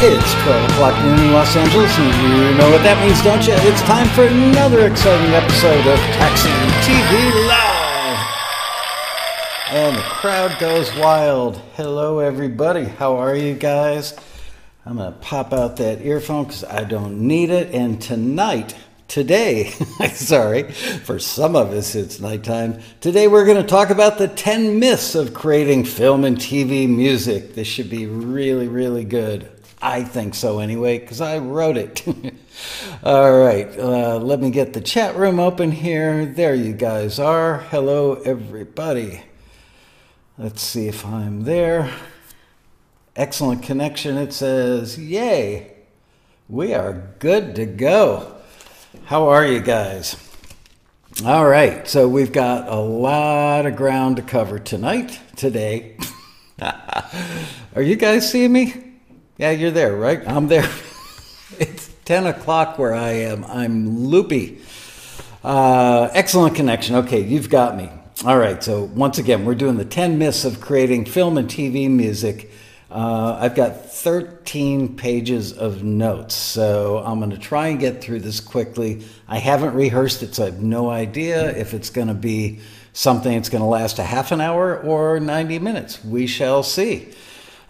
It's 0.00 0.32
12 0.44 0.70
o'clock 0.70 1.04
noon 1.04 1.18
in 1.18 1.32
Los 1.32 1.56
Angeles, 1.56 1.98
and 1.98 2.06
you 2.22 2.56
know 2.56 2.70
what 2.70 2.84
that 2.84 3.04
means, 3.04 3.20
don't 3.20 3.44
you? 3.44 3.54
It's 3.68 3.82
time 3.82 4.06
for 4.10 4.22
another 4.22 4.86
exciting 4.86 5.34
episode 5.34 5.84
of 5.88 5.98
Taxi 6.14 6.50
TV 6.86 7.48
Live. 7.48 8.18
And 9.72 9.96
the 9.96 10.02
crowd 10.02 10.56
goes 10.60 10.94
wild. 10.94 11.56
Hello, 11.74 12.20
everybody. 12.20 12.84
How 12.84 13.16
are 13.16 13.34
you 13.34 13.54
guys? 13.54 14.14
I'm 14.86 14.98
going 14.98 15.12
to 15.12 15.18
pop 15.18 15.52
out 15.52 15.78
that 15.78 16.00
earphone 16.02 16.44
because 16.44 16.62
I 16.62 16.84
don't 16.84 17.18
need 17.26 17.50
it. 17.50 17.74
And 17.74 18.00
tonight, 18.00 18.76
today, 19.08 19.64
sorry, 20.12 20.70
for 20.70 21.18
some 21.18 21.56
of 21.56 21.72
us 21.72 21.96
it's 21.96 22.20
nighttime. 22.20 22.78
Today 23.00 23.26
we're 23.26 23.44
going 23.44 23.60
to 23.60 23.68
talk 23.68 23.90
about 23.90 24.18
the 24.18 24.28
10 24.28 24.78
myths 24.78 25.16
of 25.16 25.34
creating 25.34 25.86
film 25.86 26.24
and 26.24 26.36
TV 26.36 26.88
music. 26.88 27.56
This 27.56 27.66
should 27.66 27.90
be 27.90 28.06
really, 28.06 28.68
really 28.68 29.02
good. 29.02 29.57
I 29.80 30.02
think 30.02 30.34
so 30.34 30.58
anyway, 30.58 30.98
because 30.98 31.20
I 31.20 31.38
wrote 31.38 31.76
it. 31.76 32.04
All 33.04 33.38
right, 33.38 33.68
uh, 33.78 34.18
let 34.18 34.40
me 34.40 34.50
get 34.50 34.72
the 34.72 34.80
chat 34.80 35.14
room 35.14 35.38
open 35.38 35.70
here. 35.70 36.26
There 36.26 36.54
you 36.54 36.72
guys 36.72 37.20
are. 37.20 37.58
Hello, 37.58 38.14
everybody. 38.24 39.22
Let's 40.36 40.62
see 40.62 40.88
if 40.88 41.06
I'm 41.06 41.44
there. 41.44 41.92
Excellent 43.14 43.62
connection. 43.62 44.16
It 44.16 44.32
says, 44.32 44.98
Yay, 44.98 45.72
we 46.48 46.74
are 46.74 47.14
good 47.20 47.54
to 47.54 47.64
go. 47.64 48.34
How 49.04 49.28
are 49.28 49.46
you 49.46 49.60
guys? 49.60 50.16
All 51.24 51.46
right, 51.46 51.86
so 51.86 52.08
we've 52.08 52.32
got 52.32 52.68
a 52.68 52.76
lot 52.76 53.64
of 53.64 53.76
ground 53.76 54.16
to 54.16 54.22
cover 54.22 54.58
tonight, 54.58 55.20
today. 55.36 55.96
are 56.60 57.82
you 57.82 57.94
guys 57.94 58.30
seeing 58.30 58.52
me? 58.52 58.87
Yeah, 59.38 59.52
you're 59.52 59.70
there, 59.70 59.94
right? 59.94 60.20
I'm 60.26 60.48
there. 60.48 60.68
it's 61.60 61.88
10 62.06 62.26
o'clock 62.26 62.76
where 62.76 62.92
I 62.92 63.10
am. 63.10 63.44
I'm 63.44 64.06
loopy. 64.06 64.58
Uh, 65.44 66.08
excellent 66.12 66.56
connection. 66.56 66.96
Okay, 66.96 67.20
you've 67.20 67.48
got 67.48 67.76
me. 67.76 67.88
All 68.24 68.36
right, 68.36 68.60
so 68.60 68.82
once 68.82 69.18
again, 69.18 69.44
we're 69.44 69.54
doing 69.54 69.76
the 69.76 69.84
10 69.84 70.18
myths 70.18 70.44
of 70.44 70.60
creating 70.60 71.04
film 71.04 71.38
and 71.38 71.48
TV 71.48 71.88
music. 71.88 72.50
Uh, 72.90 73.38
I've 73.40 73.54
got 73.54 73.92
13 73.92 74.96
pages 74.96 75.52
of 75.52 75.84
notes, 75.84 76.34
so 76.34 76.98
I'm 76.98 77.20
going 77.20 77.30
to 77.30 77.38
try 77.38 77.68
and 77.68 77.78
get 77.78 78.02
through 78.02 78.20
this 78.20 78.40
quickly. 78.40 79.04
I 79.28 79.38
haven't 79.38 79.74
rehearsed 79.74 80.24
it, 80.24 80.34
so 80.34 80.42
I 80.42 80.46
have 80.46 80.60
no 80.60 80.90
idea 80.90 81.56
if 81.56 81.74
it's 81.74 81.90
going 81.90 82.08
to 82.08 82.14
be 82.14 82.58
something 82.92 83.34
that's 83.34 83.50
going 83.50 83.62
to 83.62 83.68
last 83.68 84.00
a 84.00 84.04
half 84.04 84.32
an 84.32 84.40
hour 84.40 84.80
or 84.80 85.20
90 85.20 85.60
minutes. 85.60 86.04
We 86.04 86.26
shall 86.26 86.64
see. 86.64 87.10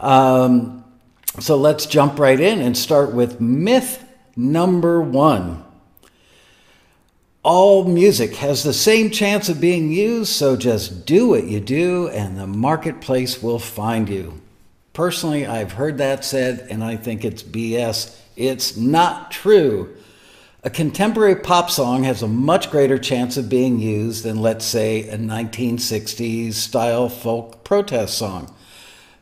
Um, 0.01 0.78
so 1.41 1.57
let's 1.57 1.87
jump 1.87 2.19
right 2.19 2.39
in 2.39 2.61
and 2.61 2.77
start 2.77 3.13
with 3.13 3.41
myth 3.41 4.05
number 4.37 5.01
one. 5.01 5.65
All 7.43 7.85
music 7.85 8.37
has 8.37 8.63
the 8.63 8.73
same 8.73 9.11
chance 9.11 9.49
of 9.49 9.61
being 9.61 9.91
used, 9.91 10.33
so 10.33 10.57
just 10.57 11.07
do 11.07 11.29
what 11.29 11.45
you 11.45 11.61
do 11.61 12.09
and 12.09 12.37
the 12.37 12.47
marketplace 12.47 13.43
will 13.43 13.59
find 13.59 14.09
you. 14.09 14.41
Personally, 14.93 15.47
I've 15.47 15.73
heard 15.73 15.99
that 15.99 16.25
said, 16.25 16.67
and 16.71 16.83
I 16.83 16.97
think 16.97 17.25
it's 17.25 17.43
BS. 17.43 18.19
It's 18.37 18.77
not 18.77 19.31
true. 19.31 19.95
A 20.65 20.71
contemporary 20.71 21.37
pop 21.37 21.71
song 21.71 22.03
has 22.03 22.21
a 22.21 22.29
much 22.29 22.69
greater 22.71 22.99
chance 22.99 23.37
of 23.37 23.49
being 23.49 23.79
used 23.79 24.25
than, 24.25 24.43
let's 24.43 24.65
say, 24.65 25.09
a 25.09 25.17
1960s 25.17 26.55
style 26.55 27.09
folk 27.09 27.63
protest 27.63 28.19
song. 28.19 28.53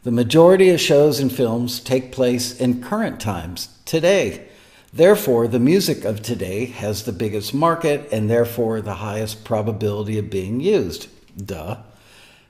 The 0.06 0.12
majority 0.12 0.70
of 0.70 0.80
shows 0.80 1.18
and 1.18 1.32
films 1.32 1.80
take 1.80 2.12
place 2.12 2.60
in 2.60 2.80
current 2.80 3.18
times, 3.18 3.70
today. 3.84 4.46
Therefore, 4.92 5.48
the 5.48 5.58
music 5.58 6.04
of 6.04 6.22
today 6.22 6.66
has 6.66 7.02
the 7.02 7.12
biggest 7.12 7.52
market 7.52 8.08
and 8.12 8.30
therefore 8.30 8.80
the 8.80 8.95
highest 8.95 9.42
probability 9.42 10.16
of 10.16 10.30
being 10.30 10.61
used. 10.61 11.08
Duh. 11.36 11.78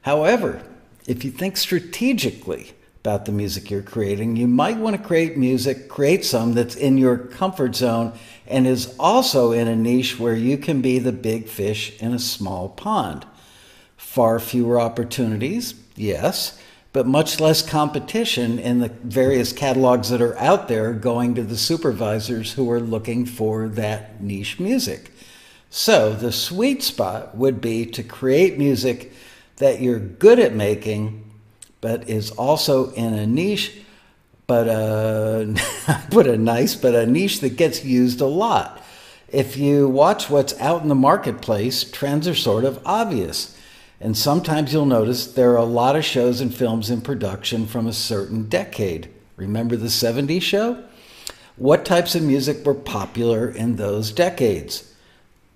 However, 0.03 0.65
if 1.07 1.25
you 1.25 1.31
think 1.31 1.57
strategically, 1.57 2.75
about 3.01 3.25
the 3.25 3.33
music 3.33 3.71
you're 3.71 3.81
creating. 3.81 4.37
You 4.37 4.49
might 4.49 4.77
want 4.77 4.95
to 4.97 5.03
create 5.03 5.39
music, 5.39 5.89
create 5.89 6.27
some 6.27 6.53
that's 6.53 6.75
in 6.75 6.99
your 6.99 7.17
comfort 7.17 7.77
zone 7.77 8.13
and 8.47 8.67
is 8.67 8.95
also 8.99 9.53
in 9.53 9.67
a 9.67 9.77
niche 9.77 10.19
where 10.19 10.35
you 10.35 10.59
can 10.59 10.83
be 10.83 10.99
the 10.99 11.13
big 11.13 11.47
fish 11.47 11.99
in 12.03 12.13
a 12.13 12.19
small 12.19 12.69
pond. 12.69 13.25
Far 13.97 14.41
fewer 14.41 14.79
opportunities, 14.81 15.75
yes, 15.95 16.61
but 16.97 17.07
much 17.07 17.41
less 17.41 17.61
competition 17.61 18.59
in 18.59 18.79
the 18.79 18.89
various 19.05 19.53
catalogs 19.53 20.09
that 20.09 20.23
are 20.23 20.39
out 20.39 20.67
there 20.67 20.95
going 20.95 21.35
to 21.35 21.43
the 21.43 21.55
supervisors 21.55 22.55
who 22.55 22.71
are 22.71 22.81
looking 22.81 23.27
for 23.27 23.69
that 23.69 24.23
niche 24.23 24.59
music. 24.59 25.13
So 25.69 26.15
the 26.15 26.33
sweet 26.33 26.83
spot 26.83 27.37
would 27.37 27.61
be 27.61 27.85
to 27.85 28.03
create 28.03 28.57
music 28.57 29.13
that 29.57 29.83
you're 29.83 29.99
good 29.99 30.39
at 30.39 30.55
making 30.55 31.31
but 31.83 32.09
is 32.09 32.31
also 32.31 32.91
in 32.93 33.13
a 33.13 33.27
niche, 33.27 33.77
but 34.47 34.67
uh, 34.67 35.53
put 36.11 36.27
a 36.27 36.39
nice, 36.39 36.75
but 36.75 36.95
a 36.95 37.05
niche 37.05 37.41
that 37.41 37.59
gets 37.59 37.85
used 37.85 38.23
a 38.23 38.27
lot. 38.27 38.83
If 39.29 39.59
you 39.59 39.87
watch 39.87 40.31
what's 40.31 40.59
out 40.61 40.81
in 40.81 40.89
the 40.89 40.95
marketplace, 40.95 41.85
trends 41.85 42.27
are 42.27 42.35
sort 42.35 42.65
of 42.65 42.81
obvious. 42.87 43.55
And 44.01 44.17
sometimes 44.17 44.73
you'll 44.73 44.85
notice 44.85 45.27
there 45.27 45.53
are 45.53 45.57
a 45.57 45.65
lot 45.65 45.97
of 45.97 46.05
shows 46.05 46.41
and 46.41 46.55
films 46.55 46.91
in 46.91 47.01
production 47.01 47.67
from 47.67 47.87
a 47.87 47.93
certain 47.93 48.49
decade. 48.49 49.09
Remember 49.37 49.77
the 49.77 49.87
70s 49.87 50.43
show? 50.43 50.85
What 51.57 51.85
types 51.85 52.15
of 52.15 52.23
music 52.23 52.65
were 52.67 52.75
popular 52.75 53.49
in 53.49 53.77
those 53.77 54.13
decades? 54.13 54.95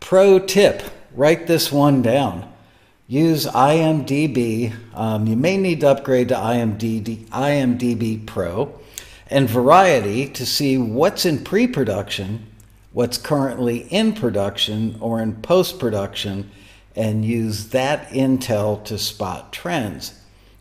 Pro 0.01 0.39
tip 0.39 0.83
write 1.15 1.47
this 1.47 1.71
one 1.71 2.01
down 2.03 2.51
use 3.07 3.45
IMDb. 3.45 4.73
Um, 4.95 5.27
you 5.27 5.35
may 5.35 5.57
need 5.57 5.81
to 5.81 5.89
upgrade 5.89 6.29
to 6.29 6.37
IMDb, 6.37 7.27
IMDb 7.27 8.25
Pro 8.25 8.73
and 9.27 9.49
Variety 9.51 10.29
to 10.29 10.47
see 10.47 10.79
what's 10.79 11.27
in 11.27 11.43
pre 11.43 11.67
production, 11.67 12.47
what's 12.93 13.19
currently 13.19 13.79
in 13.93 14.13
production 14.13 14.97
or 15.01 15.21
in 15.21 15.35
post 15.43 15.81
production, 15.81 16.51
and 17.01 17.25
use 17.25 17.71
that 17.71 18.11
intel 18.11 18.85
to 18.85 18.99
spot 18.99 19.55
trends. 19.55 20.13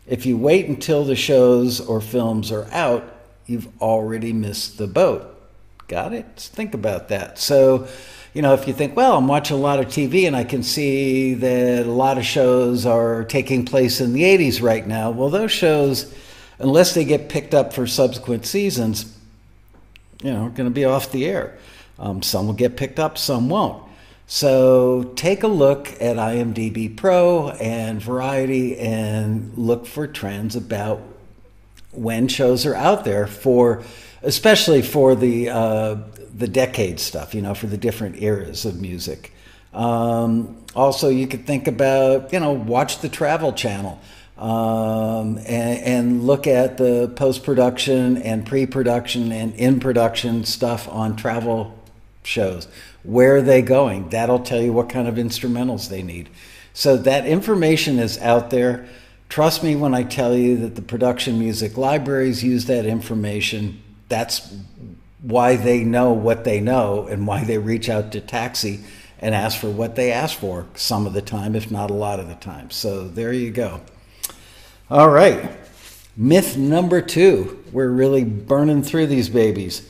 If 0.06 0.24
you 0.24 0.38
wait 0.38 0.68
until 0.68 1.04
the 1.04 1.14
shows 1.14 1.82
or 1.82 2.00
films 2.00 2.50
are 2.50 2.66
out, 2.72 3.14
you've 3.44 3.68
already 3.82 4.32
missed 4.32 4.78
the 4.78 4.86
boat. 4.86 5.38
Got 5.86 6.14
it? 6.14 6.24
Think 6.36 6.72
about 6.72 7.08
that. 7.08 7.38
So, 7.38 7.88
you 8.32 8.40
know, 8.40 8.54
if 8.54 8.66
you 8.66 8.72
think, 8.72 8.96
well, 8.96 9.18
I'm 9.18 9.28
watching 9.28 9.58
a 9.58 9.60
lot 9.60 9.80
of 9.80 9.88
TV 9.88 10.26
and 10.26 10.34
I 10.34 10.44
can 10.44 10.62
see 10.62 11.34
that 11.34 11.84
a 11.84 11.90
lot 11.90 12.16
of 12.16 12.24
shows 12.24 12.86
are 12.86 13.24
taking 13.24 13.66
place 13.66 14.00
in 14.00 14.14
the 14.14 14.22
80s 14.22 14.62
right 14.62 14.86
now, 14.86 15.10
well, 15.10 15.28
those 15.28 15.52
shows, 15.52 16.10
unless 16.58 16.94
they 16.94 17.04
get 17.04 17.28
picked 17.28 17.52
up 17.52 17.74
for 17.74 17.86
subsequent 17.86 18.46
seasons, 18.46 19.14
you 20.22 20.32
know, 20.32 20.46
are 20.46 20.50
going 20.50 20.70
to 20.70 20.74
be 20.74 20.86
off 20.86 21.12
the 21.12 21.26
air. 21.26 21.58
Um, 21.98 22.22
some 22.22 22.46
will 22.46 22.54
get 22.54 22.78
picked 22.78 22.98
up, 22.98 23.18
some 23.18 23.50
won't. 23.50 23.89
So 24.32 25.10
take 25.16 25.42
a 25.42 25.48
look 25.48 25.88
at 26.00 26.14
IMDb 26.14 26.96
Pro 26.96 27.48
and 27.48 28.00
Variety 28.00 28.78
and 28.78 29.52
look 29.58 29.86
for 29.86 30.06
trends 30.06 30.54
about 30.54 31.02
when 31.90 32.28
shows 32.28 32.64
are 32.64 32.76
out 32.76 33.04
there 33.04 33.26
for, 33.26 33.82
especially 34.22 34.82
for 34.82 35.16
the 35.16 35.50
uh, 35.50 35.96
the 36.32 36.46
decade 36.46 37.00
stuff, 37.00 37.34
you 37.34 37.42
know, 37.42 37.54
for 37.54 37.66
the 37.66 37.76
different 37.76 38.22
eras 38.22 38.64
of 38.64 38.80
music. 38.80 39.32
Um, 39.74 40.62
also, 40.76 41.08
you 41.08 41.26
could 41.26 41.44
think 41.44 41.66
about, 41.66 42.32
you 42.32 42.38
know, 42.38 42.52
watch 42.52 43.00
the 43.00 43.08
Travel 43.08 43.52
Channel 43.52 43.98
um, 44.38 45.38
and, 45.38 45.80
and, 45.82 46.24
look 46.24 46.46
at 46.46 46.78
the 46.78 47.12
post 47.16 47.42
production 47.42 48.18
and 48.18 48.46
pre 48.46 48.64
production 48.64 49.32
and 49.32 49.54
in 49.56 49.80
production 49.80 50.44
stuff 50.44 50.88
on 50.88 51.16
travel 51.16 51.76
shows. 52.22 52.68
Where 53.02 53.36
are 53.36 53.42
they 53.42 53.62
going? 53.62 54.10
That'll 54.10 54.40
tell 54.40 54.60
you 54.60 54.72
what 54.72 54.88
kind 54.88 55.08
of 55.08 55.14
instrumentals 55.14 55.88
they 55.88 56.02
need. 56.02 56.28
So 56.72 56.96
that 56.98 57.26
information 57.26 57.98
is 57.98 58.18
out 58.18 58.50
there. 58.50 58.86
Trust 59.28 59.62
me 59.62 59.76
when 59.76 59.94
I 59.94 60.02
tell 60.02 60.36
you 60.36 60.56
that 60.58 60.74
the 60.74 60.82
production 60.82 61.38
music 61.38 61.76
libraries 61.76 62.42
use 62.44 62.66
that 62.66 62.84
information. 62.84 63.82
That's 64.08 64.54
why 65.22 65.56
they 65.56 65.84
know 65.84 66.12
what 66.12 66.44
they 66.44 66.60
know 66.60 67.06
and 67.06 67.26
why 67.26 67.44
they 67.44 67.58
reach 67.58 67.88
out 67.88 68.12
to 68.12 68.20
taxi 68.20 68.80
and 69.18 69.34
ask 69.34 69.58
for 69.58 69.70
what 69.70 69.96
they 69.96 70.12
ask 70.12 70.38
for 70.38 70.66
some 70.74 71.06
of 71.06 71.12
the 71.12 71.22
time, 71.22 71.54
if 71.54 71.70
not 71.70 71.90
a 71.90 71.94
lot 71.94 72.20
of 72.20 72.28
the 72.28 72.34
time. 72.36 72.70
So 72.70 73.06
there 73.06 73.32
you 73.32 73.50
go. 73.50 73.80
All 74.90 75.10
right. 75.10 75.50
Myth 76.16 76.56
number 76.56 77.00
two. 77.00 77.62
We're 77.70 77.90
really 77.90 78.24
burning 78.24 78.82
through 78.82 79.06
these 79.06 79.28
babies. 79.28 79.88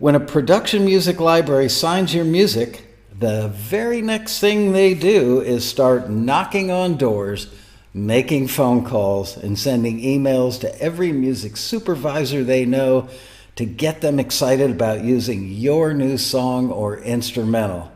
When 0.00 0.14
a 0.14 0.20
production 0.20 0.86
music 0.86 1.20
library 1.20 1.68
signs 1.68 2.14
your 2.14 2.24
music, 2.24 2.86
the 3.18 3.48
very 3.48 4.00
next 4.00 4.38
thing 4.38 4.72
they 4.72 4.94
do 4.94 5.42
is 5.42 5.68
start 5.68 6.08
knocking 6.08 6.70
on 6.70 6.96
doors, 6.96 7.52
making 7.92 8.48
phone 8.48 8.82
calls, 8.82 9.36
and 9.36 9.58
sending 9.58 10.00
emails 10.00 10.58
to 10.60 10.80
every 10.80 11.12
music 11.12 11.58
supervisor 11.58 12.42
they 12.42 12.64
know 12.64 13.10
to 13.56 13.66
get 13.66 14.00
them 14.00 14.18
excited 14.18 14.70
about 14.70 15.04
using 15.04 15.48
your 15.48 15.92
new 15.92 16.16
song 16.16 16.70
or 16.70 16.96
instrumental. 17.00 17.92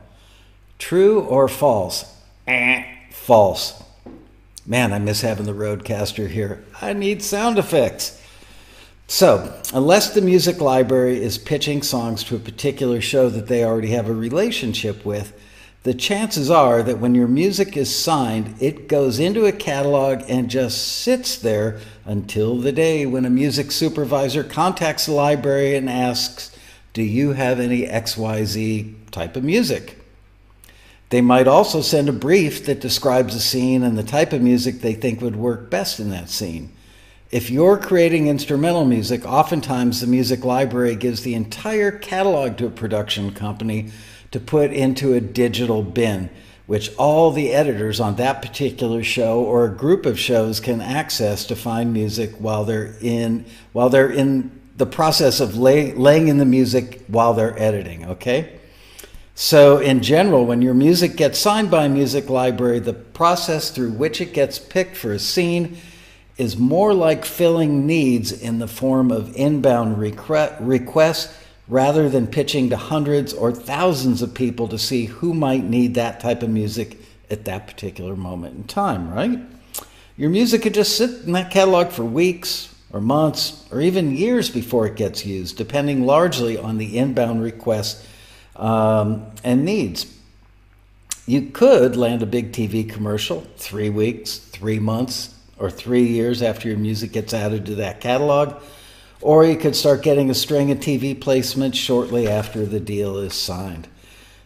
True 0.78 1.20
or 1.20 1.48
false? 1.48 2.04
Eh, 2.46 2.84
false. 3.12 3.82
Man, 4.66 4.92
I 4.92 4.98
miss 4.98 5.22
having 5.22 5.46
the 5.46 5.52
Rodecaster 5.54 6.28
here. 6.28 6.64
I 6.82 6.92
need 6.92 7.22
sound 7.22 7.58
effects. 7.58 8.20
So, 9.06 9.54
unless 9.72 10.14
the 10.14 10.22
music 10.22 10.60
library 10.60 11.22
is 11.22 11.36
pitching 11.36 11.82
songs 11.82 12.24
to 12.24 12.36
a 12.36 12.40
particular 12.40 13.00
show 13.00 13.28
that 13.28 13.48
they 13.48 13.64
already 13.64 13.90
have 13.90 14.08
a 14.08 14.14
relationship 14.14 15.04
with, 15.04 15.38
the 15.82 15.92
chances 15.92 16.50
are 16.50 16.82
that 16.82 16.98
when 16.98 17.14
your 17.14 17.28
music 17.28 17.76
is 17.76 17.94
signed, 17.94 18.54
it 18.58 18.88
goes 18.88 19.18
into 19.18 19.44
a 19.44 19.52
catalog 19.52 20.22
and 20.28 20.48
just 20.48 21.02
sits 21.02 21.36
there 21.36 21.78
until 22.06 22.56
the 22.56 22.72
day 22.72 23.04
when 23.04 23.26
a 23.26 23.30
music 23.30 23.70
supervisor 23.70 24.42
contacts 24.42 25.04
the 25.04 25.12
library 25.12 25.76
and 25.76 25.90
asks, 25.90 26.56
Do 26.94 27.02
you 27.02 27.34
have 27.34 27.60
any 27.60 27.86
XYZ 27.86 28.94
type 29.10 29.36
of 29.36 29.44
music? 29.44 29.98
They 31.10 31.20
might 31.20 31.46
also 31.46 31.82
send 31.82 32.08
a 32.08 32.12
brief 32.12 32.64
that 32.64 32.80
describes 32.80 33.34
a 33.34 33.40
scene 33.40 33.82
and 33.82 33.98
the 33.98 34.02
type 34.02 34.32
of 34.32 34.40
music 34.40 34.80
they 34.80 34.94
think 34.94 35.20
would 35.20 35.36
work 35.36 35.68
best 35.68 36.00
in 36.00 36.08
that 36.10 36.30
scene. 36.30 36.72
If 37.30 37.50
you're 37.50 37.78
creating 37.78 38.28
instrumental 38.28 38.84
music, 38.84 39.24
oftentimes 39.24 40.00
the 40.00 40.06
music 40.06 40.44
library 40.44 40.94
gives 40.94 41.22
the 41.22 41.34
entire 41.34 41.90
catalog 41.90 42.58
to 42.58 42.66
a 42.66 42.70
production 42.70 43.32
company 43.32 43.90
to 44.30 44.38
put 44.38 44.72
into 44.72 45.14
a 45.14 45.20
digital 45.20 45.82
bin, 45.82 46.28
which 46.66 46.94
all 46.96 47.30
the 47.30 47.52
editors 47.52 47.98
on 47.98 48.16
that 48.16 48.42
particular 48.42 49.02
show 49.02 49.40
or 49.40 49.64
a 49.64 49.70
group 49.70 50.06
of 50.06 50.18
shows 50.18 50.60
can 50.60 50.80
access 50.80 51.46
to 51.46 51.56
find 51.56 51.92
music 51.92 52.32
while 52.38 52.64
they're 52.64 52.94
in 53.00 53.44
while 53.72 53.88
they're 53.88 54.10
in 54.10 54.50
the 54.76 54.86
process 54.86 55.40
of 55.40 55.56
lay, 55.56 55.92
laying 55.92 56.28
in 56.28 56.38
the 56.38 56.44
music 56.44 57.04
while 57.06 57.32
they're 57.32 57.58
editing, 57.58 58.04
okay? 58.06 58.58
So, 59.36 59.78
in 59.78 60.02
general, 60.02 60.44
when 60.44 60.62
your 60.62 60.74
music 60.74 61.16
gets 61.16 61.38
signed 61.38 61.70
by 61.70 61.86
a 61.86 61.88
music 61.88 62.28
library, 62.28 62.80
the 62.80 62.92
process 62.92 63.70
through 63.70 63.92
which 63.92 64.20
it 64.20 64.32
gets 64.32 64.58
picked 64.58 64.96
for 64.96 65.12
a 65.12 65.18
scene 65.18 65.78
is 66.36 66.56
more 66.56 66.92
like 66.92 67.24
filling 67.24 67.86
needs 67.86 68.32
in 68.32 68.58
the 68.58 68.66
form 68.66 69.10
of 69.12 69.34
inbound 69.36 69.98
requests 69.98 71.36
rather 71.68 72.08
than 72.08 72.26
pitching 72.26 72.70
to 72.70 72.76
hundreds 72.76 73.32
or 73.32 73.52
thousands 73.52 74.20
of 74.20 74.34
people 74.34 74.68
to 74.68 74.78
see 74.78 75.06
who 75.06 75.32
might 75.32 75.64
need 75.64 75.94
that 75.94 76.20
type 76.20 76.42
of 76.42 76.50
music 76.50 76.98
at 77.30 77.44
that 77.44 77.66
particular 77.66 78.16
moment 78.16 78.56
in 78.56 78.64
time, 78.64 79.12
right? 79.12 79.38
Your 80.16 80.30
music 80.30 80.62
could 80.62 80.74
just 80.74 80.96
sit 80.96 81.24
in 81.24 81.32
that 81.32 81.50
catalog 81.50 81.90
for 81.90 82.04
weeks 82.04 82.74
or 82.92 83.00
months 83.00 83.66
or 83.72 83.80
even 83.80 84.16
years 84.16 84.50
before 84.50 84.86
it 84.86 84.96
gets 84.96 85.24
used, 85.24 85.56
depending 85.56 86.04
largely 86.04 86.58
on 86.58 86.78
the 86.78 86.98
inbound 86.98 87.42
requests 87.42 88.06
um, 88.56 89.26
and 89.42 89.64
needs. 89.64 90.06
You 91.26 91.50
could 91.50 91.96
land 91.96 92.22
a 92.22 92.26
big 92.26 92.52
TV 92.52 92.88
commercial 92.88 93.40
three 93.56 93.88
weeks, 93.88 94.36
three 94.36 94.78
months, 94.78 95.33
or 95.64 95.70
three 95.70 96.06
years 96.06 96.42
after 96.42 96.68
your 96.68 96.78
music 96.78 97.12
gets 97.12 97.32
added 97.32 97.66
to 97.66 97.76
that 97.76 98.00
catalog. 98.00 98.62
Or 99.20 99.44
you 99.44 99.56
could 99.56 99.74
start 99.74 100.02
getting 100.02 100.28
a 100.28 100.34
string 100.34 100.70
of 100.70 100.78
TV 100.78 101.18
placements 101.18 101.76
shortly 101.76 102.28
after 102.28 102.66
the 102.66 102.80
deal 102.80 103.16
is 103.18 103.32
signed. 103.32 103.88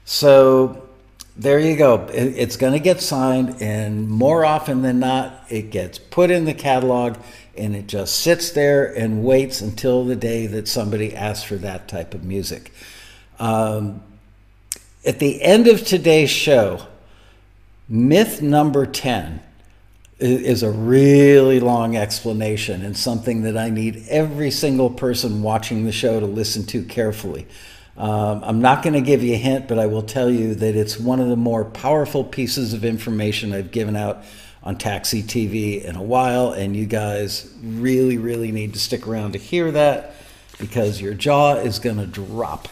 So 0.04 0.88
there 1.36 1.58
you 1.58 1.76
go. 1.76 2.06
It's 2.12 2.56
going 2.56 2.74
to 2.74 2.80
get 2.80 3.00
signed, 3.00 3.60
and 3.60 4.08
more 4.08 4.44
often 4.44 4.82
than 4.82 5.00
not, 5.00 5.44
it 5.48 5.70
gets 5.70 5.98
put 5.98 6.30
in 6.30 6.44
the 6.44 6.54
catalog 6.54 7.16
and 7.56 7.74
it 7.74 7.88
just 7.88 8.20
sits 8.20 8.52
there 8.52 8.96
and 8.96 9.24
waits 9.24 9.60
until 9.60 10.04
the 10.04 10.14
day 10.14 10.46
that 10.46 10.68
somebody 10.68 11.14
asks 11.14 11.44
for 11.44 11.56
that 11.56 11.88
type 11.88 12.14
of 12.14 12.24
music. 12.24 12.72
Um, 13.40 14.02
at 15.04 15.18
the 15.18 15.42
end 15.42 15.66
of 15.66 15.84
today's 15.84 16.30
show, 16.30 16.86
myth 17.88 18.40
number 18.42 18.86
10 18.86 19.42
is 20.18 20.62
a 20.62 20.70
really 20.70 21.60
long 21.60 21.96
explanation 21.96 22.84
and 22.84 22.96
something 22.96 23.42
that 23.42 23.56
I 23.56 23.70
need 23.70 24.04
every 24.08 24.50
single 24.50 24.90
person 24.90 25.42
watching 25.42 25.84
the 25.84 25.92
show 25.92 26.18
to 26.18 26.26
listen 26.26 26.64
to 26.66 26.82
carefully. 26.82 27.46
Um, 27.96 28.42
I'm 28.44 28.60
not 28.60 28.82
going 28.82 28.94
to 28.94 29.00
give 29.00 29.22
you 29.22 29.34
a 29.34 29.38
hint, 29.38 29.68
but 29.68 29.78
I 29.78 29.86
will 29.86 30.02
tell 30.02 30.30
you 30.30 30.54
that 30.56 30.76
it's 30.76 30.98
one 30.98 31.20
of 31.20 31.28
the 31.28 31.36
more 31.36 31.64
powerful 31.64 32.24
pieces 32.24 32.72
of 32.72 32.84
information 32.84 33.52
I've 33.52 33.70
given 33.70 33.96
out 33.96 34.24
on 34.62 34.76
Taxi 34.76 35.22
TV 35.22 35.82
in 35.82 35.96
a 35.96 36.02
while, 36.02 36.52
and 36.52 36.76
you 36.76 36.86
guys 36.86 37.52
really, 37.62 38.18
really 38.18 38.52
need 38.52 38.74
to 38.74 38.78
stick 38.78 39.06
around 39.06 39.32
to 39.32 39.38
hear 39.38 39.70
that 39.72 40.14
because 40.58 41.00
your 41.00 41.14
jaw 41.14 41.54
is 41.54 41.78
going 41.78 41.96
to 41.96 42.06
drop. 42.06 42.68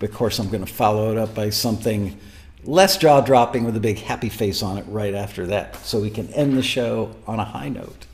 Of 0.00 0.12
course, 0.12 0.40
I'm 0.40 0.48
going 0.48 0.64
to 0.64 0.72
follow 0.72 1.12
it 1.12 1.18
up 1.18 1.34
by 1.34 1.50
something 1.50 2.18
less 2.64 2.96
jaw 2.96 3.20
dropping 3.20 3.64
with 3.64 3.76
a 3.76 3.80
big 3.80 3.98
happy 3.98 4.28
face 4.28 4.62
on 4.62 4.78
it 4.78 4.84
right 4.88 5.14
after 5.14 5.46
that, 5.48 5.76
so 5.84 6.00
we 6.00 6.10
can 6.10 6.28
end 6.32 6.56
the 6.56 6.62
show 6.62 7.14
on 7.26 7.38
a 7.38 7.44
high 7.44 7.68
note. 7.68 8.06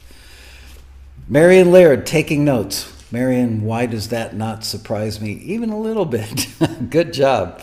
Marion 1.28 1.70
Laird 1.70 2.06
taking 2.06 2.44
notes. 2.44 2.94
Marion, 3.12 3.62
why 3.62 3.86
does 3.86 4.08
that 4.08 4.34
not 4.34 4.64
surprise 4.64 5.20
me 5.20 5.32
even 5.32 5.70
a 5.70 5.78
little 5.78 6.04
bit? 6.04 6.48
Good 6.90 7.12
job. 7.12 7.60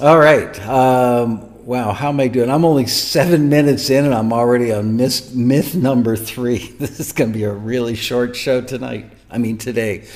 All 0.00 0.18
right. 0.18 0.58
Um, 0.68 1.64
wow, 1.64 1.92
how 1.92 2.10
am 2.10 2.20
I 2.20 2.28
doing? 2.28 2.50
I'm 2.50 2.64
only 2.64 2.86
seven 2.86 3.48
minutes 3.48 3.90
in 3.90 4.04
and 4.04 4.14
I'm 4.14 4.32
already 4.32 4.72
on 4.72 4.96
myth, 4.96 5.34
myth 5.34 5.74
number 5.74 6.16
three. 6.16 6.74
This 6.78 7.00
is 7.00 7.12
going 7.12 7.32
to 7.32 7.38
be 7.38 7.44
a 7.44 7.52
really 7.52 7.96
short 7.96 8.36
show 8.36 8.60
tonight. 8.60 9.12
I 9.28 9.38
mean, 9.38 9.58
today. 9.58 10.06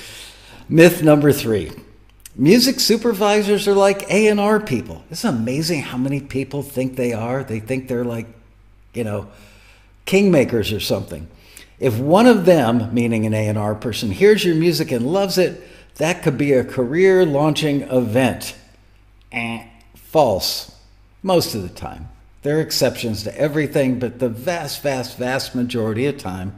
Myth 0.69 1.03
number 1.03 1.33
three 1.33 1.73
Music 2.35 2.81
supervisors 2.81 3.69
are 3.69 3.75
like 3.75 4.11
A&R 4.11 4.59
people. 4.59 5.05
It's 5.11 5.25
amazing 5.25 5.83
how 5.83 5.99
many 5.99 6.21
people 6.21 6.63
think 6.63 6.97
they 6.97 7.13
are. 7.13 7.45
They 7.45 7.61
think 7.61 7.89
they're 7.89 8.05
like, 8.05 8.27
you 8.95 9.05
know, 9.05 9.29
kingmakers 10.07 10.75
or 10.75 10.81
something. 10.81 11.29
If 11.79 11.99
one 11.99 12.27
of 12.27 12.47
them, 12.47 12.95
meaning 12.95 13.27
an 13.27 13.35
A&R 13.35 13.75
person, 13.75 14.11
hears 14.11 14.45
your 14.45 14.55
music 14.55 14.91
and 14.91 15.13
loves 15.13 15.37
it, 15.37 15.63
that 15.97 16.23
could 16.23 16.39
be 16.39 16.53
a 16.53 16.65
career 16.65 17.27
launching 17.27 17.83
event. 17.83 18.57
Eh, 19.31 19.67
false. 19.95 20.75
Most 21.23 21.55
of 21.55 21.63
the 21.63 21.69
time. 21.69 22.09
There 22.43 22.59
are 22.59 22.63
exceptions 22.63 23.25
to 23.25 23.39
everything, 23.39 23.99
but 23.99 24.19
the 24.21 24.29
vast, 24.29 24.83
vast, 24.83 25.19
vast 25.19 25.55
majority 25.55 26.07
of 26.07 26.19
time, 26.19 26.57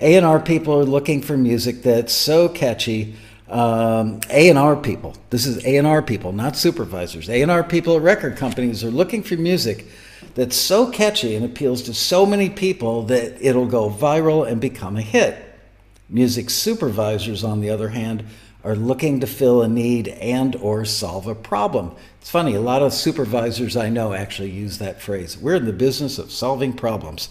A&R 0.00 0.40
people 0.40 0.74
are 0.74 0.84
looking 0.84 1.22
for 1.22 1.36
music 1.36 1.82
that's 1.82 2.12
so 2.12 2.48
catchy 2.48 3.14
um, 3.48 4.20
A&R 4.30 4.76
people. 4.76 5.14
This 5.30 5.46
is 5.46 5.64
A&R 5.64 6.02
people, 6.02 6.32
not 6.32 6.56
supervisors. 6.56 7.28
A&R 7.28 7.62
people 7.64 7.96
at 7.96 8.02
record 8.02 8.36
companies 8.36 8.82
are 8.82 8.90
looking 8.90 9.22
for 9.22 9.36
music 9.36 9.86
that's 10.34 10.56
so 10.56 10.90
catchy 10.90 11.34
and 11.34 11.44
appeals 11.44 11.82
to 11.82 11.94
so 11.94 12.26
many 12.26 12.50
people 12.50 13.02
that 13.04 13.40
it'll 13.40 13.66
go 13.66 13.88
viral 13.88 14.46
and 14.46 14.60
become 14.60 14.96
a 14.96 15.02
hit. 15.02 15.42
Music 16.08 16.50
supervisors, 16.50 17.44
on 17.44 17.60
the 17.60 17.70
other 17.70 17.88
hand, 17.88 18.24
are 18.64 18.76
looking 18.76 19.20
to 19.20 19.26
fill 19.26 19.62
a 19.62 19.68
need 19.68 20.08
and 20.08 20.56
or 20.56 20.84
solve 20.84 21.26
a 21.26 21.34
problem. 21.34 21.94
It's 22.20 22.30
funny, 22.30 22.54
a 22.54 22.60
lot 22.60 22.82
of 22.82 22.92
supervisors 22.92 23.76
I 23.76 23.88
know 23.88 24.12
actually 24.12 24.50
use 24.50 24.78
that 24.78 25.00
phrase. 25.00 25.38
We're 25.38 25.54
in 25.54 25.66
the 25.66 25.72
business 25.72 26.18
of 26.18 26.32
solving 26.32 26.72
problems. 26.72 27.28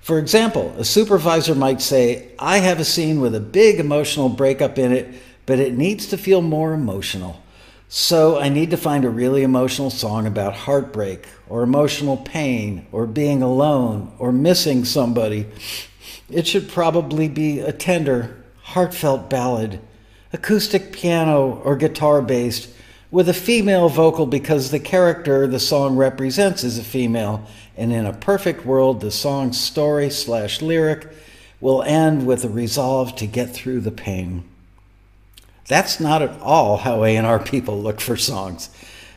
For 0.00 0.18
example, 0.18 0.74
a 0.78 0.84
supervisor 0.84 1.54
might 1.54 1.80
say, 1.80 2.32
I 2.38 2.58
have 2.58 2.80
a 2.80 2.84
scene 2.84 3.20
with 3.20 3.34
a 3.34 3.40
big 3.40 3.78
emotional 3.78 4.28
breakup 4.28 4.78
in 4.78 4.92
it 4.92 5.14
but 5.46 5.58
it 5.58 5.76
needs 5.76 6.06
to 6.06 6.18
feel 6.18 6.42
more 6.42 6.72
emotional. 6.72 7.42
So 7.88 8.38
I 8.38 8.48
need 8.48 8.70
to 8.70 8.76
find 8.76 9.04
a 9.04 9.10
really 9.10 9.42
emotional 9.42 9.90
song 9.90 10.26
about 10.26 10.54
heartbreak 10.54 11.26
or 11.48 11.62
emotional 11.62 12.16
pain 12.16 12.86
or 12.90 13.06
being 13.06 13.42
alone 13.42 14.12
or 14.18 14.32
missing 14.32 14.84
somebody. 14.84 15.46
It 16.30 16.46
should 16.46 16.68
probably 16.68 17.28
be 17.28 17.60
a 17.60 17.72
tender, 17.72 18.42
heartfelt 18.62 19.30
ballad, 19.30 19.80
acoustic 20.32 20.92
piano 20.92 21.60
or 21.64 21.76
guitar 21.76 22.20
based, 22.22 22.70
with 23.10 23.28
a 23.28 23.34
female 23.34 23.88
vocal 23.88 24.26
because 24.26 24.72
the 24.72 24.80
character 24.80 25.46
the 25.46 25.60
song 25.60 25.94
represents 25.94 26.64
is 26.64 26.78
a 26.78 26.82
female. 26.82 27.46
And 27.76 27.92
in 27.92 28.06
a 28.06 28.12
perfect 28.12 28.66
world, 28.66 29.00
the 29.00 29.12
song's 29.12 29.60
story 29.60 30.10
slash 30.10 30.60
lyric 30.60 31.06
will 31.60 31.84
end 31.84 32.26
with 32.26 32.44
a 32.44 32.48
resolve 32.48 33.14
to 33.16 33.26
get 33.26 33.50
through 33.50 33.82
the 33.82 33.92
pain. 33.92 34.42
That's 35.66 35.98
not 36.00 36.22
at 36.22 36.40
all 36.40 36.76
how 36.76 37.04
A&R 37.04 37.38
people 37.38 37.80
look 37.80 38.00
for 38.00 38.16
songs. 38.16 38.68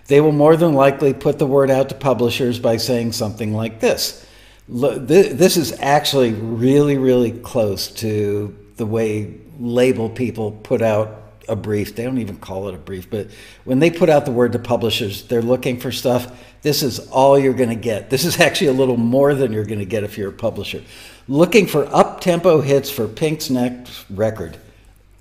They 0.07 0.21
will 0.21 0.31
more 0.31 0.55
than 0.55 0.73
likely 0.73 1.13
put 1.13 1.39
the 1.39 1.45
word 1.45 1.69
out 1.69 1.89
to 1.89 1.95
publishers 1.95 2.59
by 2.59 2.77
saying 2.77 3.11
something 3.11 3.53
like 3.53 3.81
this. 3.81 4.25
This 4.69 5.57
is 5.57 5.77
actually 5.79 6.33
really, 6.33 6.97
really 6.97 7.31
close 7.31 7.87
to 7.95 8.57
the 8.77 8.85
way 8.85 9.33
label 9.59 10.09
people 10.09 10.51
put 10.51 10.81
out 10.81 11.23
a 11.49 11.55
brief. 11.55 11.95
They 11.95 12.03
don't 12.03 12.17
even 12.19 12.37
call 12.37 12.67
it 12.67 12.75
a 12.75 12.77
brief, 12.77 13.09
but 13.09 13.27
when 13.63 13.79
they 13.79 13.89
put 13.89 14.09
out 14.09 14.25
the 14.25 14.31
word 14.31 14.53
to 14.53 14.59
publishers, 14.59 15.23
they're 15.23 15.41
looking 15.41 15.79
for 15.79 15.91
stuff. 15.91 16.43
This 16.61 16.83
is 16.83 16.99
all 17.09 17.39
you're 17.39 17.53
going 17.53 17.69
to 17.69 17.75
get. 17.75 18.09
This 18.09 18.25
is 18.25 18.39
actually 18.39 18.67
a 18.67 18.73
little 18.73 18.97
more 18.97 19.33
than 19.33 19.51
you're 19.51 19.65
going 19.65 19.79
to 19.79 19.85
get 19.85 20.03
if 20.03 20.17
you're 20.17 20.29
a 20.29 20.33
publisher. 20.33 20.83
Looking 21.27 21.67
for 21.67 21.85
up 21.93 22.21
tempo 22.21 22.61
hits 22.61 22.89
for 22.89 23.07
Pink's 23.07 23.49
next 23.49 24.05
record 24.09 24.57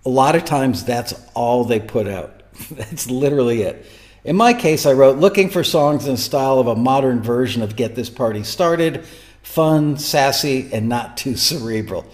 A 0.07 0.09
lot 0.09 0.37
of 0.37 0.45
times 0.47 0.85
that's 0.85 1.13
all 1.35 1.65
they 1.65 1.81
put 1.81 2.09
out. 2.09 2.43
that's 2.71 3.11
literally 3.11 3.63
it. 3.63 3.85
In 4.25 4.37
my 4.37 4.55
case, 4.55 4.87
I 4.87 4.93
wrote 4.93 5.19
looking 5.19 5.51
for 5.51 5.63
songs 5.63 6.07
in 6.07 6.13
the 6.13 6.21
style 6.21 6.59
of 6.59 6.69
a 6.69 6.75
modern 6.75 7.23
version 7.23 7.63
of 7.63 7.77
Get 7.77 7.95
This 7.95 8.09
Party 8.09 8.43
Started, 8.43 9.05
fun, 9.43 9.99
sassy, 9.99 10.71
and 10.73 10.89
not 10.89 11.17
too 11.17 11.37
cerebral. 11.37 12.07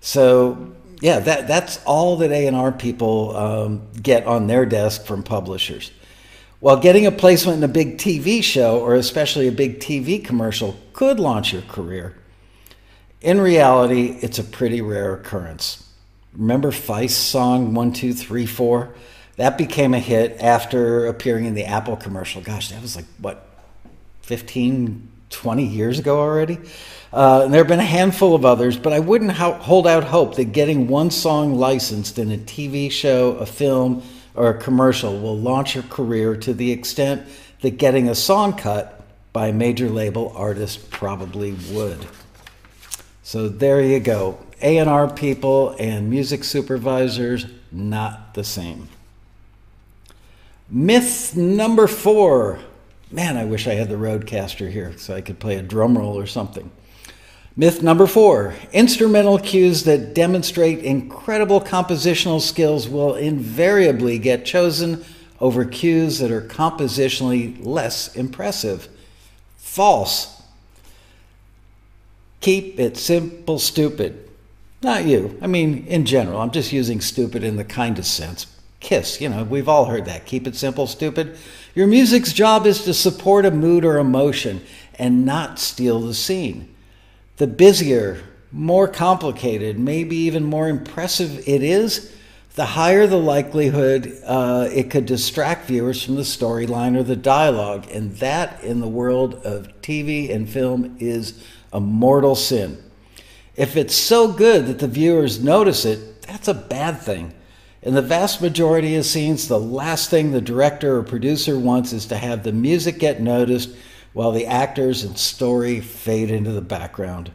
So 0.00 0.74
yeah, 1.00 1.20
that 1.20 1.46
that's 1.46 1.82
all 1.84 2.16
that 2.16 2.32
A 2.32 2.46
and 2.46 2.56
R 2.56 2.72
people 2.72 3.36
um, 3.36 3.88
get 4.02 4.26
on 4.26 4.46
their 4.46 4.66
desk 4.66 5.04
from 5.04 5.22
publishers. 5.22 5.90
While 6.60 6.78
getting 6.78 7.04
a 7.04 7.12
placement 7.12 7.58
in 7.58 7.64
a 7.64 7.68
big 7.68 7.98
TV 7.98 8.42
show 8.42 8.80
or 8.80 8.94
especially 8.94 9.48
a 9.48 9.52
big 9.52 9.80
TV 9.80 10.24
commercial 10.24 10.78
could 10.94 11.20
launch 11.20 11.52
your 11.52 11.62
career, 11.62 12.16
in 13.20 13.38
reality, 13.38 14.18
it's 14.22 14.38
a 14.38 14.44
pretty 14.44 14.80
rare 14.80 15.14
occurrence. 15.14 15.86
Remember 16.36 16.70
Feist's 16.70 17.16
song 17.16 17.74
1234? 17.74 18.94
That 19.36 19.58
became 19.58 19.94
a 19.94 19.98
hit 19.98 20.40
after 20.40 21.06
appearing 21.06 21.44
in 21.44 21.54
the 21.54 21.64
Apple 21.64 21.96
commercial. 21.96 22.40
Gosh, 22.40 22.70
that 22.70 22.82
was 22.82 22.96
like, 22.96 23.04
what, 23.20 23.46
15, 24.22 25.08
20 25.30 25.64
years 25.64 25.98
ago 25.98 26.18
already? 26.18 26.58
Uh, 27.12 27.46
there 27.46 27.58
have 27.60 27.68
been 27.68 27.78
a 27.78 27.84
handful 27.84 28.34
of 28.34 28.44
others, 28.44 28.76
but 28.76 28.92
I 28.92 28.98
wouldn't 28.98 29.32
ho- 29.32 29.52
hold 29.54 29.86
out 29.86 30.02
hope 30.02 30.34
that 30.36 30.46
getting 30.46 30.88
one 30.88 31.10
song 31.10 31.54
licensed 31.54 32.18
in 32.18 32.32
a 32.32 32.38
TV 32.38 32.90
show, 32.90 33.32
a 33.36 33.46
film, 33.46 34.02
or 34.34 34.50
a 34.50 34.58
commercial 34.58 35.18
will 35.20 35.38
launch 35.38 35.76
your 35.76 35.84
career 35.84 36.36
to 36.36 36.52
the 36.52 36.72
extent 36.72 37.26
that 37.60 37.78
getting 37.78 38.08
a 38.08 38.14
song 38.14 38.56
cut 38.56 39.00
by 39.32 39.48
a 39.48 39.52
major 39.52 39.88
label 39.88 40.32
artist 40.34 40.90
probably 40.90 41.52
would. 41.70 42.04
So 43.22 43.48
there 43.48 43.80
you 43.80 44.00
go. 44.00 44.38
A&R 44.64 45.12
people 45.12 45.76
and 45.78 46.10
music 46.10 46.42
supervisors 46.42 47.46
not 47.70 48.34
the 48.34 48.42
same. 48.42 48.88
Myth 50.70 51.36
number 51.36 51.86
4. 51.86 52.58
Man, 53.12 53.36
I 53.36 53.44
wish 53.44 53.68
I 53.68 53.74
had 53.74 53.90
the 53.90 53.96
Rodecaster 53.96 54.70
here 54.70 54.96
so 54.96 55.14
I 55.14 55.20
could 55.20 55.38
play 55.38 55.56
a 55.56 55.62
drum 55.62 55.96
roll 55.96 56.18
or 56.18 56.26
something. 56.26 56.70
Myth 57.56 57.82
number 57.82 58.08
four 58.08 58.54
instrumental 58.72 59.38
cues 59.38 59.84
that 59.84 60.12
demonstrate 60.12 60.80
incredible 60.80 61.60
compositional 61.60 62.40
skills 62.40 62.88
will 62.88 63.14
invariably 63.14 64.18
get 64.18 64.44
chosen 64.44 65.04
over 65.40 65.64
cues 65.64 66.18
that 66.18 66.32
are 66.32 66.42
compositionally 66.42 67.64
less 67.64 68.16
impressive. 68.16 68.88
False. 69.56 70.42
Keep 72.40 72.80
it 72.80 72.96
simple, 72.96 73.60
stupid. 73.60 74.23
Not 74.84 75.06
you. 75.06 75.38
I 75.40 75.46
mean, 75.46 75.86
in 75.86 76.04
general, 76.04 76.42
I'm 76.42 76.50
just 76.50 76.70
using 76.70 77.00
stupid 77.00 77.42
in 77.42 77.56
the 77.56 77.64
kindest 77.64 78.14
sense. 78.14 78.46
Kiss, 78.80 79.18
you 79.18 79.30
know, 79.30 79.42
we've 79.42 79.68
all 79.68 79.86
heard 79.86 80.04
that. 80.04 80.26
Keep 80.26 80.46
it 80.46 80.56
simple, 80.56 80.86
stupid. 80.86 81.38
Your 81.74 81.86
music's 81.86 82.34
job 82.34 82.66
is 82.66 82.84
to 82.84 82.92
support 82.92 83.46
a 83.46 83.50
mood 83.50 83.86
or 83.86 83.96
emotion 83.96 84.62
and 84.96 85.24
not 85.24 85.58
steal 85.58 86.00
the 86.00 86.14
scene 86.14 86.68
the 87.36 87.46
busier, 87.48 88.22
more 88.52 88.86
complicated, 88.86 89.76
maybe 89.76 90.14
even 90.14 90.44
more 90.44 90.68
impressive 90.68 91.48
it 91.48 91.64
is, 91.64 92.14
the 92.54 92.64
higher 92.64 93.08
the 93.08 93.18
likelihood 93.18 94.20
uh, 94.24 94.68
it 94.70 94.88
could 94.88 95.06
distract 95.06 95.66
viewers 95.66 96.00
from 96.00 96.14
the 96.14 96.22
storyline 96.22 96.96
or 96.96 97.02
the 97.02 97.16
dialogue. 97.16 97.90
And 97.90 98.14
that, 98.18 98.62
in 98.62 98.80
the 98.80 98.86
world 98.86 99.34
of 99.44 99.66
TV 99.80 100.32
and 100.32 100.48
film, 100.48 100.96
is 101.00 101.42
a 101.72 101.80
mortal 101.80 102.36
sin. 102.36 102.83
If 103.56 103.76
it's 103.76 103.94
so 103.94 104.32
good 104.32 104.66
that 104.66 104.80
the 104.80 104.88
viewers 104.88 105.42
notice 105.42 105.84
it, 105.84 106.22
that's 106.22 106.48
a 106.48 106.54
bad 106.54 107.00
thing. 107.00 107.32
In 107.82 107.94
the 107.94 108.02
vast 108.02 108.40
majority 108.40 108.96
of 108.96 109.04
scenes, 109.04 109.46
the 109.46 109.60
last 109.60 110.10
thing 110.10 110.32
the 110.32 110.40
director 110.40 110.96
or 110.96 111.02
producer 111.02 111.58
wants 111.58 111.92
is 111.92 112.06
to 112.06 112.16
have 112.16 112.42
the 112.42 112.52
music 112.52 112.98
get 112.98 113.20
noticed 113.20 113.70
while 114.14 114.32
the 114.32 114.46
actors 114.46 115.04
and 115.04 115.18
story 115.18 115.80
fade 115.80 116.30
into 116.30 116.50
the 116.50 116.62
background. 116.62 117.30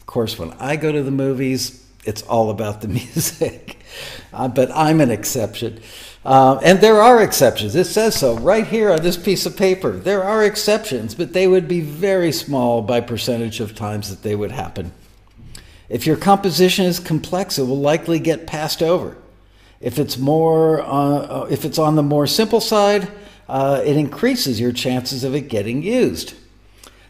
Of 0.00 0.06
course, 0.06 0.38
when 0.38 0.52
I 0.54 0.76
go 0.76 0.90
to 0.90 1.02
the 1.02 1.10
movies, 1.10 1.86
it's 2.04 2.22
all 2.22 2.50
about 2.50 2.80
the 2.80 2.88
music. 2.88 3.78
Uh, 4.32 4.48
but 4.48 4.70
I'm 4.74 5.00
an 5.00 5.10
exception. 5.10 5.80
Uh, 6.24 6.58
and 6.62 6.80
there 6.80 7.00
are 7.00 7.22
exceptions. 7.22 7.74
It 7.74 7.84
says 7.84 8.18
so 8.18 8.36
right 8.36 8.66
here 8.66 8.90
on 8.90 9.02
this 9.02 9.16
piece 9.16 9.46
of 9.46 9.56
paper. 9.56 9.92
There 9.92 10.24
are 10.24 10.44
exceptions, 10.44 11.14
but 11.14 11.32
they 11.32 11.46
would 11.46 11.68
be 11.68 11.80
very 11.80 12.32
small 12.32 12.82
by 12.82 13.00
percentage 13.00 13.60
of 13.60 13.74
times 13.74 14.10
that 14.10 14.22
they 14.22 14.34
would 14.34 14.50
happen. 14.50 14.92
If 15.88 16.06
your 16.06 16.16
composition 16.16 16.84
is 16.84 17.00
complex, 17.00 17.58
it 17.58 17.64
will 17.64 17.78
likely 17.78 18.18
get 18.18 18.46
passed 18.46 18.82
over. 18.82 19.16
If 19.80 19.98
it's 19.98 20.18
more, 20.18 20.82
uh, 20.82 21.44
if 21.44 21.64
it's 21.64 21.78
on 21.78 21.94
the 21.94 22.02
more 22.02 22.26
simple 22.26 22.60
side, 22.60 23.08
uh, 23.48 23.82
it 23.84 23.96
increases 23.96 24.60
your 24.60 24.72
chances 24.72 25.24
of 25.24 25.34
it 25.34 25.48
getting 25.48 25.82
used. 25.82 26.34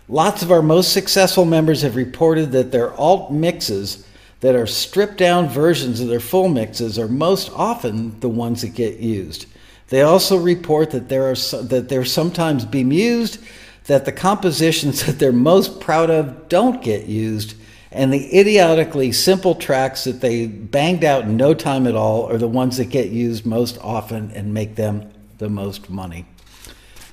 Lots 0.08 0.42
of 0.42 0.52
our 0.52 0.62
most 0.62 0.92
successful 0.92 1.44
members 1.44 1.82
have 1.82 1.96
reported 1.96 2.52
that 2.52 2.72
their 2.72 2.94
alt 2.94 3.32
mixes 3.32 4.06
that 4.40 4.54
are 4.54 4.66
stripped 4.66 5.16
down 5.16 5.48
versions 5.48 6.00
of 6.00 6.08
their 6.08 6.20
full 6.20 6.48
mixes 6.48 6.98
are 6.98 7.08
most 7.08 7.50
often 7.54 8.18
the 8.20 8.28
ones 8.28 8.62
that 8.62 8.74
get 8.74 8.98
used. 9.00 9.46
They 9.88 10.02
also 10.02 10.36
report 10.36 10.90
that 10.90 11.08
there 11.08 11.30
are 11.30 11.34
that 11.34 11.86
they're 11.88 12.04
sometimes 12.04 12.64
bemused 12.64 13.38
that 13.86 14.04
the 14.04 14.12
compositions 14.12 15.04
that 15.06 15.18
they're 15.18 15.32
most 15.32 15.80
proud 15.80 16.10
of 16.10 16.48
don't 16.48 16.82
get 16.82 17.06
used, 17.06 17.54
and 17.90 18.12
the 18.12 18.38
idiotically 18.38 19.12
simple 19.12 19.54
tracks 19.54 20.04
that 20.04 20.20
they 20.20 20.46
banged 20.46 21.04
out 21.04 21.24
in 21.24 21.36
no 21.36 21.54
time 21.54 21.86
at 21.86 21.94
all 21.94 22.30
are 22.30 22.38
the 22.38 22.48
ones 22.48 22.76
that 22.76 22.86
get 22.86 23.08
used 23.08 23.46
most 23.46 23.78
often 23.78 24.30
and 24.32 24.52
make 24.52 24.74
them 24.74 25.10
the 25.38 25.48
most 25.48 25.88
money. 25.88 26.26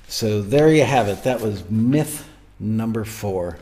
So 0.08 0.42
there 0.42 0.72
you 0.72 0.84
have 0.84 1.08
it. 1.08 1.24
That 1.24 1.40
was 1.40 1.68
myth 1.70 2.28
number 2.60 3.04
four. 3.04 3.58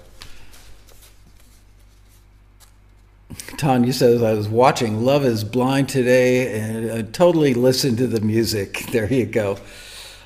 Tanya 3.56 3.92
says, 3.92 4.23
I 4.23 4.35
was 4.35 4.49
watching 4.49 5.04
Love 5.04 5.25
is 5.25 5.44
Blind 5.44 5.88
today 5.88 6.61
and 6.61 6.90
I 6.90 7.02
totally 7.02 7.54
listened 7.54 7.99
to 7.99 8.06
the 8.06 8.21
music. 8.21 8.85
There 8.90 9.12
you 9.12 9.26
go. 9.26 9.59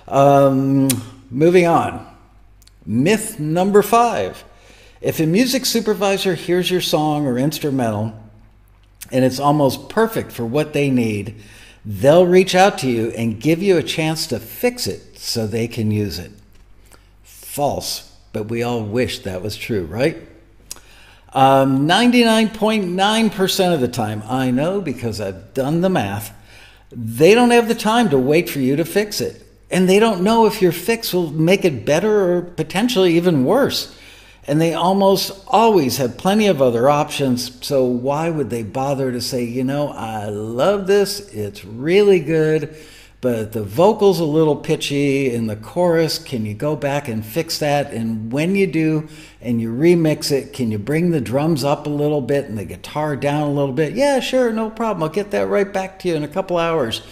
Um, 0.07 0.89
moving 1.31 1.67
on. 1.67 2.07
Myth 2.85 3.39
number 3.39 3.83
five. 3.83 4.45
If 5.01 5.21
a 5.21 5.27
music 5.27 5.65
supervisor 5.65 6.35
hears 6.35 6.71
your 6.71 6.81
song 6.81 7.27
or 7.27 7.39
instrumental 7.39 8.19
and 9.13 9.25
it's 9.25 9.39
almost 9.39 9.89
perfect 9.89 10.33
for 10.33 10.45
what 10.45 10.73
they 10.73 10.91
need, 10.91 11.37
they'll 11.85 12.27
reach 12.27 12.57
out 12.57 12.79
to 12.79 12.91
you 12.91 13.11
and 13.11 13.41
give 13.41 13.63
you 13.63 13.77
a 13.77 13.83
chance 13.83 14.27
to 14.27 14.41
fix 14.41 14.89
it 14.89 15.19
so 15.19 15.47
they 15.47 15.69
can 15.69 15.93
use 15.93 16.19
it. 16.19 16.33
False, 17.23 18.13
but 18.33 18.45
we 18.45 18.63
all 18.63 18.83
wish 18.83 19.21
that 19.21 19.41
was 19.41 19.57
true, 19.57 19.85
right? 19.85 20.19
99.9% 21.33 23.67
um, 23.67 23.73
of 23.73 23.81
the 23.81 23.89
time, 23.89 24.23
I 24.27 24.51
know 24.51 24.81
because 24.81 25.21
I've 25.21 25.55
done 25.55 25.81
the 25.81 25.89
math, 25.89 26.35
they 26.91 27.35
don't 27.35 27.51
have 27.51 27.69
the 27.69 27.75
time 27.75 28.11
to 28.11 28.19
wait 28.19 28.51
for 28.51 28.59
you 28.59 28.75
to 28.77 28.85
fix 28.85 29.21
it. 29.21 29.45
And 29.71 29.89
they 29.89 30.01
don't 30.01 30.23
know 30.23 30.47
if 30.47 30.63
your 30.63 30.73
fix 30.73 31.13
will 31.13 31.31
make 31.31 31.65
it 31.65 31.85
better 31.85 32.33
or 32.33 32.43
potentially 32.43 33.17
even 33.17 33.45
worse 33.45 33.95
and 34.49 34.59
they 34.59 34.73
almost 34.73 35.45
always 35.47 35.99
have 35.99 36.17
plenty 36.17 36.47
of 36.47 36.63
other 36.63 36.89
options. 36.89 37.65
So 37.65 37.85
why 37.85 38.31
would 38.31 38.49
they 38.49 38.63
bother 38.63 39.13
to 39.13 39.21
say, 39.21 39.45
you 39.45 39.63
know, 39.63 39.91
I 39.91 40.31
love 40.31 40.87
this, 40.87 41.21
it's 41.35 41.67
really 41.67 42.19
good, 42.19 42.75
but 43.21 43.53
the 43.53 43.63
vocal's 43.63 44.21
a 44.21 44.25
little 44.25 44.57
pitchy 44.57 45.31
in 45.31 45.49
the 45.49 45.57
chorus. 45.57 46.19
Can 46.19 46.47
you 46.47 46.55
go 46.55 46.77
back 46.77 47.09
and 47.09 47.25
fix 47.25 47.59
that? 47.59 47.93
And 47.93 48.33
when 48.33 48.55
you 48.55 48.67
do 48.67 49.09
and 49.43 49.61
you 49.61 49.71
remix 49.71 50.33
it, 50.33 50.55
can 50.55 50.71
you 50.71 50.79
bring 50.79 51.11
the 51.11 51.21
drums 51.21 51.63
up 51.63 51.87
a 51.87 51.91
little 51.91 52.23
bit 52.23 52.47
and 52.47 52.57
the 52.57 52.65
guitar 52.65 53.17
down 53.17 53.43
a 53.43 53.53
little 53.53 53.75
bit? 53.75 53.93
Yeah, 53.93 54.21
sure, 54.21 54.51
no 54.51 54.71
problem. 54.71 55.03
I'll 55.03 55.09
get 55.11 55.31
that 55.33 55.49
right 55.49 55.71
back 55.71 55.99
to 56.01 56.09
you 56.09 56.15
in 56.15 56.25
a 56.25 56.29
couple 56.29 56.57
hours 56.57 57.03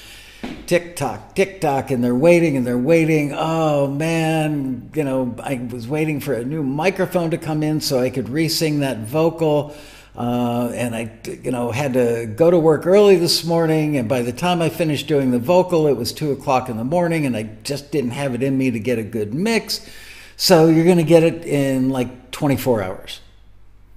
tick 0.67 0.97
tock, 0.97 1.35
tick 1.35 1.61
tock, 1.61 1.91
and 1.91 2.03
they're 2.03 2.15
waiting 2.15 2.57
and 2.57 2.67
they're 2.67 2.79
waiting. 2.79 3.33
Oh 3.33 3.87
man, 3.87 4.91
you 4.95 5.05
know, 5.05 5.35
I 5.43 5.67
was 5.71 5.87
waiting 5.89 6.21
for 6.21 6.35
a 6.35 6.45
new 6.45 6.63
microphone 6.63 7.31
to 7.31 7.39
come 7.39 7.63
in 7.63 7.81
so 7.81 8.01
I 8.01 8.11
could 8.11 8.29
re 8.29 8.49
sing 8.49 8.81
that 8.81 8.99
vocal. 8.99 9.75
Uh, 10.17 10.73
and 10.75 10.97
I, 10.97 11.13
you 11.43 11.51
know, 11.51 11.71
had 11.71 11.93
to 11.93 12.25
go 12.25 12.51
to 12.51 12.59
work 12.59 12.87
early 12.87 13.17
this 13.17 13.45
morning. 13.45 13.99
And 13.99 14.09
by 14.09 14.23
the 14.23 14.33
time 14.33 14.63
I 14.63 14.71
finished 14.71 15.09
doing 15.09 15.31
the 15.31 15.39
vocal, 15.39 15.87
it 15.89 15.93
was 15.93 16.11
two 16.11 16.33
o'clock 16.33 16.71
in 16.71 16.79
the 16.79 16.85
morning, 16.85 17.27
and 17.27 17.37
I 17.37 17.43
just 17.65 17.93
didn't 17.93 18.13
have 18.13 18.35
it 18.35 18.43
in 18.43 18.57
me 18.57 18.71
to 18.71 18.81
get 18.81 18.99
a 18.99 19.03
good 19.03 19.35
mix. 19.35 19.87
So 20.37 20.69
you're 20.69 20.87
going 20.87 20.97
to 20.97 21.03
get 21.03 21.23
it 21.23 21.45
in 21.45 21.91
like 21.91 22.31
24 22.31 22.83
hours. 22.83 23.21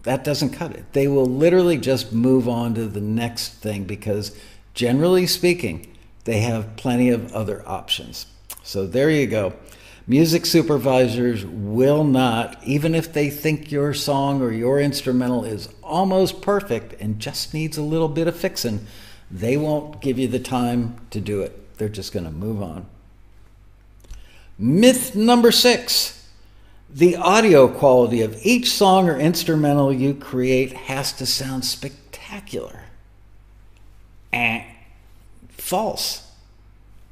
That 0.04 0.26
doesn't 0.26 0.52
cut 0.52 0.72
it. 0.72 0.92
They 0.92 1.08
will 1.08 1.26
literally 1.26 1.78
just 1.78 2.12
move 2.12 2.50
on 2.50 2.74
to 2.76 2.88
the 2.88 3.02
next 3.02 3.56
thing 3.56 3.86
because, 3.86 4.36
generally 4.74 5.26
speaking, 5.26 5.88
they 6.30 6.42
have 6.42 6.76
plenty 6.76 7.10
of 7.10 7.34
other 7.34 7.68
options. 7.68 8.28
So 8.62 8.86
there 8.86 9.10
you 9.10 9.26
go. 9.26 9.54
Music 10.06 10.46
supervisors 10.46 11.44
will 11.44 12.04
not, 12.04 12.64
even 12.64 12.94
if 12.94 13.12
they 13.12 13.32
think 13.32 13.72
your 13.72 13.96
song 13.96 14.40
or 14.40 14.52
your 14.52 14.80
instrumental 14.80 15.44
is 15.44 15.70
almost 15.82 16.42
perfect 16.42 16.94
and 17.02 17.20
just 17.20 17.52
needs 17.52 17.78
a 17.78 17.82
little 17.82 18.08
bit 18.08 18.28
of 18.28 18.36
fixing, 18.36 18.86
They 19.32 19.58
won't 19.58 20.02
give 20.02 20.18
you 20.18 20.28
the 20.28 20.40
time 20.40 20.96
to 21.12 21.20
do 21.20 21.42
it. 21.42 21.78
They're 21.78 21.90
just 21.90 22.14
going 22.14 22.26
to 22.26 22.32
move 22.32 22.62
on. 22.62 22.86
Myth 24.58 25.16
number 25.16 25.52
six 25.52 26.28
the 26.92 27.16
audio 27.16 27.68
quality 27.68 28.22
of 28.22 28.36
each 28.44 28.72
song 28.72 29.08
or 29.08 29.20
instrumental 29.20 29.94
you 29.94 30.16
create 30.16 30.74
has 30.74 31.14
to 31.14 31.26
sound 31.26 31.64
spectacular. 31.64 32.82
Eh. 34.34 34.64
False. 35.70 36.24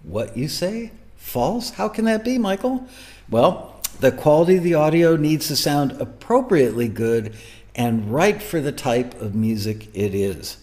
What 0.02 0.36
you 0.36 0.48
say? 0.48 0.90
False? 1.16 1.70
How 1.70 1.88
can 1.88 2.06
that 2.06 2.26
be, 2.26 2.40
Michael? 2.40 2.88
Well, 3.30 3.80
the 4.00 4.12
quality 4.12 4.58
of 4.58 4.64
the 4.64 4.74
audio 4.74 5.16
needs 5.16 5.48
to 5.50 5.56
sound 5.56 5.92
appropriately 6.02 6.88
good 6.88 7.36
and 7.76 8.12
right 8.12 8.42
for 8.42 8.60
the 8.60 8.72
type 8.72 9.22
of 9.22 9.36
music 9.36 9.96
it 9.96 10.16
is. 10.16 10.58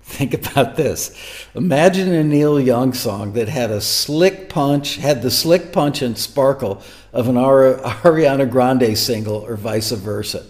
Think 0.00 0.32
about 0.50 0.76
this. 0.76 1.14
Imagine 1.54 2.10
a 2.10 2.24
Neil 2.24 2.58
Young 2.58 2.94
song 2.94 3.34
that 3.34 3.50
had 3.50 3.70
a 3.70 3.82
slick 3.82 4.48
punch, 4.48 4.96
had 4.96 5.20
the 5.20 5.30
slick 5.30 5.74
punch 5.74 6.00
and 6.00 6.16
sparkle 6.16 6.80
of 7.12 7.28
an 7.28 7.34
Ariana 7.34 8.50
Grande 8.50 8.96
single 8.96 9.44
or 9.44 9.56
vice 9.56 9.90
versa. 9.90 10.46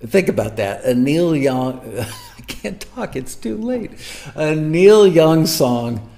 Think 0.00 0.28
about 0.28 0.56
that. 0.56 0.84
A 0.84 0.94
Neil 0.94 1.34
Young, 1.34 1.80
can't 2.46 2.80
talk, 2.80 3.16
it's 3.16 3.34
too 3.34 3.56
late. 3.56 3.92
A 4.34 4.54
Neil 4.54 5.06
Young 5.06 5.46
song 5.46 6.10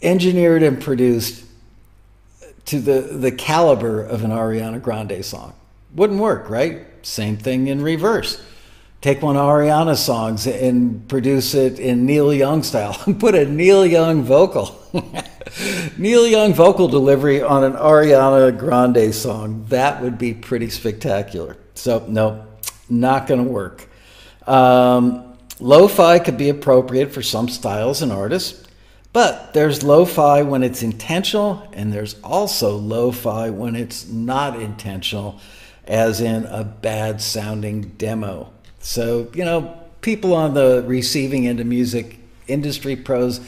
engineered 0.00 0.62
and 0.62 0.80
produced 0.80 1.44
to 2.66 2.80
the, 2.80 3.00
the 3.00 3.32
caliber 3.32 4.02
of 4.02 4.24
an 4.24 4.30
Ariana 4.30 4.80
Grande 4.80 5.24
song. 5.24 5.54
Wouldn't 5.94 6.20
work, 6.20 6.48
right? 6.48 6.86
Same 7.02 7.36
thing 7.36 7.66
in 7.66 7.82
reverse 7.82 8.40
take 9.02 9.20
one 9.20 9.36
of 9.36 9.42
Ariana's 9.42 10.02
songs 10.02 10.46
and 10.46 11.06
produce 11.08 11.54
it 11.54 11.78
in 11.78 12.06
Neil 12.06 12.32
Young 12.32 12.62
style. 12.62 12.94
Put 13.18 13.34
a 13.34 13.44
Neil 13.44 13.84
Young 13.84 14.22
vocal, 14.22 14.80
Neil 15.98 16.26
Young 16.26 16.54
vocal 16.54 16.88
delivery 16.88 17.42
on 17.42 17.64
an 17.64 17.74
Ariana 17.74 18.56
Grande 18.56 19.14
song. 19.14 19.66
That 19.68 20.00
would 20.00 20.16
be 20.16 20.32
pretty 20.32 20.70
spectacular. 20.70 21.56
So, 21.74 22.06
no, 22.08 22.46
not 22.88 23.26
going 23.26 23.44
to 23.44 23.50
work. 23.50 23.88
Um, 24.46 25.36
lo 25.60 25.88
fi 25.88 26.18
could 26.18 26.36
be 26.36 26.48
appropriate 26.48 27.12
for 27.12 27.22
some 27.22 27.48
styles 27.48 28.02
and 28.02 28.12
artists, 28.12 28.66
but 29.12 29.52
there's 29.54 29.82
lo 29.82 30.04
fi 30.04 30.42
when 30.42 30.62
it's 30.62 30.82
intentional, 30.82 31.68
and 31.72 31.92
there's 31.92 32.16
also 32.22 32.76
lo 32.76 33.12
fi 33.12 33.50
when 33.50 33.76
it's 33.76 34.08
not 34.08 34.60
intentional, 34.60 35.38
as 35.86 36.20
in 36.20 36.46
a 36.46 36.64
bad 36.64 37.20
sounding 37.20 37.82
demo. 37.98 38.52
So, 38.80 39.30
you 39.34 39.44
know, 39.44 39.78
people 40.00 40.34
on 40.34 40.54
the 40.54 40.82
receiving 40.86 41.46
end 41.46 41.60
of 41.60 41.66
music, 41.66 42.18
industry 42.48 42.96
pros, 42.96 43.40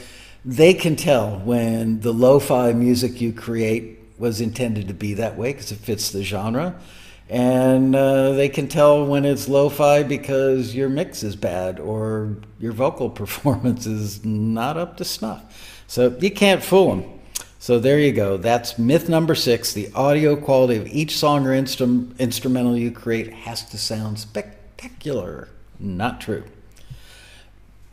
they 0.43 0.73
can 0.73 0.95
tell 0.95 1.39
when 1.39 2.01
the 2.01 2.13
lo 2.13 2.39
fi 2.39 2.71
music 2.73 3.19
you 3.19 3.33
create 3.33 3.99
was 4.17 4.39
intended 4.39 4.87
to 4.87 4.93
be 4.93 5.15
that 5.15 5.37
way 5.37 5.51
because 5.51 5.71
it 5.71 5.79
fits 5.79 6.11
the 6.11 6.23
genre. 6.23 6.79
And 7.29 7.95
uh, 7.95 8.33
they 8.33 8.49
can 8.49 8.67
tell 8.67 9.05
when 9.05 9.25
it's 9.25 9.47
lo 9.47 9.69
fi 9.69 10.03
because 10.03 10.75
your 10.75 10.89
mix 10.89 11.23
is 11.23 11.35
bad 11.35 11.79
or 11.79 12.37
your 12.59 12.71
vocal 12.71 13.09
performance 13.21 13.85
is 13.85 14.23
not 14.23 14.77
up 14.77 14.97
to 14.97 15.05
snuff. 15.05 15.83
So 15.87 16.15
you 16.19 16.31
can't 16.31 16.63
fool 16.63 16.95
them. 16.95 17.11
So 17.59 17.79
there 17.79 17.99
you 17.99 18.11
go. 18.11 18.37
That's 18.37 18.77
myth 18.77 19.09
number 19.09 19.33
six. 19.33 19.73
The 19.73 19.91
audio 19.95 20.35
quality 20.35 20.75
of 20.75 20.87
each 20.87 21.17
song 21.17 21.47
or 21.47 21.51
instru- 21.51 22.15
instrumental 22.19 22.77
you 22.77 22.91
create 22.91 23.33
has 23.33 23.67
to 23.69 23.77
sound 23.77 24.19
spectacular. 24.19 25.49
Not 25.79 26.21
true. 26.21 26.43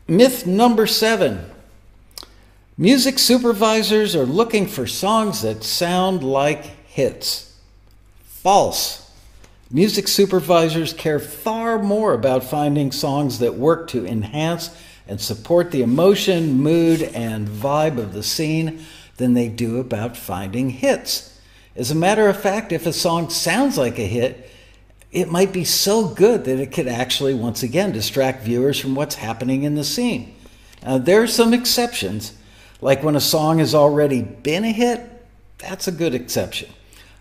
Myth 0.06 0.46
number 0.46 0.86
seven 0.86 1.46
music 2.76 3.18
supervisors 3.18 4.14
are 4.14 4.26
looking 4.26 4.66
for 4.66 4.86
songs 4.86 5.40
that 5.42 5.64
sound 5.64 6.22
like 6.22 6.64
hits. 6.86 7.58
False. 8.24 9.01
Music 9.74 10.06
supervisors 10.06 10.92
care 10.92 11.18
far 11.18 11.78
more 11.78 12.12
about 12.12 12.44
finding 12.44 12.92
songs 12.92 13.38
that 13.38 13.54
work 13.54 13.88
to 13.88 14.06
enhance 14.06 14.68
and 15.08 15.18
support 15.18 15.70
the 15.70 15.80
emotion, 15.80 16.52
mood, 16.52 17.00
and 17.02 17.48
vibe 17.48 17.96
of 17.96 18.12
the 18.12 18.22
scene 18.22 18.84
than 19.16 19.32
they 19.32 19.48
do 19.48 19.78
about 19.78 20.14
finding 20.14 20.68
hits. 20.68 21.40
As 21.74 21.90
a 21.90 21.94
matter 21.94 22.28
of 22.28 22.38
fact, 22.38 22.70
if 22.70 22.84
a 22.84 22.92
song 22.92 23.30
sounds 23.30 23.78
like 23.78 23.98
a 23.98 24.06
hit, 24.06 24.50
it 25.10 25.30
might 25.30 25.54
be 25.54 25.64
so 25.64 26.06
good 26.06 26.44
that 26.44 26.60
it 26.60 26.70
could 26.70 26.86
actually, 26.86 27.32
once 27.32 27.62
again, 27.62 27.92
distract 27.92 28.42
viewers 28.42 28.78
from 28.78 28.94
what's 28.94 29.14
happening 29.14 29.62
in 29.62 29.74
the 29.74 29.84
scene. 29.84 30.34
Uh, 30.82 30.98
there 30.98 31.22
are 31.22 31.26
some 31.26 31.54
exceptions, 31.54 32.34
like 32.82 33.02
when 33.02 33.16
a 33.16 33.20
song 33.20 33.58
has 33.58 33.74
already 33.74 34.20
been 34.20 34.64
a 34.64 34.72
hit, 34.72 35.00
that's 35.56 35.88
a 35.88 35.92
good 35.92 36.14
exception. 36.14 36.68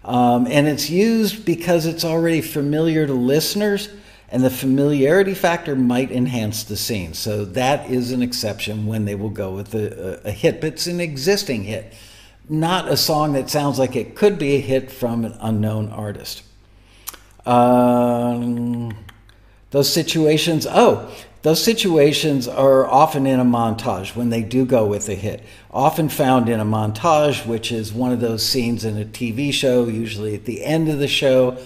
Um, 0.03 0.47
and 0.47 0.67
it's 0.67 0.89
used 0.89 1.45
because 1.45 1.85
it's 1.85 2.03
already 2.03 2.41
familiar 2.41 3.05
to 3.05 3.13
listeners, 3.13 3.89
and 4.29 4.43
the 4.43 4.49
familiarity 4.49 5.33
factor 5.33 5.75
might 5.75 6.11
enhance 6.11 6.63
the 6.63 6.77
scene. 6.77 7.13
So 7.13 7.45
that 7.45 7.89
is 7.89 8.11
an 8.11 8.21
exception 8.21 8.87
when 8.87 9.05
they 9.05 9.15
will 9.15 9.29
go 9.29 9.51
with 9.51 9.75
a, 9.75 10.21
a 10.25 10.31
hit, 10.31 10.61
but 10.61 10.73
it's 10.73 10.87
an 10.87 10.99
existing 10.99 11.63
hit, 11.63 11.93
not 12.49 12.87
a 12.87 12.97
song 12.97 13.33
that 13.33 13.49
sounds 13.49 13.77
like 13.77 13.95
it 13.95 14.15
could 14.15 14.39
be 14.39 14.55
a 14.55 14.59
hit 14.59 14.91
from 14.91 15.25
an 15.25 15.37
unknown 15.39 15.89
artist. 15.89 16.43
Um, 17.45 18.95
those 19.71 19.91
situations, 19.91 20.65
oh, 20.69 21.13
those 21.41 21.63
situations 21.63 22.47
are 22.47 22.85
often 22.85 23.25
in 23.25 23.39
a 23.39 23.45
montage 23.45 24.15
when 24.15 24.29
they 24.29 24.43
do 24.43 24.65
go 24.65 24.85
with 24.85 25.09
a 25.09 25.15
hit. 25.15 25.43
Often 25.71 26.09
found 26.09 26.49
in 26.49 26.59
a 26.59 26.65
montage, 26.65 27.45
which 27.45 27.71
is 27.71 27.91
one 27.91 28.11
of 28.11 28.19
those 28.19 28.45
scenes 28.45 28.85
in 28.85 28.97
a 29.01 29.05
TV 29.05 29.51
show, 29.51 29.87
usually 29.87 30.35
at 30.35 30.45
the 30.45 30.63
end 30.63 30.87
of 30.87 30.99
the 30.99 31.07
show, 31.07 31.57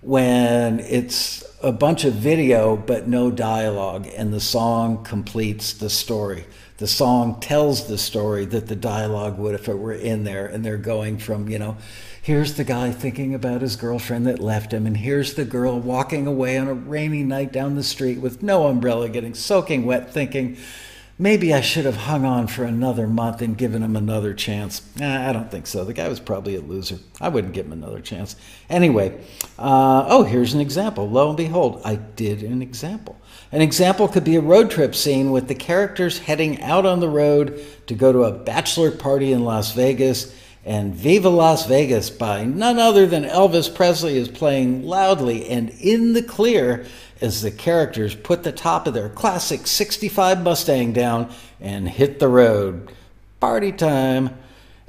when 0.00 0.80
it's 0.80 1.44
a 1.62 1.72
bunch 1.72 2.04
of 2.04 2.14
video 2.14 2.76
but 2.76 3.08
no 3.08 3.30
dialogue, 3.30 4.06
and 4.16 4.32
the 4.32 4.40
song 4.40 5.04
completes 5.04 5.74
the 5.74 5.90
story. 5.90 6.46
The 6.78 6.86
song 6.86 7.40
tells 7.40 7.88
the 7.88 7.98
story 7.98 8.44
that 8.46 8.68
the 8.68 8.76
dialogue 8.76 9.36
would 9.38 9.54
if 9.56 9.68
it 9.68 9.76
were 9.76 9.92
in 9.92 10.24
there, 10.24 10.46
and 10.46 10.64
they're 10.64 10.76
going 10.76 11.18
from, 11.18 11.48
you 11.48 11.58
know, 11.58 11.76
Here's 12.20 12.54
the 12.54 12.64
guy 12.64 12.90
thinking 12.90 13.34
about 13.34 13.62
his 13.62 13.76
girlfriend 13.76 14.26
that 14.26 14.40
left 14.40 14.72
him, 14.72 14.86
and 14.86 14.96
here's 14.96 15.34
the 15.34 15.44
girl 15.44 15.78
walking 15.78 16.26
away 16.26 16.58
on 16.58 16.68
a 16.68 16.74
rainy 16.74 17.22
night 17.22 17.52
down 17.52 17.74
the 17.74 17.82
street 17.82 18.18
with 18.18 18.42
no 18.42 18.66
umbrella, 18.66 19.08
getting 19.08 19.34
soaking 19.34 19.86
wet, 19.86 20.12
thinking, 20.12 20.58
maybe 21.18 21.52
I 21.52 21.60
should 21.60 21.84
have 21.84 21.96
hung 21.96 22.24
on 22.24 22.46
for 22.46 22.64
another 22.64 23.06
month 23.06 23.42
and 23.42 23.56
given 23.56 23.82
him 23.82 23.96
another 23.96 24.34
chance. 24.34 24.82
Nah, 24.96 25.28
I 25.28 25.32
don't 25.32 25.50
think 25.50 25.66
so. 25.66 25.84
The 25.84 25.92
guy 25.92 26.08
was 26.08 26.20
probably 26.20 26.54
a 26.56 26.60
loser. 26.60 26.98
I 27.20 27.28
wouldn't 27.28 27.54
give 27.54 27.66
him 27.66 27.72
another 27.72 28.00
chance. 28.00 28.36
Anyway, 28.70 29.18
uh, 29.58 30.04
oh, 30.08 30.22
here's 30.22 30.54
an 30.54 30.60
example. 30.60 31.08
Lo 31.08 31.28
and 31.28 31.36
behold, 31.36 31.82
I 31.84 31.96
did 31.96 32.42
an 32.42 32.62
example. 32.62 33.20
An 33.50 33.62
example 33.62 34.06
could 34.08 34.24
be 34.24 34.36
a 34.36 34.40
road 34.40 34.70
trip 34.70 34.94
scene 34.94 35.30
with 35.30 35.48
the 35.48 35.54
characters 35.54 36.18
heading 36.18 36.62
out 36.62 36.84
on 36.86 37.00
the 37.00 37.08
road 37.08 37.64
to 37.86 37.94
go 37.94 38.12
to 38.12 38.24
a 38.24 38.32
bachelor 38.32 38.90
party 38.90 39.32
in 39.32 39.44
Las 39.44 39.72
Vegas 39.72 40.34
and 40.68 40.94
Viva 40.94 41.30
Las 41.30 41.64
Vegas 41.64 42.10
by 42.10 42.44
none 42.44 42.78
other 42.78 43.06
than 43.06 43.24
Elvis 43.24 43.74
Presley 43.74 44.18
is 44.18 44.28
playing 44.28 44.84
loudly 44.84 45.48
and 45.48 45.70
in 45.70 46.12
the 46.12 46.22
clear 46.22 46.84
as 47.22 47.40
the 47.40 47.50
characters 47.50 48.14
put 48.14 48.42
the 48.42 48.52
top 48.52 48.86
of 48.86 48.92
their 48.92 49.08
classic 49.08 49.66
65 49.66 50.42
Mustang 50.42 50.92
down 50.92 51.32
and 51.58 51.88
hit 51.88 52.20
the 52.20 52.28
road. 52.28 52.92
Party 53.40 53.72
time. 53.72 54.36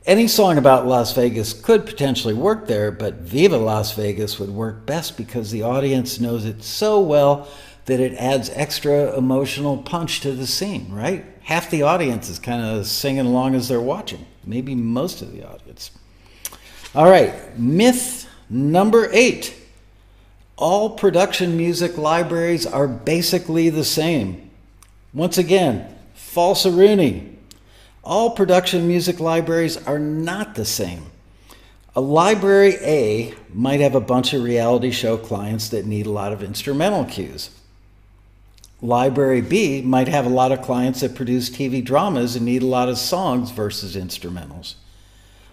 Any 0.06 0.28
song 0.28 0.58
about 0.58 0.86
Las 0.86 1.15
Vegas 1.15 1.54
could 1.54 1.86
potentially 1.86 2.34
work 2.34 2.68
there, 2.68 2.92
but 2.92 3.22
Viva 3.22 3.58
Las 3.58 3.96
Vegas 3.96 4.38
would 4.38 4.50
work 4.50 4.86
best 4.86 5.15
because 5.15 5.50
the 5.50 5.63
audience 5.63 6.20
knows 6.20 6.44
it 6.44 6.62
so 6.62 7.00
well 7.00 7.48
that 7.86 8.02
it 8.02 8.15
adds 8.15 8.50
extra 8.50 9.18
emotional 9.18 9.78
punch 9.78 10.20
to 10.22 10.34
the 10.34 10.46
scene, 10.46 10.92
right? 10.92 11.26
Half 11.50 11.72
the 11.72 11.82
audience 11.82 12.30
is 12.30 12.38
kind 12.38 12.64
of 12.64 12.86
singing 12.86 13.26
along 13.26 13.56
as 13.56 13.68
they're 13.68 13.82
watching 13.82 14.24
maybe 14.46 14.76
most 14.76 15.24
of 15.24 15.32
the 15.32 15.50
audience. 15.50 15.90
All 16.94 17.10
right, 17.10 17.58
myth 17.58 18.30
number 18.52 19.10
eight 19.12 19.56
all 20.58 20.92
production 20.92 21.58
music 21.58 21.98
libraries 21.98 22.68
are 22.68 22.88
basically 22.88 23.72
the 23.72 23.84
same. 23.84 24.52
Once 25.12 25.40
again, 25.40 25.92
false 26.14 26.68
falsaroonie. 26.68 27.34
All 28.04 28.30
production 28.30 28.88
music 28.88 29.20
libraries 29.20 29.76
are 29.76 29.98
not 29.98 30.54
the 30.54 30.66
same. 30.66 31.08
A 31.96 32.02
library 32.02 32.76
A 32.82 33.34
might 33.52 33.80
have 33.80 33.96
a 33.96 34.00
bunch 34.00 34.34
of 34.34 34.44
reality 34.44 34.92
show 34.92 35.18
clients 35.18 35.70
that 35.70 35.88
need 35.88 36.06
a 36.06 36.12
lot 36.12 36.32
of 36.32 36.44
instrumental 36.44 37.06
cues. 37.06 37.50
Library 38.82 39.42
B 39.42 39.82
might 39.82 40.08
have 40.08 40.26
a 40.26 40.30
lot 40.30 40.54
of 40.54 40.62
clients 40.62 41.02
that 41.02 41.15
produce 41.15 41.50
TV 41.50 41.84
dramas 41.84 42.36
and 42.36 42.46
need 42.46 42.63
a 42.63 42.68
lot 42.68 42.88
of 42.88 42.98
songs 42.98 43.52
versus 43.52 43.96
instrumentals. 43.96 44.76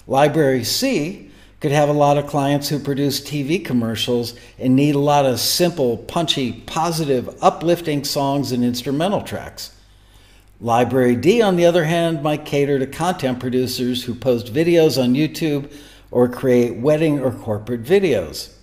Library 0.07 0.62
C 0.62 1.31
could 1.61 1.73
have 1.73 1.89
a 1.89 1.93
lot 1.93 2.19
of 2.19 2.27
clients 2.27 2.69
who 2.69 2.79
produce 2.79 3.21
TV 3.21 3.65
commercials 3.65 4.35
and 4.59 4.77
need 4.77 4.95
a 4.95 5.01
lot 5.01 5.27
of 5.27 5.41
simple, 5.41 5.97
punchy, 5.97 6.53
positive, 6.53 7.29
uplifting 7.43 8.05
songs 8.05 8.53
and 8.53 8.62
instrumental 8.62 9.23
tracks. 9.23 9.73
Library 10.61 11.17
D, 11.17 11.43
on 11.43 11.57
the 11.57 11.67
other 11.67 11.85
hand, 11.85 12.23
might 12.23 12.45
cater 12.45 12.79
to 12.79 12.87
content 12.87 13.41
producers 13.41 14.05
who 14.05 14.15
post 14.15 14.55
videos 14.55 15.03
on 15.03 15.15
YouTube 15.15 15.73
or 16.11 16.29
create 16.29 16.77
wedding 16.77 17.19
or 17.19 17.33
corporate 17.33 17.83
videos. 17.83 18.55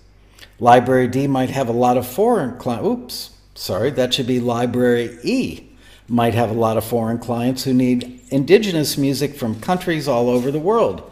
Library 0.60 1.08
D 1.08 1.28
might 1.28 1.49
have 1.49 1.67
a 1.67 1.73
lot 1.73 1.97
of 1.97 2.08
foreign 2.08 2.58
clients. 2.58 2.86
Oops, 2.88 3.30
sorry, 3.63 3.89
that 3.91 4.13
should 4.13 4.28
be 4.28 4.41
Library 4.41 5.17
E. 5.23 5.63
Might 6.10 6.34
have 6.34 6.49
a 6.49 6.54
lot 6.54 6.76
of 6.76 6.84
foreign 6.84 7.17
clients 7.17 7.63
who 7.63 7.73
need 7.73 8.19
indigenous 8.30 8.97
music 8.97 9.36
from 9.36 9.62
countries 9.62 10.06
all 10.06 10.28
over 10.28 10.52
the 10.52 10.60
world. 10.60 11.10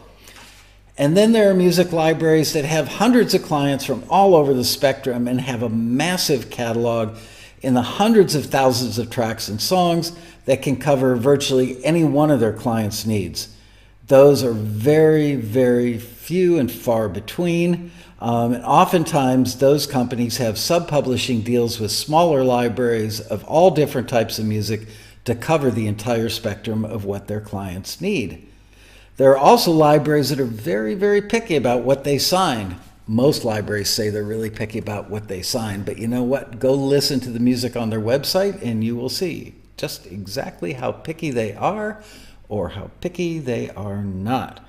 And 0.98 1.16
then 1.16 1.32
there 1.32 1.50
are 1.50 1.54
music 1.54 1.92
libraries 1.92 2.52
that 2.52 2.66
have 2.66 2.88
hundreds 2.88 3.32
of 3.32 3.42
clients 3.42 3.86
from 3.86 4.04
all 4.10 4.34
over 4.34 4.52
the 4.52 4.64
spectrum 4.64 5.26
and 5.26 5.40
have 5.40 5.62
a 5.62 5.70
massive 5.70 6.50
catalog 6.50 7.16
in 7.62 7.72
the 7.72 7.80
hundreds 7.80 8.34
of 8.34 8.44
thousands 8.44 8.98
of 8.98 9.08
tracks 9.08 9.48
and 9.48 9.58
songs 9.58 10.12
that 10.44 10.60
can 10.60 10.76
cover 10.76 11.16
virtually 11.16 11.82
any 11.82 12.04
one 12.04 12.30
of 12.30 12.40
their 12.40 12.52
clients' 12.52 13.06
needs. 13.06 13.56
Those 14.08 14.44
are 14.44 14.52
very, 14.52 15.36
very 15.36 15.96
few 15.96 16.58
and 16.58 16.70
far 16.70 17.08
between. 17.08 17.92
Um, 18.22 18.52
and 18.52 18.64
oftentimes, 18.64 19.56
those 19.56 19.84
companies 19.84 20.36
have 20.36 20.56
sub 20.56 20.86
publishing 20.86 21.40
deals 21.40 21.80
with 21.80 21.90
smaller 21.90 22.44
libraries 22.44 23.18
of 23.18 23.42
all 23.46 23.72
different 23.72 24.08
types 24.08 24.38
of 24.38 24.44
music 24.44 24.86
to 25.24 25.34
cover 25.34 25.72
the 25.72 25.88
entire 25.88 26.28
spectrum 26.28 26.84
of 26.84 27.04
what 27.04 27.26
their 27.26 27.40
clients 27.40 28.00
need. 28.00 28.46
There 29.16 29.32
are 29.32 29.36
also 29.36 29.72
libraries 29.72 30.28
that 30.28 30.38
are 30.38 30.44
very, 30.44 30.94
very 30.94 31.20
picky 31.20 31.56
about 31.56 31.82
what 31.82 32.04
they 32.04 32.16
sign. 32.16 32.76
Most 33.08 33.44
libraries 33.44 33.90
say 33.90 34.08
they're 34.08 34.22
really 34.22 34.50
picky 34.50 34.78
about 34.78 35.10
what 35.10 35.26
they 35.26 35.42
sign, 35.42 35.82
but 35.82 35.98
you 35.98 36.06
know 36.06 36.22
what? 36.22 36.60
Go 36.60 36.74
listen 36.74 37.18
to 37.20 37.30
the 37.30 37.40
music 37.40 37.74
on 37.74 37.90
their 37.90 38.00
website 38.00 38.62
and 38.62 38.84
you 38.84 38.94
will 38.94 39.08
see 39.08 39.56
just 39.76 40.06
exactly 40.06 40.74
how 40.74 40.92
picky 40.92 41.32
they 41.32 41.54
are 41.54 42.00
or 42.48 42.68
how 42.68 42.92
picky 43.00 43.40
they 43.40 43.68
are 43.70 44.04
not. 44.04 44.64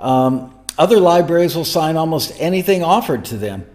Um, 0.00 0.57
other 0.78 1.00
libraries 1.00 1.56
will 1.56 1.64
sign 1.64 1.96
almost 1.96 2.32
anything 2.38 2.82
offered 2.82 3.24
to 3.26 3.36
them. 3.36 3.66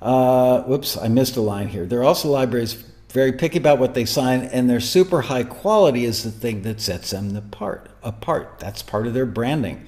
Uh, 0.00 0.62
whoops, 0.62 0.96
I 0.96 1.08
missed 1.08 1.36
a 1.36 1.40
line 1.40 1.68
here. 1.68 1.84
There 1.84 2.00
are 2.00 2.04
also 2.04 2.28
libraries 2.28 2.72
very 3.10 3.32
picky 3.32 3.58
about 3.58 3.78
what 3.78 3.94
they 3.94 4.06
sign, 4.06 4.44
and 4.44 4.70
their 4.70 4.80
super 4.80 5.20
high 5.20 5.44
quality 5.44 6.04
is 6.04 6.22
the 6.22 6.30
thing 6.30 6.62
that 6.62 6.80
sets 6.80 7.10
them 7.10 7.36
apart. 7.36 7.90
Apart. 8.02 8.58
That's 8.58 8.82
part 8.82 9.06
of 9.06 9.12
their 9.12 9.26
branding. 9.26 9.86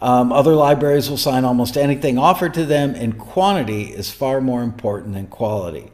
Um, 0.00 0.32
other 0.32 0.54
libraries 0.54 1.08
will 1.08 1.16
sign 1.16 1.44
almost 1.44 1.76
anything 1.76 2.18
offered 2.18 2.54
to 2.54 2.66
them, 2.66 2.94
and 2.94 3.18
quantity 3.18 3.84
is 3.84 4.10
far 4.10 4.40
more 4.40 4.62
important 4.62 5.14
than 5.14 5.26
quality. 5.26 5.90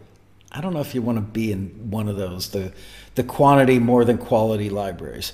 I 0.51 0.61
don't 0.61 0.75
know 0.75 0.81
if 0.81 0.95
you 0.95 1.03
want 1.03 1.19
to 1.19 1.23
be 1.23 1.53
in 1.53 1.91
one 1.91 2.09
of 2.09 2.17
those, 2.17 2.51
the, 2.51 2.73
the 3.15 3.25
quantity 3.25 3.79
more 3.79 4.05
than 4.05 4.19
quality 4.19 4.69
libraries. 4.69 5.33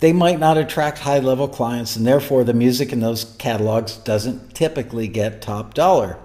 They 0.00 0.12
might 0.14 0.40
not 0.40 0.56
attract 0.56 1.00
high 1.00 1.18
level 1.18 1.46
clients, 1.46 1.94
and 1.94 2.06
therefore 2.06 2.42
the 2.42 2.54
music 2.54 2.92
in 2.92 3.00
those 3.00 3.24
catalogs 3.38 3.96
doesn't 3.96 4.54
typically 4.54 5.08
get 5.08 5.42
top 5.42 5.74
dollar. 5.74 6.18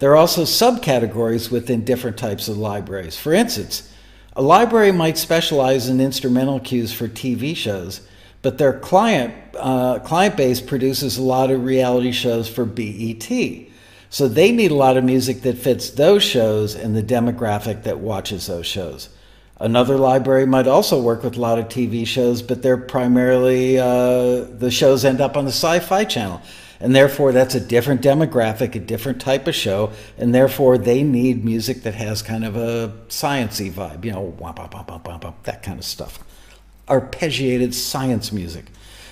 There 0.00 0.10
are 0.12 0.16
also 0.16 0.42
subcategories 0.42 1.50
within 1.50 1.84
different 1.84 2.18
types 2.18 2.48
of 2.48 2.58
libraries. 2.58 3.16
For 3.16 3.32
instance, 3.32 3.92
a 4.34 4.42
library 4.42 4.92
might 4.92 5.18
specialize 5.18 5.88
in 5.88 6.00
instrumental 6.00 6.58
cues 6.58 6.92
for 6.92 7.06
TV 7.06 7.54
shows, 7.54 8.00
but 8.42 8.58
their 8.58 8.72
client, 8.72 9.34
uh, 9.56 9.98
client 10.00 10.36
base 10.36 10.60
produces 10.60 11.18
a 11.18 11.22
lot 11.22 11.50
of 11.50 11.64
reality 11.64 12.12
shows 12.12 12.48
for 12.48 12.64
BET. 12.64 13.30
So 14.08 14.26
they 14.26 14.50
need 14.50 14.70
a 14.72 14.76
lot 14.76 14.96
of 14.96 15.04
music 15.04 15.42
that 15.42 15.58
fits 15.58 15.90
those 15.90 16.24
shows 16.24 16.74
and 16.74 16.96
the 16.96 17.02
demographic 17.02 17.84
that 17.84 18.00
watches 18.00 18.46
those 18.46 18.66
shows. 18.66 19.10
Another 19.60 19.96
library 19.96 20.46
might 20.46 20.66
also 20.66 21.00
work 21.00 21.22
with 21.22 21.36
a 21.36 21.40
lot 21.40 21.58
of 21.58 21.68
TV 21.68 22.06
shows, 22.06 22.42
but 22.42 22.62
they're 22.62 22.76
primarily, 22.76 23.78
uh, 23.78 24.44
the 24.44 24.70
shows 24.70 25.04
end 25.04 25.20
up 25.20 25.36
on 25.36 25.44
the 25.44 25.52
Sci 25.52 25.78
Fi 25.80 26.04
channel 26.04 26.40
and 26.80 26.96
therefore 26.96 27.32
that's 27.32 27.54
a 27.54 27.60
different 27.60 28.00
demographic, 28.00 28.74
a 28.74 28.80
different 28.80 29.20
type 29.20 29.46
of 29.46 29.54
show, 29.54 29.92
and 30.16 30.34
therefore 30.34 30.78
they 30.78 31.02
need 31.02 31.44
music 31.44 31.82
that 31.82 31.94
has 31.94 32.22
kind 32.22 32.44
of 32.44 32.56
a 32.56 32.92
sciency 33.08 33.70
vibe, 33.70 34.04
you 34.04 34.12
know, 34.12 34.34
womp, 34.40 34.56
womp, 34.56 34.72
womp, 34.72 34.86
womp, 34.86 35.20
womp, 35.20 35.34
that 35.44 35.62
kind 35.62 35.78
of 35.78 35.84
stuff. 35.84 36.18
Arpeggiated 36.88 37.74
science 37.74 38.32
music. 38.32 38.66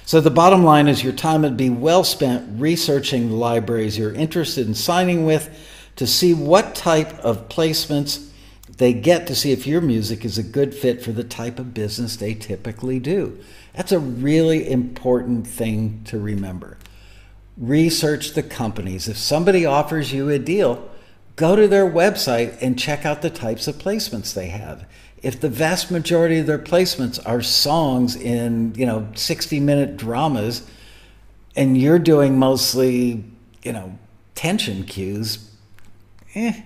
So 0.06 0.22
the 0.22 0.30
bottom 0.30 0.64
line 0.64 0.88
is 0.88 1.04
your 1.04 1.12
time 1.12 1.42
would 1.42 1.58
be 1.58 1.68
well 1.68 2.02
spent 2.02 2.58
researching 2.58 3.28
the 3.28 3.34
libraries 3.34 3.98
you're 3.98 4.14
interested 4.14 4.66
in 4.66 4.74
signing 4.74 5.26
with 5.26 5.50
to 5.96 6.06
see 6.06 6.32
what 6.32 6.74
type 6.74 7.12
of 7.18 7.50
placements 7.50 8.27
they 8.78 8.92
get 8.92 9.26
to 9.26 9.34
see 9.34 9.52
if 9.52 9.66
your 9.66 9.80
music 9.80 10.24
is 10.24 10.38
a 10.38 10.42
good 10.42 10.74
fit 10.74 11.02
for 11.02 11.12
the 11.12 11.24
type 11.24 11.58
of 11.58 11.74
business 11.74 12.16
they 12.16 12.34
typically 12.34 12.98
do. 12.98 13.38
That's 13.74 13.92
a 13.92 13.98
really 13.98 14.68
important 14.68 15.46
thing 15.46 16.02
to 16.06 16.18
remember 16.18 16.78
research 17.58 18.34
the 18.34 18.42
companies. 18.42 19.08
If 19.08 19.18
somebody 19.18 19.66
offers 19.66 20.12
you 20.12 20.28
a 20.28 20.38
deal, 20.38 20.88
go 21.36 21.56
to 21.56 21.66
their 21.66 21.88
website 21.88 22.56
and 22.60 22.78
check 22.78 23.04
out 23.04 23.22
the 23.22 23.30
types 23.30 23.66
of 23.66 23.76
placements 23.76 24.32
they 24.32 24.48
have. 24.48 24.86
If 25.22 25.40
the 25.40 25.48
vast 25.48 25.90
majority 25.90 26.38
of 26.38 26.46
their 26.46 26.58
placements 26.58 27.18
are 27.26 27.42
songs 27.42 28.14
in, 28.14 28.74
you 28.76 28.86
know, 28.86 29.08
60 29.14 29.58
minute 29.58 29.96
dramas 29.96 30.68
and 31.56 31.76
you're 31.76 31.98
doing 31.98 32.38
mostly, 32.38 33.24
you 33.64 33.72
know, 33.72 33.98
tension 34.36 34.84
cues, 34.84 35.50
eh, 36.36 36.62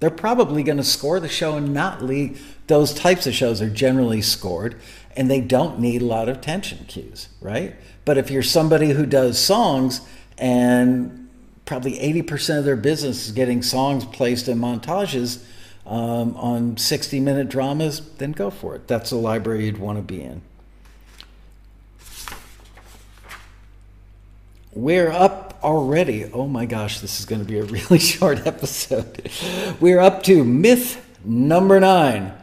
they're 0.00 0.10
probably 0.10 0.62
going 0.62 0.78
to 0.78 0.84
score 0.84 1.20
the 1.20 1.28
show 1.28 1.56
and 1.56 1.72
not 1.72 2.02
lead. 2.02 2.38
Those 2.66 2.92
types 2.92 3.26
of 3.26 3.34
shows 3.34 3.60
are 3.60 3.70
generally 3.70 4.22
scored 4.22 4.80
and 5.16 5.30
they 5.30 5.40
don't 5.40 5.78
need 5.78 6.02
a 6.02 6.06
lot 6.06 6.28
of 6.28 6.40
tension 6.40 6.84
cues, 6.86 7.28
right? 7.40 7.74
But 8.04 8.16
if 8.16 8.30
you're 8.30 8.42
somebody 8.42 8.90
who 8.90 9.06
does 9.06 9.38
songs, 9.38 10.00
and 10.38 11.28
probably 11.66 11.98
80% 11.98 12.58
of 12.58 12.64
their 12.64 12.76
business 12.76 13.26
is 13.26 13.32
getting 13.32 13.62
songs 13.62 14.04
placed 14.04 14.48
in 14.48 14.58
montages 14.58 15.44
um, 15.86 16.34
on 16.36 16.76
60 16.76 17.20
minute 17.20 17.48
dramas, 17.48 18.00
then 18.16 18.32
go 18.32 18.50
for 18.50 18.74
it. 18.74 18.88
That's 18.88 19.12
a 19.12 19.16
library 19.16 19.66
you'd 19.66 19.78
want 19.78 19.98
to 19.98 20.02
be 20.02 20.22
in. 20.22 20.42
We're 24.72 25.10
up 25.10 25.49
already. 25.62 26.30
Oh 26.32 26.46
my 26.46 26.66
gosh, 26.66 27.00
this 27.00 27.20
is 27.20 27.26
going 27.26 27.40
to 27.40 27.46
be 27.46 27.58
a 27.58 27.64
really 27.64 27.98
short 27.98 28.46
episode. 28.46 29.30
We're 29.80 30.00
up 30.00 30.22
to 30.24 30.44
myth 30.44 31.06
number 31.24 31.80
nine. 31.80 32.34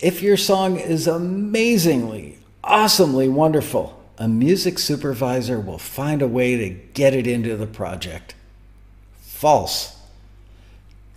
If 0.00 0.22
your 0.22 0.36
song 0.36 0.78
is 0.78 1.06
amazingly, 1.06 2.38
awesomely 2.64 3.28
wonderful, 3.28 4.02
a 4.18 4.28
music 4.28 4.78
supervisor 4.78 5.60
will 5.60 5.78
find 5.78 6.22
a 6.22 6.28
way 6.28 6.56
to 6.56 6.70
get 6.70 7.14
it 7.14 7.26
into 7.26 7.56
the 7.56 7.66
project. 7.66 8.34
False. 9.20 9.98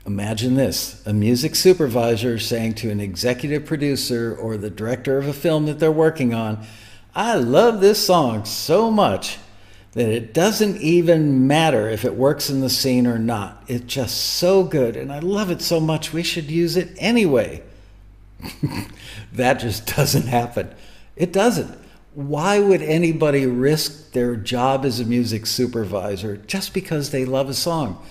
Imagine 0.06 0.54
this 0.54 1.06
a 1.08 1.14
music 1.14 1.56
supervisor 1.56 2.38
saying 2.38 2.76
to 2.76 2.92
an 2.92 3.00
executive 3.00 3.66
producer 3.66 4.36
or 4.36 4.56
the 4.56 4.70
director 4.70 5.18
of 5.18 5.28
a 5.28 5.34
film 5.34 5.66
that 5.66 5.80
they're 5.80 5.92
working 5.92 6.34
on, 6.34 6.64
I 7.16 7.36
love 7.36 7.82
this 7.82 8.06
song 8.06 8.46
so 8.46 8.92
much 8.92 9.40
that 9.96 10.10
it 10.10 10.34
doesn't 10.34 10.78
even 10.78 11.48
matter 11.48 11.90
if 11.90 12.06
it 12.06 12.16
works 12.16 12.50
in 12.50 12.62
the 12.62 12.70
scene 12.70 13.08
or 13.08 13.18
not. 13.18 13.64
It's 13.68 13.86
just 13.86 14.18
so 14.18 14.64
good 14.64 14.96
and 14.96 15.12
I 15.12 15.20
love 15.20 15.50
it 15.50 15.62
so 15.62 15.80
much 15.80 16.14
we 16.14 16.22
should 16.22 16.52
use 16.52 16.78
it 16.78 16.90
anyway. 16.98 17.64
that 19.34 19.56
just 19.56 19.96
doesn't 19.96 20.28
happen. 20.28 20.74
It 21.16 21.34
doesn't 21.34 21.86
why 22.16 22.60
would 22.60 22.82
anybody 22.82 23.46
risk 23.46 24.14
their 24.14 24.38
job 24.38 24.86
as 24.86 25.02
a 25.02 25.06
music 25.06 25.46
supervisor 25.46 26.38
just 26.38 26.74
because 26.74 27.12
they 27.12 27.26
love 27.26 27.50
a 27.50 27.54
song? 27.54 28.02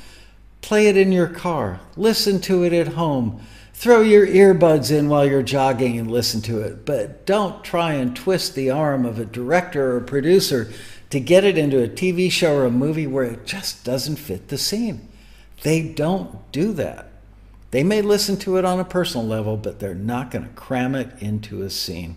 Play 0.61 0.89
it 0.89 0.97
in 0.97 1.11
your 1.11 1.27
car, 1.27 1.81
listen 1.97 2.39
to 2.43 2.65
it 2.65 2.75
at 2.75 2.89
home, 2.89 3.41
throw 3.73 4.03
your 4.03 4.27
earbuds 4.27 4.91
in 4.91 5.09
while 5.09 5.27
you're 5.27 5.43
jogging 5.43 5.99
and 5.99 6.11
listen 6.11 6.43
to 6.43 6.61
it. 6.61 6.85
But 6.85 7.25
don't 7.25 7.65
try 7.65 7.95
and 7.95 8.15
twist 8.15 8.55
the 8.55 8.71
arm 8.71 9.07
of 9.07 9.19
a 9.19 9.25
director 9.25 9.97
or 9.97 10.01
producer 10.01 10.71
to 11.15 11.21
get 11.21 11.45
it 11.45 11.57
into 11.57 11.81
a 11.81 11.87
TV 11.87 12.29
show 12.29 12.57
or 12.57 12.65
a 12.65 12.71
movie 12.73 13.07
where 13.07 13.23
it 13.23 13.47
just 13.47 13.85
doesn't 13.85 14.17
fit 14.17 14.49
the 14.49 14.59
scene. 14.59 15.09
They 15.63 15.81
don't 15.81 16.51
do 16.51 16.73
that. 16.73 17.07
They 17.71 17.85
may 17.85 18.03
listen 18.03 18.37
to 18.39 18.57
it 18.57 18.65
on 18.65 18.81
a 18.81 18.85
personal 18.85 19.25
level, 19.25 19.57
but 19.57 19.79
they're 19.79 19.95
not 19.95 20.33
going 20.33 20.45
to 20.45 20.55
cram 20.55 20.97
it 20.97 21.11
into 21.21 21.63
a 21.63 21.71
scene. 21.71 22.17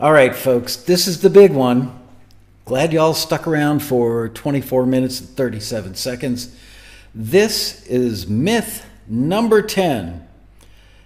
All 0.00 0.12
right, 0.12 0.34
folks, 0.34 0.74
this 0.74 1.06
is 1.06 1.20
the 1.20 1.30
big 1.30 1.52
one. 1.52 1.96
Glad 2.64 2.92
y'all 2.92 3.14
stuck 3.14 3.46
around 3.46 3.84
for 3.84 4.30
24 4.30 4.84
minutes 4.84 5.20
and 5.20 5.28
37 5.28 5.94
seconds. 5.94 6.56
This 7.14 7.86
is 7.86 8.26
myth 8.26 8.84
number 9.06 9.62
10. 9.62 10.26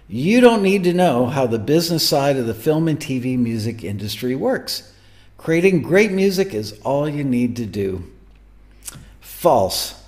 You 0.07 0.41
don't 0.41 0.63
need 0.63 0.83
to 0.85 0.93
know 0.93 1.27
how 1.27 1.45
the 1.45 1.59
business 1.59 2.09
side 2.09 2.37
of 2.37 2.47
the 2.47 2.55
film 2.55 2.87
and 2.87 2.99
TV 2.99 3.37
music 3.37 3.83
industry 3.83 4.33
works. 4.33 4.91
Creating 5.41 5.81
great 5.81 6.11
music 6.11 6.53
is 6.53 6.79
all 6.83 7.09
you 7.09 7.23
need 7.23 7.55
to 7.55 7.65
do. 7.65 8.03
False. 9.19 9.99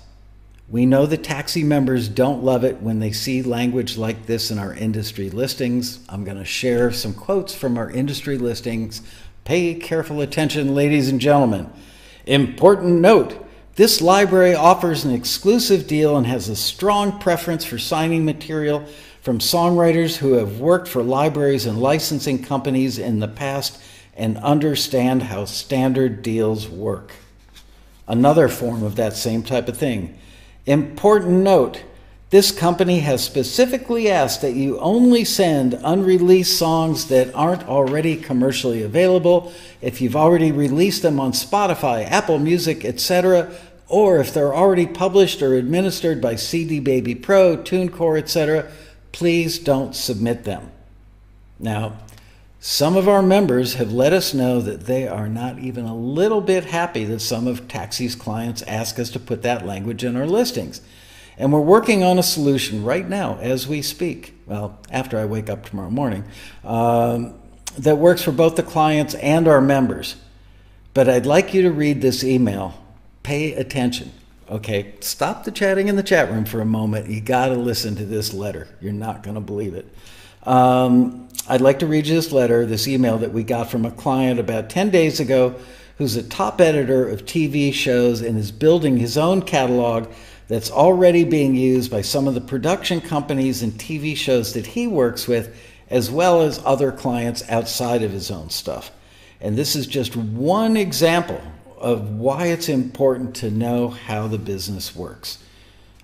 We 0.68 0.86
know 0.86 1.06
the 1.06 1.16
taxi 1.16 1.64
members 1.64 2.08
don't 2.08 2.44
love 2.44 2.62
it 2.62 2.80
when 2.80 3.00
they 3.00 3.10
see 3.10 3.42
language 3.42 3.96
like 3.96 4.26
this 4.26 4.52
in 4.52 4.60
our 4.60 4.72
industry 4.72 5.30
listings. 5.30 5.98
I'm 6.08 6.22
going 6.22 6.38
to 6.38 6.44
share 6.44 6.92
some 6.92 7.14
quotes 7.14 7.52
from 7.52 7.76
our 7.76 7.90
industry 7.90 8.38
listings. 8.38 9.02
Pay 9.44 9.74
careful 9.74 10.20
attention, 10.20 10.72
ladies 10.72 11.08
and 11.08 11.20
gentlemen. 11.20 11.68
Important 12.26 13.00
note 13.00 13.44
this 13.74 14.00
library 14.00 14.54
offers 14.54 15.04
an 15.04 15.12
exclusive 15.12 15.88
deal 15.88 16.16
and 16.16 16.28
has 16.28 16.48
a 16.48 16.54
strong 16.54 17.18
preference 17.18 17.64
for 17.64 17.76
signing 17.76 18.24
material 18.24 18.86
from 19.20 19.40
songwriters 19.40 20.18
who 20.18 20.34
have 20.34 20.60
worked 20.60 20.86
for 20.86 21.02
libraries 21.02 21.66
and 21.66 21.80
licensing 21.80 22.40
companies 22.40 23.00
in 23.00 23.18
the 23.18 23.26
past 23.26 23.80
and 24.16 24.36
understand 24.38 25.24
how 25.24 25.44
standard 25.44 26.22
deals 26.22 26.68
work. 26.68 27.12
Another 28.06 28.48
form 28.48 28.82
of 28.82 28.96
that 28.96 29.14
same 29.16 29.42
type 29.42 29.68
of 29.68 29.76
thing. 29.76 30.18
Important 30.66 31.42
note 31.42 31.82
this 32.34 32.50
company 32.50 32.98
has 32.98 33.22
specifically 33.22 34.10
asked 34.10 34.42
that 34.42 34.54
you 34.54 34.76
only 34.80 35.24
send 35.24 35.78
unreleased 35.84 36.58
songs 36.58 37.06
that 37.06 37.32
aren't 37.32 37.68
already 37.68 38.16
commercially 38.16 38.82
available. 38.82 39.52
If 39.80 40.00
you've 40.00 40.16
already 40.16 40.50
released 40.50 41.02
them 41.02 41.20
on 41.20 41.30
Spotify, 41.30 42.10
Apple 42.10 42.40
Music, 42.40 42.84
etc., 42.84 43.52
or 43.86 44.18
if 44.18 44.34
they're 44.34 44.52
already 44.52 44.86
published 44.86 45.42
or 45.42 45.54
administered 45.54 46.20
by 46.20 46.34
CD 46.34 46.80
Baby 46.80 47.14
Pro, 47.14 47.56
TuneCore, 47.56 48.18
etc., 48.18 48.68
please 49.12 49.60
don't 49.60 49.94
submit 49.94 50.42
them. 50.42 50.72
Now, 51.60 51.98
some 52.66 52.96
of 52.96 53.06
our 53.06 53.20
members 53.20 53.74
have 53.74 53.92
let 53.92 54.14
us 54.14 54.32
know 54.32 54.58
that 54.58 54.86
they 54.86 55.06
are 55.06 55.28
not 55.28 55.58
even 55.58 55.84
a 55.84 55.94
little 55.94 56.40
bit 56.40 56.64
happy 56.64 57.04
that 57.04 57.20
some 57.20 57.46
of 57.46 57.68
Taxi's 57.68 58.14
clients 58.14 58.62
ask 58.62 58.98
us 58.98 59.10
to 59.10 59.20
put 59.20 59.42
that 59.42 59.66
language 59.66 60.02
in 60.02 60.16
our 60.16 60.24
listings. 60.26 60.80
And 61.36 61.52
we're 61.52 61.60
working 61.60 62.02
on 62.02 62.18
a 62.18 62.22
solution 62.22 62.82
right 62.82 63.06
now 63.06 63.36
as 63.36 63.68
we 63.68 63.82
speak, 63.82 64.32
well, 64.46 64.78
after 64.90 65.18
I 65.18 65.26
wake 65.26 65.50
up 65.50 65.66
tomorrow 65.66 65.90
morning, 65.90 66.24
um, 66.64 67.34
that 67.76 67.98
works 67.98 68.22
for 68.22 68.32
both 68.32 68.56
the 68.56 68.62
clients 68.62 69.14
and 69.16 69.46
our 69.46 69.60
members. 69.60 70.16
But 70.94 71.06
I'd 71.06 71.26
like 71.26 71.52
you 71.52 71.60
to 71.64 71.70
read 71.70 72.00
this 72.00 72.24
email. 72.24 72.82
Pay 73.22 73.52
attention. 73.52 74.10
Okay, 74.48 74.94
stop 75.00 75.44
the 75.44 75.52
chatting 75.52 75.88
in 75.88 75.96
the 75.96 76.02
chat 76.02 76.30
room 76.30 76.46
for 76.46 76.62
a 76.62 76.66
moment. 76.66 77.10
You 77.10 77.20
got 77.20 77.48
to 77.48 77.56
listen 77.56 77.94
to 77.96 78.06
this 78.06 78.32
letter. 78.32 78.68
You're 78.80 78.94
not 78.94 79.22
going 79.22 79.34
to 79.34 79.42
believe 79.42 79.74
it. 79.74 79.86
Um, 80.44 81.23
I'd 81.46 81.60
like 81.60 81.80
to 81.80 81.86
read 81.86 82.06
you 82.06 82.14
this 82.14 82.32
letter, 82.32 82.64
this 82.64 82.88
email 82.88 83.18
that 83.18 83.34
we 83.34 83.44
got 83.44 83.70
from 83.70 83.84
a 83.84 83.90
client 83.90 84.40
about 84.40 84.70
10 84.70 84.88
days 84.88 85.20
ago 85.20 85.54
who's 85.98 86.16
a 86.16 86.22
top 86.22 86.58
editor 86.58 87.06
of 87.06 87.26
TV 87.26 87.72
shows 87.72 88.22
and 88.22 88.38
is 88.38 88.50
building 88.50 88.96
his 88.96 89.18
own 89.18 89.42
catalog 89.42 90.10
that's 90.48 90.70
already 90.70 91.22
being 91.22 91.54
used 91.54 91.90
by 91.90 92.00
some 92.00 92.26
of 92.26 92.34
the 92.34 92.40
production 92.40 93.00
companies 93.00 93.62
and 93.62 93.72
TV 93.74 94.16
shows 94.16 94.54
that 94.54 94.66
he 94.66 94.86
works 94.86 95.28
with, 95.28 95.54
as 95.90 96.10
well 96.10 96.40
as 96.40 96.62
other 96.64 96.90
clients 96.90 97.46
outside 97.50 98.02
of 98.02 98.10
his 98.10 98.30
own 98.30 98.48
stuff. 98.48 98.90
And 99.38 99.54
this 99.54 99.76
is 99.76 99.86
just 99.86 100.16
one 100.16 100.78
example 100.78 101.42
of 101.76 102.08
why 102.10 102.46
it's 102.46 102.70
important 102.70 103.36
to 103.36 103.50
know 103.50 103.88
how 103.88 104.28
the 104.28 104.38
business 104.38 104.96
works. 104.96 105.44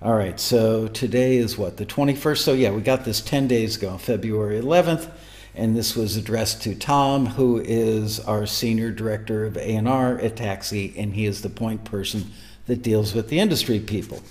All 0.03 0.13
right, 0.13 0.39
so 0.39 0.87
today 0.87 1.37
is 1.37 1.57
what, 1.57 1.77
the 1.77 1.85
21st? 1.85 2.37
So, 2.37 2.53
yeah, 2.53 2.71
we 2.71 2.81
got 2.81 3.05
this 3.05 3.21
10 3.21 3.47
days 3.47 3.77
ago, 3.77 3.97
February 3.97 4.59
11th, 4.59 5.09
and 5.55 5.75
this 5.75 5.95
was 5.95 6.15
addressed 6.15 6.61
to 6.63 6.75
Tom, 6.75 7.25
who 7.25 7.59
is 7.59 8.19
our 8.19 8.45
senior 8.45 8.91
director 8.91 9.45
of 9.45 9.57
A&R 9.57 10.19
at 10.19 10.37
Taxi, 10.37 10.93
and 10.97 11.13
he 11.13 11.25
is 11.25 11.41
the 11.41 11.49
point 11.49 11.83
person 11.83 12.31
that 12.67 12.81
deals 12.81 13.13
with 13.13 13.27
the 13.29 13.39
industry 13.39 13.79
people. 13.79 14.21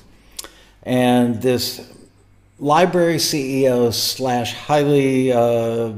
And 0.83 1.43
this 1.43 1.93
library 2.59 3.17
CEO 3.17 3.93
slash 3.93 4.55
highly, 4.55 5.33
uh, 5.33 5.93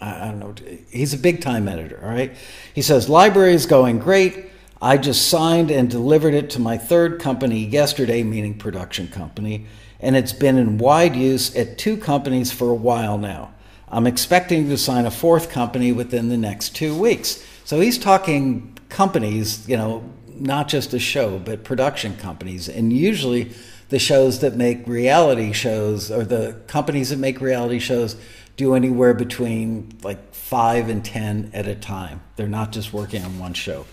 I 0.00 0.24
don't 0.26 0.38
know, 0.40 0.54
he's 0.90 1.14
a 1.14 1.18
big 1.18 1.40
time 1.40 1.68
editor, 1.68 2.00
all 2.02 2.10
right? 2.10 2.32
He 2.74 2.82
says, 2.82 3.08
Library 3.08 3.54
is 3.54 3.66
going 3.66 3.98
great. 4.00 4.46
I 4.82 4.98
just 4.98 5.28
signed 5.28 5.70
and 5.70 5.88
delivered 5.88 6.34
it 6.34 6.50
to 6.50 6.60
my 6.60 6.76
third 6.76 7.20
company 7.20 7.64
yesterday, 7.64 8.22
meaning 8.22 8.58
production 8.58 9.08
company, 9.08 9.66
and 10.00 10.16
it's 10.16 10.32
been 10.32 10.58
in 10.58 10.78
wide 10.78 11.16
use 11.16 11.54
at 11.56 11.78
two 11.78 11.96
companies 11.96 12.52
for 12.52 12.70
a 12.70 12.74
while 12.74 13.16
now. 13.18 13.52
I'm 13.88 14.06
expecting 14.06 14.68
to 14.68 14.78
sign 14.78 15.06
a 15.06 15.10
fourth 15.10 15.50
company 15.50 15.92
within 15.92 16.28
the 16.28 16.36
next 16.36 16.74
two 16.74 16.96
weeks. 16.98 17.44
So 17.64 17.80
he's 17.80 17.98
talking 17.98 18.76
companies, 18.88 19.68
you 19.68 19.76
know, 19.76 20.04
not 20.28 20.68
just 20.68 20.92
a 20.92 20.98
show, 20.98 21.38
but 21.38 21.64
production 21.64 22.16
companies. 22.16 22.68
And 22.68 22.92
usually 22.92 23.52
the 23.88 23.98
shows 23.98 24.40
that 24.40 24.56
make 24.56 24.86
reality 24.86 25.52
shows 25.52 26.10
or 26.10 26.24
the 26.24 26.60
companies 26.66 27.10
that 27.10 27.18
make 27.18 27.40
reality 27.40 27.78
shows 27.78 28.16
do 28.56 28.74
anywhere 28.74 29.14
between 29.14 29.96
like 30.02 30.34
five 30.34 30.88
and 30.88 31.04
10 31.04 31.50
at 31.54 31.66
a 31.66 31.74
time. 31.74 32.22
They're 32.36 32.48
not 32.48 32.72
just 32.72 32.92
working 32.92 33.22
on 33.22 33.38
one 33.38 33.54
show. 33.54 33.86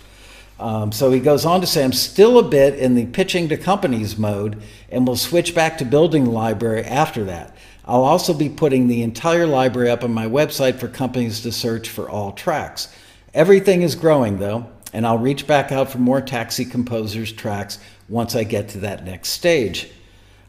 Um, 0.59 0.91
so 0.91 1.11
he 1.11 1.19
goes 1.19 1.45
on 1.45 1.61
to 1.61 1.67
say, 1.67 1.83
I'm 1.83 1.93
still 1.93 2.37
a 2.39 2.43
bit 2.43 2.75
in 2.75 2.95
the 2.95 3.07
pitching 3.07 3.49
to 3.49 3.57
companies 3.57 4.17
mode 4.17 4.61
and 4.89 5.05
we 5.05 5.09
will 5.09 5.17
switch 5.17 5.53
back 5.53 5.77
to 5.79 5.85
building 5.85 6.25
library 6.25 6.83
after 6.83 7.23
that. 7.25 7.55
I'll 7.85 8.03
also 8.03 8.33
be 8.33 8.49
putting 8.49 8.87
the 8.87 9.03
entire 9.03 9.45
library 9.45 9.89
up 9.89 10.03
on 10.03 10.13
my 10.13 10.27
website 10.27 10.79
for 10.79 10.87
companies 10.87 11.41
to 11.41 11.51
search 11.51 11.89
for 11.89 12.09
all 12.09 12.31
tracks. 12.31 12.93
Everything 13.33 13.81
is 13.81 13.95
growing 13.95 14.39
though, 14.39 14.67
and 14.93 15.05
I'll 15.05 15.17
reach 15.17 15.47
back 15.47 15.71
out 15.71 15.91
for 15.91 15.97
more 15.97 16.21
Taxi 16.21 16.65
Composers 16.65 17.31
tracks 17.33 17.79
once 18.07 18.35
I 18.35 18.43
get 18.43 18.69
to 18.69 18.77
that 18.79 19.03
next 19.03 19.29
stage. 19.29 19.91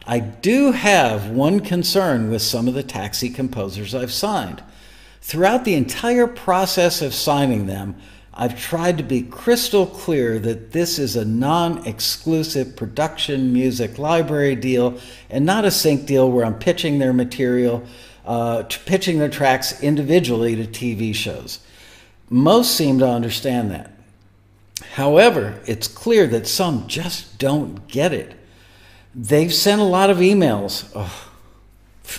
I 0.06 0.20
do 0.20 0.72
have 0.72 1.30
one 1.30 1.60
concern 1.60 2.30
with 2.30 2.42
some 2.42 2.68
of 2.68 2.74
the 2.74 2.82
Taxi 2.82 3.30
Composers 3.30 3.94
I've 3.94 4.12
signed. 4.12 4.62
Throughout 5.22 5.64
the 5.64 5.74
entire 5.74 6.26
process 6.26 7.00
of 7.00 7.14
signing 7.14 7.66
them, 7.66 7.96
I've 8.36 8.60
tried 8.60 8.98
to 8.98 9.04
be 9.04 9.22
crystal 9.22 9.86
clear 9.86 10.40
that 10.40 10.72
this 10.72 10.98
is 10.98 11.14
a 11.14 11.24
non 11.24 11.86
exclusive 11.86 12.74
production 12.74 13.52
music 13.52 13.96
library 13.96 14.56
deal 14.56 14.98
and 15.30 15.46
not 15.46 15.64
a 15.64 15.70
sync 15.70 16.06
deal 16.06 16.30
where 16.30 16.44
I'm 16.44 16.58
pitching 16.58 16.98
their 16.98 17.12
material, 17.12 17.84
uh, 18.26 18.64
pitching 18.86 19.20
their 19.20 19.28
tracks 19.28 19.80
individually 19.82 20.56
to 20.56 20.66
TV 20.66 21.14
shows. 21.14 21.60
Most 22.28 22.74
seem 22.74 22.98
to 22.98 23.08
understand 23.08 23.70
that. 23.70 23.92
However, 24.94 25.60
it's 25.66 25.86
clear 25.86 26.26
that 26.26 26.48
some 26.48 26.88
just 26.88 27.38
don't 27.38 27.86
get 27.86 28.12
it. 28.12 28.34
They've 29.14 29.54
sent 29.54 29.80
a 29.80 29.84
lot 29.84 30.10
of 30.10 30.16
emails. 30.18 30.84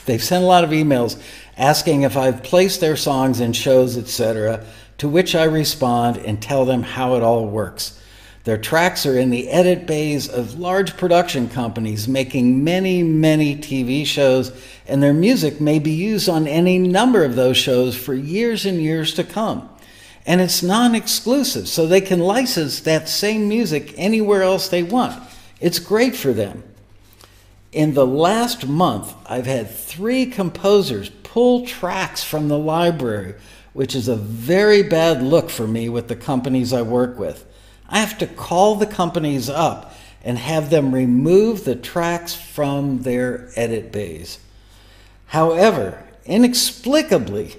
They've 0.05 0.23
sent 0.23 0.43
a 0.43 0.47
lot 0.47 0.63
of 0.63 0.69
emails 0.69 1.21
asking 1.57 2.03
if 2.03 2.15
I've 2.15 2.41
placed 2.41 2.79
their 2.79 2.95
songs 2.95 3.41
in 3.41 3.51
shows, 3.51 3.97
etc., 3.97 4.65
to 4.97 5.07
which 5.07 5.35
I 5.35 5.43
respond 5.43 6.17
and 6.17 6.41
tell 6.41 6.65
them 6.65 6.83
how 6.83 7.15
it 7.15 7.23
all 7.23 7.47
works. 7.47 7.99
Their 8.43 8.57
tracks 8.57 9.05
are 9.05 9.17
in 9.17 9.31
the 9.31 9.49
edit 9.49 9.87
bays 9.87 10.29
of 10.29 10.59
large 10.59 10.97
production 10.97 11.49
companies 11.49 12.07
making 12.07 12.63
many, 12.63 13.01
many 13.01 13.55
TV 13.55 14.05
shows, 14.05 14.51
and 14.87 15.01
their 15.01 15.13
music 15.13 15.59
may 15.59 15.79
be 15.79 15.91
used 15.91 16.29
on 16.29 16.47
any 16.47 16.77
number 16.77 17.23
of 17.23 17.35
those 17.35 17.57
shows 17.57 17.95
for 17.95 18.13
years 18.13 18.65
and 18.65 18.81
years 18.81 19.13
to 19.15 19.23
come 19.23 19.69
and 20.25 20.41
it's 20.41 20.63
non 20.63 20.95
exclusive, 20.95 21.67
so 21.67 21.85
they 21.85 22.01
can 22.01 22.19
license 22.19 22.79
that 22.81 23.07
same 23.07 23.47
music 23.47 23.93
anywhere 23.97 24.41
else 24.41 24.67
they 24.67 24.83
want. 24.83 25.21
It's 25.61 25.79
great 25.79 26.15
for 26.15 26.33
them. 26.33 26.63
In 27.71 27.93
the 27.93 28.07
last 28.07 28.67
month, 28.67 29.13
I've 29.27 29.45
had 29.45 29.69
three 29.69 30.25
composers 30.25 31.09
pull 31.09 31.65
tracks 31.65 32.23
from 32.23 32.47
the 32.47 32.57
library, 32.57 33.35
which 33.75 33.93
is 33.93 34.07
a 34.07 34.15
very 34.15 34.81
bad 34.81 35.21
look 35.21 35.49
for 35.49 35.67
me 35.67 35.89
with 35.89 36.07
the 36.07 36.15
companies 36.15 36.71
I 36.71 36.81
work 36.81 37.19
with. 37.19 37.45
I 37.89 37.99
have 37.99 38.17
to 38.19 38.25
call 38.25 38.75
the 38.75 38.85
companies 38.85 39.49
up 39.49 39.93
and 40.23 40.37
have 40.37 40.69
them 40.69 40.95
remove 40.95 41.65
the 41.65 41.75
tracks 41.75 42.33
from 42.33 43.01
their 43.01 43.49
edit 43.57 43.91
bays. 43.91 44.39
However, 45.25 46.01
inexplicably, 46.23 47.57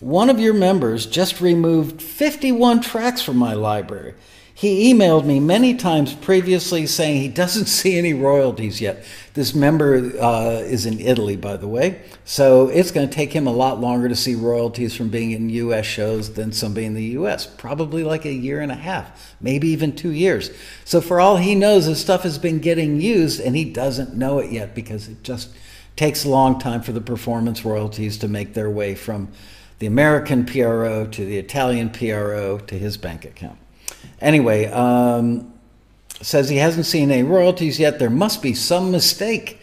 one 0.00 0.28
of 0.28 0.38
your 0.38 0.52
members 0.52 1.06
just 1.06 1.40
removed 1.40 2.02
51 2.02 2.82
tracks 2.82 3.22
from 3.22 3.38
my 3.38 3.54
library. 3.54 4.12
He 4.56 4.94
emailed 4.94 5.24
me 5.24 5.40
many 5.40 5.74
times 5.74 6.14
previously 6.14 6.86
saying 6.86 7.20
he 7.20 7.28
doesn't 7.28 7.66
see 7.66 7.98
any 7.98 8.14
royalties 8.14 8.80
yet. 8.80 9.04
This 9.34 9.52
member 9.52 10.12
uh, 10.20 10.62
is 10.62 10.86
in 10.86 11.00
Italy, 11.00 11.34
by 11.34 11.56
the 11.56 11.66
way, 11.66 12.02
so 12.24 12.68
it's 12.68 12.92
going 12.92 13.08
to 13.08 13.12
take 13.12 13.32
him 13.32 13.48
a 13.48 13.52
lot 13.52 13.80
longer 13.80 14.08
to 14.08 14.14
see 14.14 14.36
royalties 14.36 14.96
from 14.96 15.08
being 15.08 15.32
in 15.32 15.50
U.S. 15.50 15.84
shows 15.84 16.34
than 16.34 16.52
somebody 16.52 16.86
in 16.86 16.94
the 16.94 17.04
U.S. 17.18 17.46
Probably 17.46 18.04
like 18.04 18.24
a 18.24 18.32
year 18.32 18.60
and 18.60 18.70
a 18.70 18.76
half, 18.76 19.34
maybe 19.40 19.68
even 19.68 19.96
two 19.96 20.12
years. 20.12 20.52
So 20.84 21.00
for 21.00 21.20
all 21.20 21.36
he 21.36 21.56
knows, 21.56 21.86
his 21.86 22.00
stuff 22.00 22.22
has 22.22 22.38
been 22.38 22.60
getting 22.60 23.00
used, 23.00 23.40
and 23.40 23.56
he 23.56 23.64
doesn't 23.64 24.14
know 24.14 24.38
it 24.38 24.52
yet 24.52 24.72
because 24.72 25.08
it 25.08 25.24
just 25.24 25.50
takes 25.96 26.24
a 26.24 26.28
long 26.28 26.60
time 26.60 26.80
for 26.80 26.92
the 26.92 27.00
performance 27.00 27.64
royalties 27.64 28.18
to 28.18 28.28
make 28.28 28.54
their 28.54 28.70
way 28.70 28.94
from 28.94 29.32
the 29.80 29.86
American 29.86 30.46
PRO 30.46 31.06
to 31.08 31.24
the 31.24 31.38
Italian 31.38 31.90
PRO 31.90 32.58
to 32.58 32.78
his 32.78 32.96
bank 32.96 33.24
account. 33.24 33.58
Anyway, 34.20 34.66
um, 34.66 35.52
says 36.20 36.48
he 36.48 36.56
hasn't 36.56 36.86
seen 36.86 37.10
any 37.10 37.22
royalties 37.22 37.78
yet. 37.78 37.98
There 37.98 38.10
must 38.10 38.42
be 38.42 38.54
some 38.54 38.90
mistake. 38.90 39.60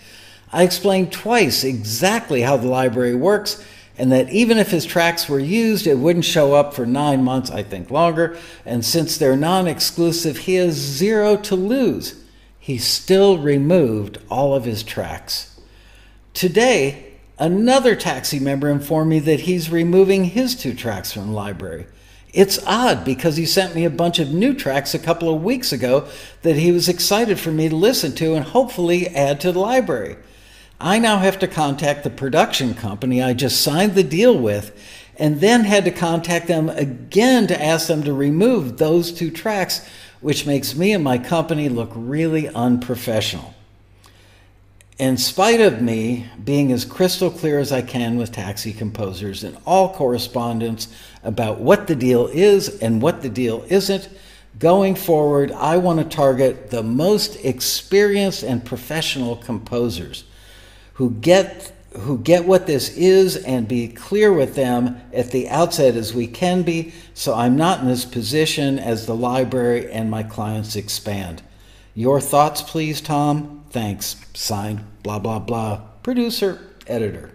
I 0.53 0.63
explained 0.63 1.11
twice 1.11 1.63
exactly 1.63 2.41
how 2.41 2.57
the 2.57 2.67
library 2.67 3.15
works 3.15 3.63
and 3.97 4.11
that 4.11 4.29
even 4.29 4.57
if 4.57 4.71
his 4.71 4.85
tracks 4.85 5.29
were 5.29 5.39
used, 5.39 5.85
it 5.85 5.97
wouldn't 5.97 6.25
show 6.25 6.53
up 6.53 6.73
for 6.73 6.85
nine 6.85 7.23
months, 7.23 7.51
I 7.51 7.63
think 7.63 7.91
longer. 7.91 8.37
And 8.65 8.83
since 8.83 9.17
they're 9.17 9.37
non 9.37 9.67
exclusive, 9.67 10.39
he 10.39 10.55
has 10.55 10.73
zero 10.73 11.37
to 11.37 11.55
lose. 11.55 12.21
He 12.59 12.77
still 12.77 13.37
removed 13.37 14.17
all 14.29 14.55
of 14.55 14.65
his 14.65 14.83
tracks. 14.83 15.59
Today, 16.33 17.13
another 17.37 17.95
taxi 17.95 18.39
member 18.39 18.69
informed 18.69 19.09
me 19.09 19.19
that 19.19 19.41
he's 19.41 19.69
removing 19.69 20.25
his 20.25 20.55
two 20.55 20.73
tracks 20.73 21.11
from 21.11 21.27
the 21.27 21.33
library. 21.33 21.85
It's 22.33 22.65
odd 22.65 23.03
because 23.03 23.35
he 23.35 23.45
sent 23.45 23.75
me 23.75 23.83
a 23.83 23.89
bunch 23.89 24.19
of 24.19 24.31
new 24.31 24.53
tracks 24.53 24.93
a 24.93 24.99
couple 24.99 25.33
of 25.33 25.43
weeks 25.43 25.73
ago 25.73 26.07
that 26.43 26.55
he 26.55 26.71
was 26.71 26.87
excited 26.87 27.39
for 27.39 27.51
me 27.51 27.67
to 27.67 27.75
listen 27.75 28.13
to 28.15 28.35
and 28.35 28.45
hopefully 28.45 29.07
add 29.09 29.41
to 29.41 29.51
the 29.51 29.59
library. 29.59 30.15
I 30.79 30.97
now 30.97 31.19
have 31.19 31.39
to 31.39 31.47
contact 31.47 32.03
the 32.03 32.09
production 32.09 32.73
company 32.73 33.21
I 33.21 33.33
just 33.33 33.61
signed 33.61 33.95
the 33.95 34.03
deal 34.03 34.37
with 34.37 34.75
and 35.17 35.41
then 35.41 35.65
had 35.65 35.85
to 35.85 35.91
contact 35.91 36.47
them 36.47 36.69
again 36.69 37.47
to 37.47 37.61
ask 37.61 37.87
them 37.87 38.03
to 38.03 38.13
remove 38.13 38.77
those 38.77 39.11
two 39.11 39.29
tracks, 39.29 39.87
which 40.21 40.47
makes 40.47 40.73
me 40.73 40.93
and 40.93 41.03
my 41.03 41.17
company 41.17 41.69
look 41.69 41.91
really 41.93 42.47
unprofessional. 42.47 43.53
In 45.01 45.17
spite 45.17 45.61
of 45.61 45.81
me 45.81 46.27
being 46.43 46.71
as 46.71 46.85
crystal 46.85 47.31
clear 47.31 47.57
as 47.57 47.71
I 47.71 47.81
can 47.81 48.17
with 48.17 48.31
taxi 48.31 48.71
composers 48.71 49.43
in 49.43 49.57
all 49.65 49.95
correspondence 49.95 50.89
about 51.23 51.59
what 51.59 51.87
the 51.87 51.95
deal 51.95 52.27
is 52.27 52.77
and 52.83 53.01
what 53.01 53.23
the 53.23 53.29
deal 53.29 53.65
isn't, 53.67 54.09
going 54.59 54.93
forward, 54.93 55.51
I 55.53 55.77
want 55.77 55.97
to 55.97 56.05
target 56.05 56.69
the 56.69 56.83
most 56.83 57.43
experienced 57.43 58.43
and 58.43 58.63
professional 58.63 59.37
composers 59.37 60.23
who 60.93 61.09
get 61.09 61.73
who 62.01 62.19
get 62.19 62.45
what 62.45 62.67
this 62.67 62.95
is 62.95 63.37
and 63.37 63.67
be 63.67 63.87
clear 63.87 64.31
with 64.31 64.53
them 64.53 65.01
at 65.11 65.31
the 65.31 65.49
outset 65.49 65.95
as 65.95 66.13
we 66.13 66.27
can 66.27 66.61
be 66.61 66.93
so 67.15 67.33
I'm 67.33 67.55
not 67.55 67.79
in 67.79 67.87
this 67.87 68.05
position 68.05 68.77
as 68.77 69.07
the 69.07 69.15
library 69.15 69.91
and 69.91 70.11
my 70.11 70.21
clients 70.21 70.75
expand. 70.75 71.41
Your 71.95 72.21
thoughts, 72.21 72.61
please, 72.61 73.01
Tom? 73.01 73.65
Thanks. 73.71 74.15
Signed, 74.33 74.85
blah, 75.03 75.19
blah, 75.19 75.39
blah. 75.39 75.81
Producer, 76.03 76.59
editor. 76.87 77.31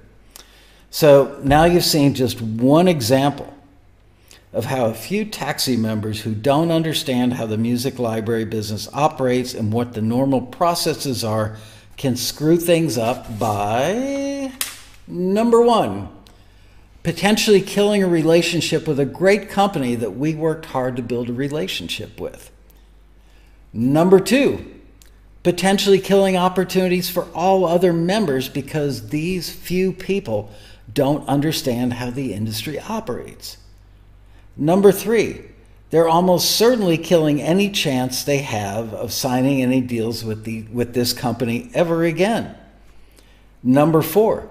So 0.91 1.39
now 1.43 1.65
you've 1.65 1.85
seen 1.85 2.15
just 2.15 2.41
one 2.41 2.89
example 2.89 3.53
of 4.53 4.65
how 4.65 4.87
a 4.87 4.95
few 4.95 5.25
taxi 5.25 5.77
members 5.77 6.23
who 6.23 6.35
don't 6.35 6.71
understand 6.71 7.35
how 7.35 7.47
the 7.47 7.59
music 7.59 7.99
library 7.99 8.45
business 8.45 8.89
operates 8.95 9.53
and 9.53 9.73
what 9.73 9.93
the 9.93 10.01
normal 10.01 10.41
processes 10.41 11.23
are 11.23 11.57
can 11.97 12.17
screw 12.17 12.57
things 12.57 12.97
up 12.97 13.39
by 13.39 14.51
number 15.07 15.61
one, 15.61 16.09
potentially 17.03 17.61
killing 17.61 18.03
a 18.03 18.09
relationship 18.09 18.89
with 18.89 18.99
a 18.99 19.05
great 19.05 19.49
company 19.49 19.95
that 19.95 20.17
we 20.17 20.35
worked 20.35 20.67
hard 20.67 20.97
to 20.97 21.03
build 21.03 21.29
a 21.29 21.33
relationship 21.33 22.19
with. 22.21 22.51
Number 23.73 24.21
two, 24.21 24.76
potentially 25.47 26.01
killing 26.01 26.37
opportunities 26.37 27.09
for 27.09 27.29
all 27.33 27.65
other 27.67 27.93
members 27.93 28.49
because 28.49 29.11
these 29.11 29.49
few 29.49 29.93
people 29.93 30.51
don't 30.93 31.25
understand 31.29 31.93
how 31.93 32.11
the 32.11 32.33
industry 32.33 32.81
operates. 32.81 33.57
Number 34.57 34.91
three, 34.91 35.43
they're 35.91 36.09
almost 36.09 36.57
certainly 36.57 36.99
killing 36.99 37.41
any 37.41 37.71
chance 37.71 38.25
they 38.25 38.39
have 38.39 38.93
of 38.93 39.13
signing 39.13 39.63
any 39.63 39.81
deals 39.81 40.25
with, 40.25 40.43
the, 40.43 40.63
with 40.63 40.95
this 40.95 41.13
company 41.13 41.71
ever 41.75 42.03
again. 42.03 42.57
Number 43.63 44.03
four, 44.03 44.51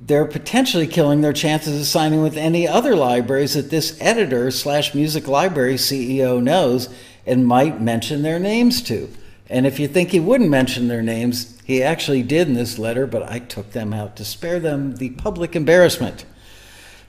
they're 0.00 0.26
potentially 0.26 0.86
killing 0.86 1.22
their 1.22 1.32
chances 1.32 1.80
of 1.80 1.86
signing 1.88 2.22
with 2.22 2.36
any 2.36 2.68
other 2.68 2.94
libraries 2.94 3.54
that 3.54 3.70
this 3.70 4.00
editor 4.00 4.52
slash 4.52 4.94
music 4.94 5.26
library 5.26 5.74
CEO 5.74 6.40
knows 6.40 6.88
and 7.26 7.44
might 7.44 7.80
mention 7.80 8.22
their 8.22 8.38
names 8.38 8.80
to. 8.82 9.10
And 9.48 9.66
if 9.66 9.78
you 9.78 9.86
think 9.86 10.10
he 10.10 10.20
wouldn't 10.20 10.50
mention 10.50 10.88
their 10.88 11.02
names, 11.02 11.60
he 11.64 11.82
actually 11.82 12.22
did 12.22 12.48
in 12.48 12.54
this 12.54 12.78
letter, 12.78 13.06
but 13.06 13.22
I 13.30 13.38
took 13.38 13.72
them 13.72 13.92
out 13.92 14.16
to 14.16 14.24
spare 14.24 14.58
them 14.58 14.96
the 14.96 15.10
public 15.10 15.54
embarrassment. 15.54 16.24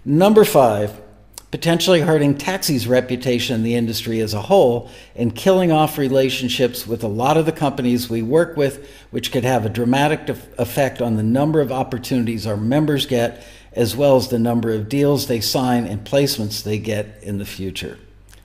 Number 0.05 0.45
five, 0.45 1.01
potentially 1.49 2.01
hurting 2.01 2.37
taxi's 2.37 2.87
reputation 2.87 3.55
in 3.55 3.63
the 3.63 3.75
industry 3.75 4.19
as 4.19 4.33
a 4.33 4.41
whole 4.41 4.89
and 5.15 5.35
killing 5.35 5.71
off 5.71 5.97
relationships 5.97 6.85
with 6.85 7.03
a 7.03 7.07
lot 7.07 7.37
of 7.37 7.45
the 7.45 7.51
companies 7.51 8.09
we 8.09 8.21
work 8.21 8.57
with, 8.57 8.87
which 9.11 9.31
could 9.31 9.45
have 9.45 9.65
a 9.65 9.69
dramatic 9.69 10.27
effect 10.57 11.01
on 11.01 11.15
the 11.15 11.23
number 11.23 11.61
of 11.61 11.71
opportunities 11.71 12.45
our 12.45 12.57
members 12.57 13.05
get, 13.05 13.43
as 13.73 13.95
well 13.95 14.17
as 14.17 14.27
the 14.27 14.39
number 14.39 14.71
of 14.71 14.89
deals 14.89 15.27
they 15.27 15.39
sign 15.39 15.85
and 15.85 16.05
placements 16.05 16.63
they 16.63 16.77
get 16.77 17.17
in 17.21 17.37
the 17.37 17.45
future. 17.45 17.97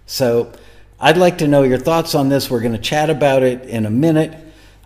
So, 0.06 0.52
I'd 1.04 1.16
like 1.16 1.38
to 1.38 1.48
know 1.48 1.64
your 1.64 1.78
thoughts 1.78 2.14
on 2.14 2.28
this. 2.28 2.48
We're 2.48 2.60
going 2.60 2.74
to 2.74 2.78
chat 2.78 3.10
about 3.10 3.42
it 3.42 3.62
in 3.62 3.86
a 3.86 3.90
minute. 3.90 4.38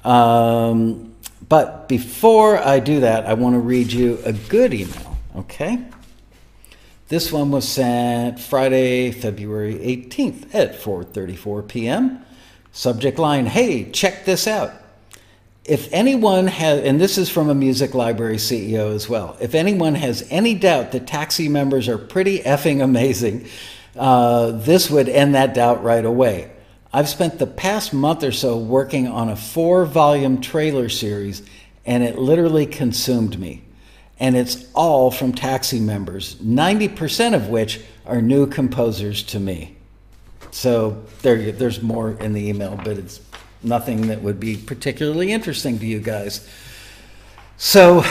Um, 0.02 1.14
but 1.46 1.90
before 1.90 2.56
I 2.56 2.80
do 2.80 3.00
that, 3.00 3.26
I 3.26 3.34
want 3.34 3.54
to 3.54 3.58
read 3.58 3.92
you 3.92 4.18
a 4.24 4.32
good 4.32 4.72
email, 4.72 5.18
okay? 5.36 5.84
This 7.08 7.30
one 7.30 7.50
was 7.50 7.68
sent 7.68 8.40
Friday, 8.40 9.12
February 9.12 9.74
18th 9.74 10.54
at 10.54 10.80
4:34 10.80 11.68
p.m. 11.68 12.24
Subject 12.72 13.18
line: 13.18 13.44
Hey, 13.44 13.90
check 13.90 14.24
this 14.24 14.46
out. 14.46 14.72
If 15.66 15.92
anyone 15.92 16.46
has, 16.46 16.82
and 16.82 16.98
this 16.98 17.18
is 17.18 17.28
from 17.28 17.50
a 17.50 17.54
music 17.54 17.92
library 17.92 18.36
CEO 18.36 18.94
as 18.94 19.06
well, 19.06 19.36
if 19.38 19.54
anyone 19.54 19.96
has 19.96 20.26
any 20.30 20.54
doubt 20.54 20.92
that 20.92 21.06
taxi 21.06 21.48
members 21.48 21.88
are 21.88 21.98
pretty 21.98 22.38
effing 22.40 22.82
amazing, 22.82 23.46
uh, 23.96 24.52
this 24.52 24.90
would 24.90 25.08
end 25.08 25.34
that 25.34 25.54
doubt 25.54 25.82
right 25.82 26.04
away. 26.04 26.50
I've 26.92 27.08
spent 27.08 27.38
the 27.38 27.46
past 27.46 27.92
month 27.92 28.22
or 28.22 28.32
so 28.32 28.58
working 28.58 29.06
on 29.08 29.28
a 29.28 29.36
four 29.36 29.84
volume 29.84 30.40
trailer 30.40 30.88
series, 30.88 31.42
and 31.84 32.02
it 32.02 32.18
literally 32.18 32.66
consumed 32.66 33.38
me 33.38 33.62
and 34.18 34.36
it's 34.36 34.66
all 34.74 35.10
from 35.10 35.32
taxi 35.32 35.80
members, 35.80 36.36
90% 36.36 37.34
of 37.34 37.48
which 37.48 37.80
are 38.06 38.22
new 38.22 38.46
composers 38.46 39.22
to 39.24 39.40
me. 39.40 39.76
So 40.52 41.02
there, 41.22 41.52
there's 41.52 41.82
more 41.82 42.12
in 42.12 42.32
the 42.32 42.48
email, 42.48 42.80
but 42.82 42.96
it's 42.96 43.20
nothing 43.62 44.06
that 44.06 44.22
would 44.22 44.40
be 44.40 44.56
particularly 44.56 45.32
interesting 45.32 45.78
to 45.80 45.86
you 45.86 46.00
guys. 46.00 46.48
So 47.58 48.04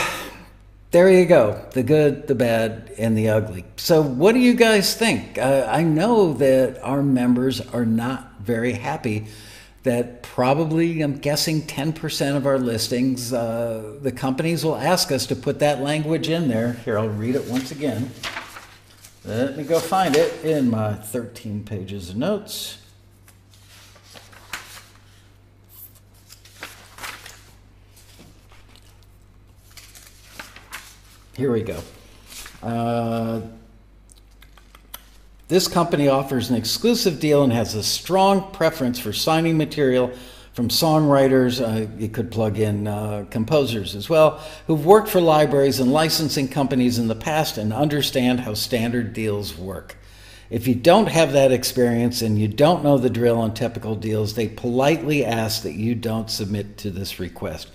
there 0.96 1.10
you 1.10 1.26
go 1.26 1.62
the 1.72 1.82
good, 1.82 2.26
the 2.26 2.34
bad, 2.34 2.90
and 2.96 3.18
the 3.18 3.28
ugly. 3.28 3.66
So, 3.76 4.00
what 4.00 4.32
do 4.32 4.38
you 4.38 4.54
guys 4.54 4.94
think? 4.94 5.36
Uh, 5.36 5.68
I 5.70 5.82
know 5.82 6.32
that 6.32 6.82
our 6.82 7.02
members 7.02 7.60
are 7.60 7.84
not 7.84 8.40
very 8.40 8.72
happy 8.72 9.26
that 9.82 10.22
probably, 10.22 11.02
I'm 11.02 11.18
guessing 11.18 11.60
10% 11.62 12.34
of 12.34 12.46
our 12.46 12.58
listings, 12.58 13.30
uh, 13.30 13.98
the 14.00 14.10
companies 14.10 14.64
will 14.64 14.76
ask 14.76 15.12
us 15.12 15.26
to 15.26 15.36
put 15.36 15.58
that 15.58 15.82
language 15.82 16.30
in 16.30 16.48
there. 16.48 16.72
Here, 16.86 16.98
I'll 16.98 17.10
read 17.10 17.34
it 17.34 17.44
once 17.44 17.70
again. 17.72 18.10
Let 19.22 19.54
me 19.54 19.64
go 19.64 19.78
find 19.78 20.16
it 20.16 20.46
in 20.46 20.70
my 20.70 20.94
13 20.94 21.64
pages 21.64 22.08
of 22.08 22.16
notes. 22.16 22.78
Here 31.36 31.52
we 31.52 31.60
go. 31.60 31.82
Uh, 32.62 33.42
this 35.48 35.68
company 35.68 36.08
offers 36.08 36.48
an 36.48 36.56
exclusive 36.56 37.20
deal 37.20 37.44
and 37.44 37.52
has 37.52 37.74
a 37.74 37.82
strong 37.82 38.50
preference 38.52 38.98
for 38.98 39.12
signing 39.12 39.58
material 39.58 40.12
from 40.54 40.68
songwriters. 40.68 41.60
Uh, 41.60 41.92
you 41.98 42.08
could 42.08 42.30
plug 42.30 42.58
in 42.58 42.86
uh, 42.86 43.26
composers 43.28 43.94
as 43.94 44.08
well, 44.08 44.40
who've 44.66 44.86
worked 44.86 45.08
for 45.08 45.20
libraries 45.20 45.78
and 45.78 45.92
licensing 45.92 46.48
companies 46.48 46.98
in 46.98 47.06
the 47.06 47.14
past 47.14 47.58
and 47.58 47.70
understand 47.70 48.40
how 48.40 48.54
standard 48.54 49.12
deals 49.12 49.58
work. 49.58 49.98
If 50.48 50.66
you 50.66 50.74
don't 50.74 51.08
have 51.08 51.32
that 51.32 51.52
experience 51.52 52.22
and 52.22 52.40
you 52.40 52.48
don't 52.48 52.82
know 52.82 52.96
the 52.96 53.10
drill 53.10 53.38
on 53.38 53.52
typical 53.52 53.94
deals, 53.94 54.34
they 54.34 54.48
politely 54.48 55.22
ask 55.22 55.64
that 55.64 55.74
you 55.74 55.94
don't 55.94 56.30
submit 56.30 56.78
to 56.78 56.90
this 56.90 57.20
request. 57.20 57.68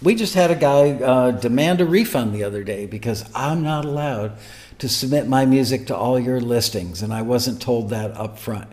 We 0.00 0.14
just 0.14 0.34
had 0.34 0.50
a 0.50 0.54
guy 0.54 0.92
uh, 0.92 1.32
demand 1.32 1.80
a 1.80 1.84
refund 1.84 2.32
the 2.32 2.44
other 2.44 2.62
day 2.62 2.86
because 2.86 3.24
I'm 3.34 3.62
not 3.62 3.84
allowed 3.84 4.38
to 4.78 4.88
submit 4.88 5.26
my 5.26 5.44
music 5.44 5.88
to 5.88 5.96
all 5.96 6.20
your 6.20 6.40
listings, 6.40 7.02
and 7.02 7.12
I 7.12 7.22
wasn't 7.22 7.60
told 7.60 7.90
that 7.90 8.12
up 8.12 8.38
front. 8.38 8.70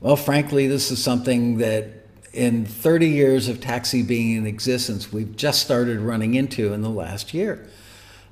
Well, 0.00 0.14
frankly, 0.14 0.68
this 0.68 0.92
is 0.92 1.02
something 1.02 1.58
that 1.58 2.06
in 2.32 2.64
30 2.64 3.08
years 3.08 3.48
of 3.48 3.60
taxi 3.60 4.02
being 4.02 4.36
in 4.36 4.46
existence, 4.46 5.12
we've 5.12 5.34
just 5.34 5.60
started 5.62 5.98
running 5.98 6.36
into 6.36 6.72
in 6.72 6.82
the 6.82 6.90
last 6.90 7.34
year. 7.34 7.66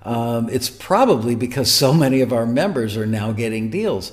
Um, 0.02 0.48
it's 0.48 0.70
probably 0.70 1.34
because 1.34 1.72
so 1.72 1.92
many 1.92 2.20
of 2.20 2.32
our 2.32 2.46
members 2.46 2.96
are 2.96 3.06
now 3.06 3.32
getting 3.32 3.70
deals, 3.70 4.12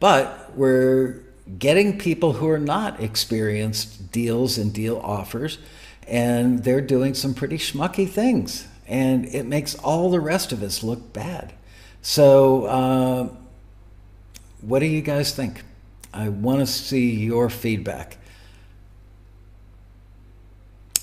but 0.00 0.50
we're 0.56 1.20
getting 1.58 1.96
people 1.96 2.32
who 2.32 2.48
are 2.48 2.58
not 2.58 3.00
experienced 3.00 4.10
deals 4.10 4.58
and 4.58 4.72
deal 4.72 4.98
offers, 4.98 5.58
and 6.08 6.64
they're 6.64 6.80
doing 6.80 7.14
some 7.14 7.34
pretty 7.34 7.58
schmucky 7.58 8.08
things, 8.08 8.66
and 8.86 9.26
it 9.26 9.46
makes 9.46 9.74
all 9.76 10.10
the 10.10 10.20
rest 10.20 10.52
of 10.52 10.62
us 10.62 10.82
look 10.82 11.12
bad. 11.12 11.52
So, 12.02 12.64
uh, 12.64 13.28
what 14.60 14.78
do 14.80 14.86
you 14.86 15.02
guys 15.02 15.34
think? 15.34 15.62
I 16.12 16.28
want 16.30 16.60
to 16.60 16.66
see 16.66 17.10
your 17.10 17.50
feedback. 17.50 18.16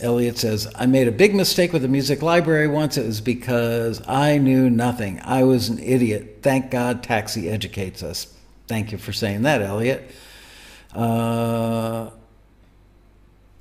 Elliot 0.02 0.38
says, 0.38 0.70
I 0.76 0.88
made 0.88 1.08
a 1.08 1.12
big 1.12 1.34
mistake 1.34 1.72
with 1.72 1.82
the 1.82 1.88
music 1.88 2.22
library 2.22 2.68
once. 2.68 2.98
It 2.98 3.06
was 3.06 3.22
because 3.22 4.06
I 4.08 4.38
knew 4.38 4.70
nothing. 4.70 5.22
I 5.24 5.44
was 5.44 5.70
an 5.70 5.80
idiot. 5.80 6.40
Thank 6.42 6.70
God 6.70 7.02
Taxi 7.02 7.50
educates 7.50 8.04
us. 8.04 8.28
Thank 8.68 8.92
you 8.92 8.98
for 8.98 9.14
saying 9.14 9.44
that, 9.44 9.62
Elliot. 9.62 10.12
Uh, 10.94 12.10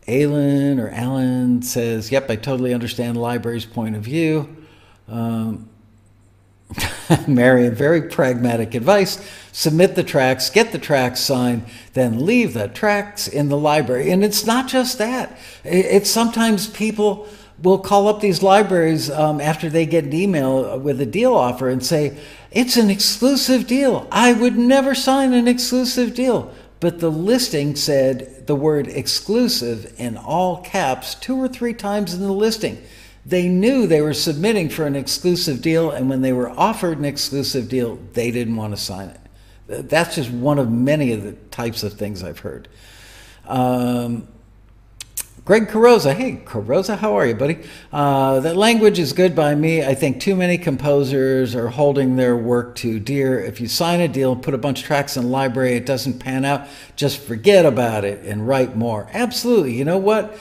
Alan 0.06 0.78
or 0.78 0.90
Alan 0.90 1.62
says, 1.62 2.10
Yep, 2.10 2.30
I 2.30 2.36
totally 2.36 2.74
understand 2.74 3.16
the 3.16 3.20
library's 3.20 3.64
point 3.64 3.96
of 3.96 4.02
view. 4.02 4.56
Um, 5.08 5.68
Marion, 7.28 7.74
very 7.74 8.02
pragmatic 8.02 8.74
advice. 8.74 9.24
Submit 9.52 9.94
the 9.94 10.02
tracks, 10.02 10.50
get 10.50 10.72
the 10.72 10.78
tracks 10.78 11.20
signed, 11.20 11.64
then 11.92 12.24
leave 12.24 12.54
the 12.54 12.68
tracks 12.68 13.28
in 13.28 13.48
the 13.48 13.56
library. 13.56 14.10
And 14.10 14.24
it's 14.24 14.44
not 14.44 14.68
just 14.68 14.98
that. 14.98 15.38
It's 15.62 16.10
sometimes 16.10 16.66
people 16.66 17.28
will 17.62 17.78
call 17.78 18.08
up 18.08 18.20
these 18.20 18.42
libraries 18.42 19.10
um, 19.10 19.40
after 19.40 19.70
they 19.70 19.86
get 19.86 20.04
an 20.04 20.12
email 20.12 20.78
with 20.78 21.00
a 21.00 21.06
deal 21.06 21.34
offer 21.34 21.68
and 21.68 21.84
say, 21.84 22.16
It's 22.50 22.76
an 22.76 22.90
exclusive 22.90 23.66
deal. 23.66 24.08
I 24.10 24.32
would 24.32 24.56
never 24.56 24.94
sign 24.94 25.32
an 25.32 25.46
exclusive 25.46 26.14
deal. 26.14 26.52
But 26.80 27.00
the 27.00 27.10
listing 27.10 27.76
said 27.76 28.46
the 28.46 28.54
word 28.54 28.88
exclusive 28.88 29.94
in 29.98 30.16
all 30.16 30.62
caps 30.62 31.14
two 31.14 31.40
or 31.40 31.48
three 31.48 31.74
times 31.74 32.12
in 32.12 32.20
the 32.20 32.32
listing. 32.32 32.82
They 33.26 33.48
knew 33.48 33.86
they 33.86 34.02
were 34.02 34.12
submitting 34.12 34.68
for 34.68 34.86
an 34.86 34.96
exclusive 34.96 35.62
deal, 35.62 35.90
and 35.90 36.10
when 36.10 36.20
they 36.20 36.32
were 36.32 36.50
offered 36.50 36.98
an 36.98 37.06
exclusive 37.06 37.68
deal, 37.68 37.98
they 38.12 38.30
didn't 38.30 38.56
want 38.56 38.76
to 38.76 38.80
sign 38.80 39.08
it. 39.08 39.88
That's 39.88 40.14
just 40.14 40.30
one 40.30 40.58
of 40.58 40.70
many 40.70 41.12
of 41.12 41.22
the 41.22 41.32
types 41.32 41.82
of 41.82 41.94
things 41.94 42.22
I've 42.22 42.40
heard. 42.40 42.68
Um, 43.46 44.28
Greg 45.44 45.68
Carosa, 45.68 46.14
hey 46.14 46.40
Carosa, 46.46 46.96
how 46.96 47.18
are 47.18 47.26
you, 47.26 47.34
buddy? 47.34 47.58
Uh, 47.92 48.40
that 48.40 48.56
language 48.56 48.98
is 48.98 49.12
good 49.12 49.36
by 49.36 49.54
me. 49.54 49.84
I 49.84 49.94
think 49.94 50.18
too 50.18 50.34
many 50.34 50.56
composers 50.56 51.54
are 51.54 51.68
holding 51.68 52.16
their 52.16 52.34
work 52.34 52.74
too 52.76 52.98
dear. 52.98 53.38
If 53.40 53.60
you 53.60 53.68
sign 53.68 54.00
a 54.00 54.08
deal 54.08 54.36
put 54.36 54.54
a 54.54 54.58
bunch 54.58 54.80
of 54.80 54.86
tracks 54.86 55.18
in 55.18 55.24
the 55.24 55.28
library, 55.28 55.74
it 55.74 55.84
doesn't 55.84 56.18
pan 56.18 56.46
out. 56.46 56.66
Just 56.96 57.20
forget 57.20 57.66
about 57.66 58.06
it 58.06 58.24
and 58.24 58.48
write 58.48 58.74
more. 58.74 59.06
Absolutely. 59.12 59.74
You 59.74 59.84
know 59.84 59.98
what? 59.98 60.34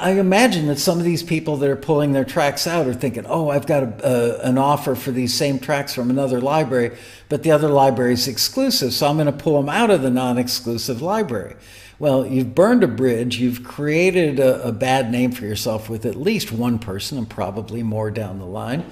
I 0.00 0.12
imagine 0.12 0.66
that 0.68 0.78
some 0.78 0.96
of 0.98 1.04
these 1.04 1.22
people 1.22 1.58
that 1.58 1.68
are 1.68 1.76
pulling 1.76 2.12
their 2.12 2.24
tracks 2.24 2.66
out 2.66 2.86
are 2.86 2.94
thinking, 2.94 3.26
oh, 3.26 3.50
I've 3.50 3.66
got 3.66 3.82
a, 3.82 4.48
an 4.48 4.56
offer 4.56 4.94
for 4.94 5.10
these 5.10 5.34
same 5.34 5.58
tracks 5.58 5.92
from 5.92 6.08
another 6.08 6.40
library, 6.40 6.96
but 7.28 7.42
the 7.42 7.50
other 7.50 7.68
library 7.68 8.14
is 8.14 8.26
exclusive, 8.26 8.94
so 8.94 9.08
I'm 9.08 9.16
going 9.16 9.26
to 9.26 9.32
pull 9.32 9.60
them 9.60 9.68
out 9.68 9.90
of 9.90 10.00
the 10.00 10.10
non 10.10 10.38
exclusive 10.38 11.02
library. 11.02 11.54
Well, 12.02 12.26
you've 12.26 12.52
burned 12.52 12.82
a 12.82 12.88
bridge, 12.88 13.38
you've 13.38 13.62
created 13.62 14.40
a, 14.40 14.66
a 14.66 14.72
bad 14.72 15.12
name 15.12 15.30
for 15.30 15.44
yourself 15.44 15.88
with 15.88 16.04
at 16.04 16.16
least 16.16 16.50
one 16.50 16.80
person 16.80 17.16
and 17.16 17.30
probably 17.30 17.84
more 17.84 18.10
down 18.10 18.40
the 18.40 18.44
line. 18.44 18.84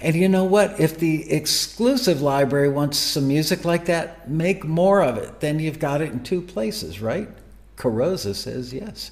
And 0.00 0.16
you 0.16 0.30
know 0.30 0.44
what? 0.44 0.80
If 0.80 0.98
the 0.98 1.30
exclusive 1.30 2.22
library 2.22 2.70
wants 2.70 2.96
some 2.96 3.28
music 3.28 3.66
like 3.66 3.84
that, 3.84 4.30
make 4.30 4.64
more 4.64 5.02
of 5.02 5.18
it. 5.18 5.40
Then 5.40 5.60
you've 5.60 5.78
got 5.78 6.00
it 6.00 6.10
in 6.10 6.22
two 6.22 6.40
places, 6.40 7.02
right? 7.02 7.28
Carosa 7.76 8.34
says 8.34 8.72
yes. 8.72 9.10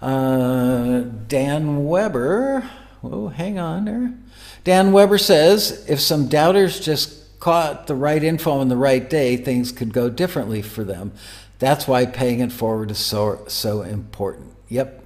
Uh, 0.00 1.00
Dan 1.26 1.84
Weber, 1.84 2.70
oh, 3.02 3.26
hang 3.26 3.58
on 3.58 3.86
there. 3.86 4.14
Dan 4.62 4.92
Weber 4.92 5.18
says 5.18 5.84
if 5.88 5.98
some 5.98 6.28
doubters 6.28 6.78
just 6.78 7.40
caught 7.40 7.88
the 7.88 7.96
right 7.96 8.22
info 8.22 8.52
on 8.52 8.68
the 8.68 8.76
right 8.76 9.10
day, 9.10 9.36
things 9.36 9.72
could 9.72 9.92
go 9.92 10.08
differently 10.08 10.62
for 10.62 10.84
them. 10.84 11.10
That's 11.58 11.88
why 11.88 12.06
paying 12.06 12.40
it 12.40 12.52
forward 12.52 12.90
is 12.90 12.98
so, 12.98 13.44
so 13.48 13.82
important. 13.82 14.54
Yep. 14.68 15.04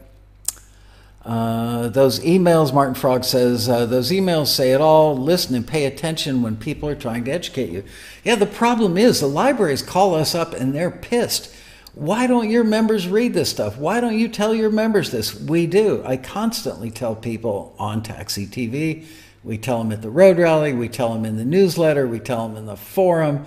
Uh, 1.24 1.88
those 1.88 2.18
emails, 2.20 2.74
Martin 2.74 2.94
Frog 2.94 3.24
says, 3.24 3.68
uh, 3.68 3.86
those 3.86 4.10
emails 4.10 4.48
say 4.48 4.72
it 4.72 4.80
all. 4.80 5.16
Listen 5.16 5.54
and 5.54 5.66
pay 5.66 5.84
attention 5.84 6.42
when 6.42 6.56
people 6.56 6.88
are 6.88 6.96
trying 6.96 7.24
to 7.24 7.30
educate 7.30 7.70
you. 7.70 7.84
Yeah, 8.24 8.34
the 8.34 8.46
problem 8.46 8.98
is 8.98 9.20
the 9.20 9.28
libraries 9.28 9.82
call 9.82 10.14
us 10.14 10.34
up 10.34 10.52
and 10.52 10.74
they're 10.74 10.90
pissed 10.90 11.54
why 11.94 12.26
don't 12.26 12.48
your 12.48 12.64
members 12.64 13.06
read 13.06 13.34
this 13.34 13.50
stuff? 13.50 13.76
Why 13.76 14.00
don't 14.00 14.18
you 14.18 14.28
tell 14.28 14.54
your 14.54 14.70
members 14.70 15.10
this? 15.10 15.38
We 15.38 15.66
do. 15.66 16.02
I 16.06 16.16
constantly 16.16 16.90
tell 16.90 17.14
people 17.14 17.74
on 17.78 18.02
Taxi 18.02 18.46
TV. 18.46 19.04
We 19.44 19.58
tell 19.58 19.78
them 19.78 19.92
at 19.92 20.00
the 20.00 20.08
road 20.08 20.38
rally. 20.38 20.72
We 20.72 20.88
tell 20.88 21.12
them 21.12 21.26
in 21.26 21.36
the 21.36 21.44
newsletter. 21.44 22.06
We 22.06 22.18
tell 22.18 22.48
them 22.48 22.56
in 22.56 22.64
the 22.64 22.76
forum, 22.76 23.44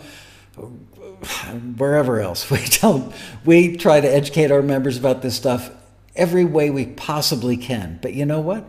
wherever 1.78 2.20
else. 2.20 2.50
We 2.52 2.60
tell 2.60 3.14
we 3.44 3.78
try 3.78 4.02
to 4.02 4.08
educate 4.08 4.52
our 4.52 4.62
members 4.62 4.98
about 4.98 5.22
this 5.22 5.36
stuff 5.36 5.72
every 6.16 6.46
way 6.46 6.70
we 6.70 6.86
possibly 6.86 7.58
can. 7.58 8.00
But 8.02 8.14
you 8.14 8.26
know 8.26 8.40
what? 8.40 8.66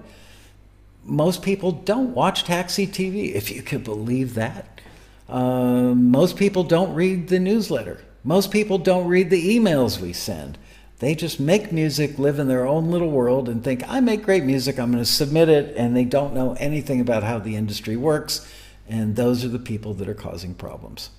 Most 1.05 1.42
people 1.42 1.70
don't 1.70 2.14
watch 2.14 2.44
Taxi 2.44 2.86
TV, 2.86 3.32
if 3.32 3.51
you 3.51 3.62
could 3.62 3.84
believe 3.84 4.34
that. 4.34 4.80
Um, 5.28 6.11
most 6.11 6.36
people 6.36 6.64
don't 6.64 6.94
read 6.94 7.28
the 7.28 7.38
newsletter. 7.38 8.01
Most 8.24 8.51
people 8.51 8.78
don't 8.78 9.07
read 9.07 9.30
the 9.30 9.57
emails 9.57 10.01
we 10.01 10.12
send. 10.12 10.59
They 10.99 11.14
just 11.14 11.38
make 11.38 11.72
music, 11.72 12.18
live 12.18 12.38
in 12.38 12.49
their 12.49 12.66
own 12.66 12.90
little 12.90 13.11
world, 13.11 13.49
and 13.49 13.62
think, 13.62 13.86
I 13.86 14.01
make 14.01 14.24
great 14.24 14.44
music, 14.44 14.78
I'm 14.78 14.90
going 14.90 15.05
to 15.05 15.11
submit 15.11 15.49
it, 15.49 15.76
and 15.76 15.94
they 15.94 16.05
don't 16.05 16.34
know 16.34 16.55
anything 16.55 17.01
about 17.01 17.22
how 17.22 17.38
the 17.38 17.55
industry 17.55 17.97
works. 17.97 18.51
And 18.88 19.14
those 19.14 19.44
are 19.44 19.49
the 19.49 19.59
people 19.59 19.94
that 19.94 20.09
are 20.09 20.14
causing 20.14 20.55
problems. 20.55 21.11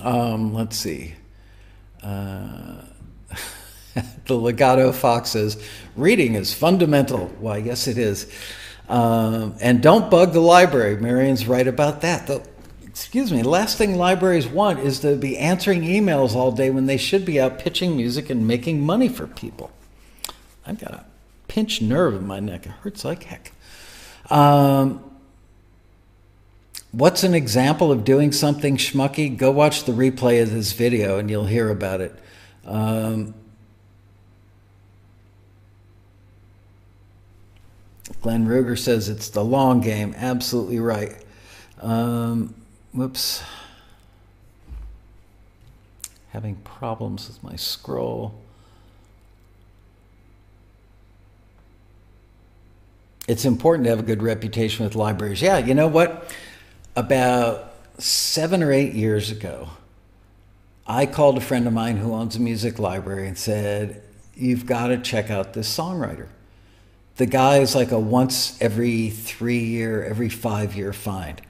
Um, 0.00 0.54
let's 0.54 0.76
see. 0.76 1.14
Uh, 2.02 2.82
the 4.26 4.34
Legato 4.34 4.92
Fox 4.92 5.30
says, 5.30 5.62
reading 5.96 6.34
is 6.34 6.52
fundamental. 6.52 7.26
Why, 7.38 7.58
yes, 7.58 7.86
it 7.86 7.98
is. 7.98 8.30
Um, 8.88 9.56
and 9.60 9.82
don't 9.82 10.10
bug 10.10 10.32
the 10.32 10.40
library. 10.40 10.96
Marion's 10.96 11.46
right 11.46 11.66
about 11.66 12.02
that. 12.02 12.26
The 12.26 12.46
excuse 12.94 13.32
me, 13.32 13.42
last 13.42 13.76
thing 13.76 13.96
libraries 13.96 14.46
want 14.46 14.78
is 14.78 15.00
to 15.00 15.16
be 15.16 15.36
answering 15.36 15.82
emails 15.82 16.34
all 16.34 16.52
day 16.52 16.70
when 16.70 16.86
they 16.86 16.96
should 16.96 17.24
be 17.24 17.40
out 17.40 17.58
pitching 17.58 17.96
music 17.96 18.30
and 18.30 18.46
making 18.46 18.80
money 18.82 19.08
for 19.08 19.26
people. 19.26 19.72
I've 20.66 20.78
got 20.78 20.92
a 20.92 21.04
pinched 21.48 21.82
nerve 21.82 22.14
in 22.14 22.26
my 22.26 22.40
neck. 22.40 22.66
It 22.66 22.72
hurts 22.72 23.04
like 23.04 23.24
heck. 23.24 23.52
Um, 24.30 25.02
what's 26.96 27.24
an 27.24 27.34
example 27.34 27.90
of 27.90 28.04
doing 28.04 28.30
something 28.30 28.76
schmucky? 28.76 29.36
Go 29.36 29.50
watch 29.50 29.84
the 29.84 29.92
replay 29.92 30.42
of 30.42 30.50
this 30.52 30.72
video 30.72 31.18
and 31.18 31.28
you'll 31.28 31.46
hear 31.46 31.68
about 31.70 32.00
it. 32.00 32.14
Um, 32.64 33.34
Glenn 38.22 38.46
Ruger 38.46 38.78
says 38.78 39.08
it's 39.08 39.28
the 39.30 39.44
long 39.44 39.80
game. 39.80 40.14
Absolutely 40.16 40.78
right. 40.78 41.16
Um, 41.80 42.54
whoops, 42.92 43.42
having 46.30 46.56
problems 46.56 47.26
with 47.28 47.42
my 47.42 47.56
scroll. 47.56 48.34
It's 53.26 53.44
important 53.44 53.84
to 53.84 53.90
have 53.90 54.00
a 54.00 54.04
good 54.04 54.22
reputation 54.22 54.84
with 54.84 54.94
libraries. 54.94 55.42
Yeah, 55.42 55.58
you 55.58 55.74
know 55.74 55.88
what? 55.88 56.34
About 56.96 57.72
seven 57.98 58.62
or 58.62 58.72
eight 58.72 58.92
years 58.92 59.30
ago, 59.30 59.68
I 60.86 61.06
called 61.06 61.36
a 61.36 61.40
friend 61.40 61.66
of 61.66 61.72
mine 61.72 61.96
who 61.96 62.12
owns 62.12 62.36
a 62.36 62.40
music 62.40 62.78
library 62.78 63.26
and 63.26 63.36
said, 63.36 64.02
You've 64.36 64.66
got 64.66 64.88
to 64.88 64.98
check 64.98 65.30
out 65.30 65.54
this 65.54 65.74
songwriter. 65.74 66.28
The 67.16 67.26
guy 67.26 67.58
is 67.58 67.74
like 67.74 67.92
a 67.92 67.98
once 67.98 68.60
every 68.60 69.10
three 69.10 69.58
year, 69.58 70.04
every 70.04 70.28
five 70.28 70.76
year 70.76 70.92
find. 70.92 71.40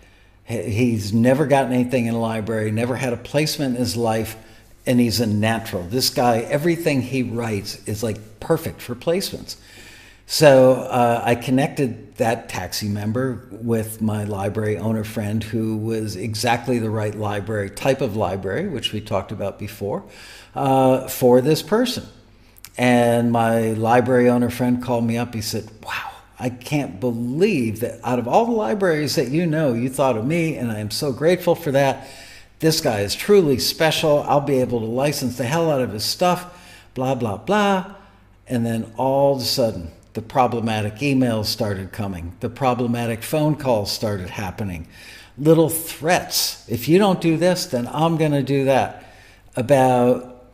He's 0.45 1.13
never 1.13 1.47
gotten 1.47 1.73
anything 1.73 2.07
in 2.07 2.15
a 2.15 2.21
library, 2.21 2.71
never 2.71 2.97
had 2.97 3.15
a 3.15 3.17
placement 3.17 3.77
in 3.77 3.81
his 3.81 3.97
life, 3.97 4.37
and 4.87 5.01
he's 5.01 5.21
a 5.21 5.27
natural. 5.27 5.83
This 5.83 6.11
guy, 6.11 6.41
everything 6.41 7.01
he 7.01 7.23
writes 7.23 7.83
is 7.87 8.03
like 8.03 8.41
perfect 8.41 8.83
for 8.83 8.95
placements. 8.95 9.57
So 10.27 10.75
uh, 10.75 11.21
I 11.23 11.35
connected 11.35 12.17
that 12.17 12.49
taxi 12.49 12.89
member 12.89 13.47
with 13.51 14.01
my 14.01 14.25
library 14.25 14.79
owner 14.79 15.05
friend 15.05 15.43
who 15.43 15.77
was 15.77 16.17
exactly 16.17 16.79
the 16.79 16.91
right 16.91 17.15
library, 17.15 17.71
type 17.71 18.01
of 18.01 18.17
library, 18.17 18.69
which 18.69 18.93
we 18.93 19.01
talked 19.01 19.33
about 19.33 19.59
before, 19.59 20.05
uh, 20.55 21.09
for 21.09 21.41
this 21.41 21.63
person. 21.63 22.07
And 22.77 23.31
my 23.33 23.73
library 23.73 24.29
owner 24.29 24.51
friend 24.51 24.83
called 24.83 25.05
me 25.05 25.17
up. 25.19 25.35
He 25.35 25.43
said, 25.43 25.71
Wow, 25.85 26.11
I 26.39 26.51
can't 26.51 26.99
believe 26.99 27.81
that 27.81 28.01
out 28.03 28.19
of 28.19 28.27
all 28.27 28.47
the 28.47 28.53
libraries 28.53 29.15
that 29.17 29.29
you 29.29 29.47
know, 29.47 29.73
you 29.75 29.89
thought 29.89 30.17
of 30.17 30.27
me, 30.27 30.57
and 30.57 30.73
I 30.73 30.81
am 30.81 30.91
so 30.91 31.13
grateful 31.13 31.55
for 31.55 31.71
that. 31.73 32.09
This 32.59 32.81
guy 32.81 33.01
is 33.01 33.15
truly 33.15 33.59
special. 33.59 34.23
I'll 34.23 34.41
be 34.41 34.61
able 34.61 34.81
to 34.81 34.87
license 34.87 35.37
the 35.37 35.45
hell 35.45 35.71
out 35.71 35.83
of 35.83 35.93
his 35.93 36.05
stuff, 36.05 36.59
blah, 36.95 37.15
blah, 37.15 37.37
blah. 37.37 37.95
And 38.47 38.65
then 38.65 38.93
all 38.97 39.37
of 39.37 39.43
a 39.43 39.45
sudden, 39.45 39.91
the 40.15 40.23
problematic 40.23 40.97
emails 40.97 41.47
started 41.47 41.93
coming, 41.93 42.35
the 42.41 42.49
problematic 42.49 43.23
phone 43.23 43.57
calls 43.57 43.93
started 43.93 44.31
happening, 44.31 44.87
little 45.37 45.69
threats. 45.69 46.69
If 46.69 46.89
you 46.89 46.99
don't 46.99 47.21
do 47.21 47.37
this, 47.37 47.67
then 47.67 47.89
I'm 47.89 48.17
going 48.17 48.33
to 48.33 48.43
do 48.43 48.65
that. 48.65 49.05
About 49.57 50.47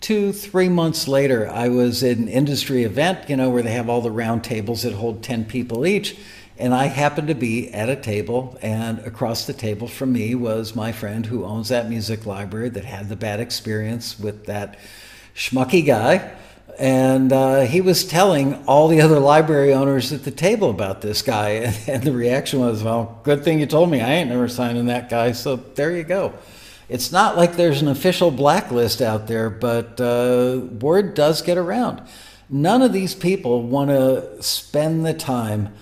two, 0.00 0.32
three 0.32 0.68
months 0.68 1.08
later, 1.08 1.48
I 1.50 1.68
was 1.68 2.04
at 2.04 2.18
an 2.18 2.28
industry 2.28 2.84
event, 2.84 3.28
you 3.28 3.36
know, 3.36 3.50
where 3.50 3.62
they 3.62 3.72
have 3.72 3.88
all 3.88 4.00
the 4.00 4.12
round 4.12 4.44
tables 4.44 4.82
that 4.82 4.94
hold 4.94 5.22
10 5.22 5.46
people 5.46 5.84
each. 5.84 6.16
And 6.56 6.74
I 6.74 6.86
happened 6.86 7.28
to 7.28 7.34
be 7.34 7.72
at 7.72 7.88
a 7.88 7.94
table, 7.94 8.58
and 8.62 8.98
across 9.00 9.46
the 9.46 9.52
table 9.52 9.86
from 9.86 10.12
me 10.12 10.34
was 10.34 10.74
my 10.74 10.90
friend 10.90 11.26
who 11.26 11.44
owns 11.44 11.68
that 11.68 11.88
music 11.88 12.26
library 12.26 12.68
that 12.70 12.84
had 12.84 13.08
the 13.08 13.16
bad 13.16 13.38
experience 13.38 14.18
with 14.18 14.46
that 14.46 14.76
schmucky 15.36 15.86
guy. 15.86 16.32
And 16.78 17.32
uh, 17.32 17.62
he 17.62 17.80
was 17.80 18.04
telling 18.04 18.64
all 18.66 18.86
the 18.86 19.00
other 19.00 19.18
library 19.18 19.74
owners 19.74 20.12
at 20.12 20.22
the 20.22 20.30
table 20.30 20.70
about 20.70 21.00
this 21.00 21.22
guy. 21.22 21.74
And 21.88 22.02
the 22.02 22.12
reaction 22.12 22.60
was, 22.60 22.82
well, 22.82 23.20
good 23.24 23.42
thing 23.42 23.58
you 23.58 23.66
told 23.66 23.90
me. 23.90 24.00
I 24.00 24.14
ain't 24.14 24.30
never 24.30 24.48
signing 24.48 24.86
that 24.86 25.08
guy. 25.10 25.32
So 25.32 25.56
there 25.56 25.96
you 25.96 26.04
go. 26.04 26.34
It's 26.88 27.10
not 27.10 27.36
like 27.36 27.56
there's 27.56 27.82
an 27.82 27.88
official 27.88 28.30
blacklist 28.30 29.02
out 29.02 29.26
there, 29.26 29.50
but 29.50 30.00
uh, 30.00 30.60
word 30.80 31.14
does 31.14 31.42
get 31.42 31.58
around. 31.58 32.00
None 32.48 32.80
of 32.80 32.92
these 32.92 33.14
people 33.14 33.62
want 33.62 33.90
to 33.90 34.42
spend 34.42 35.04
the 35.04 35.12
time 35.12 35.74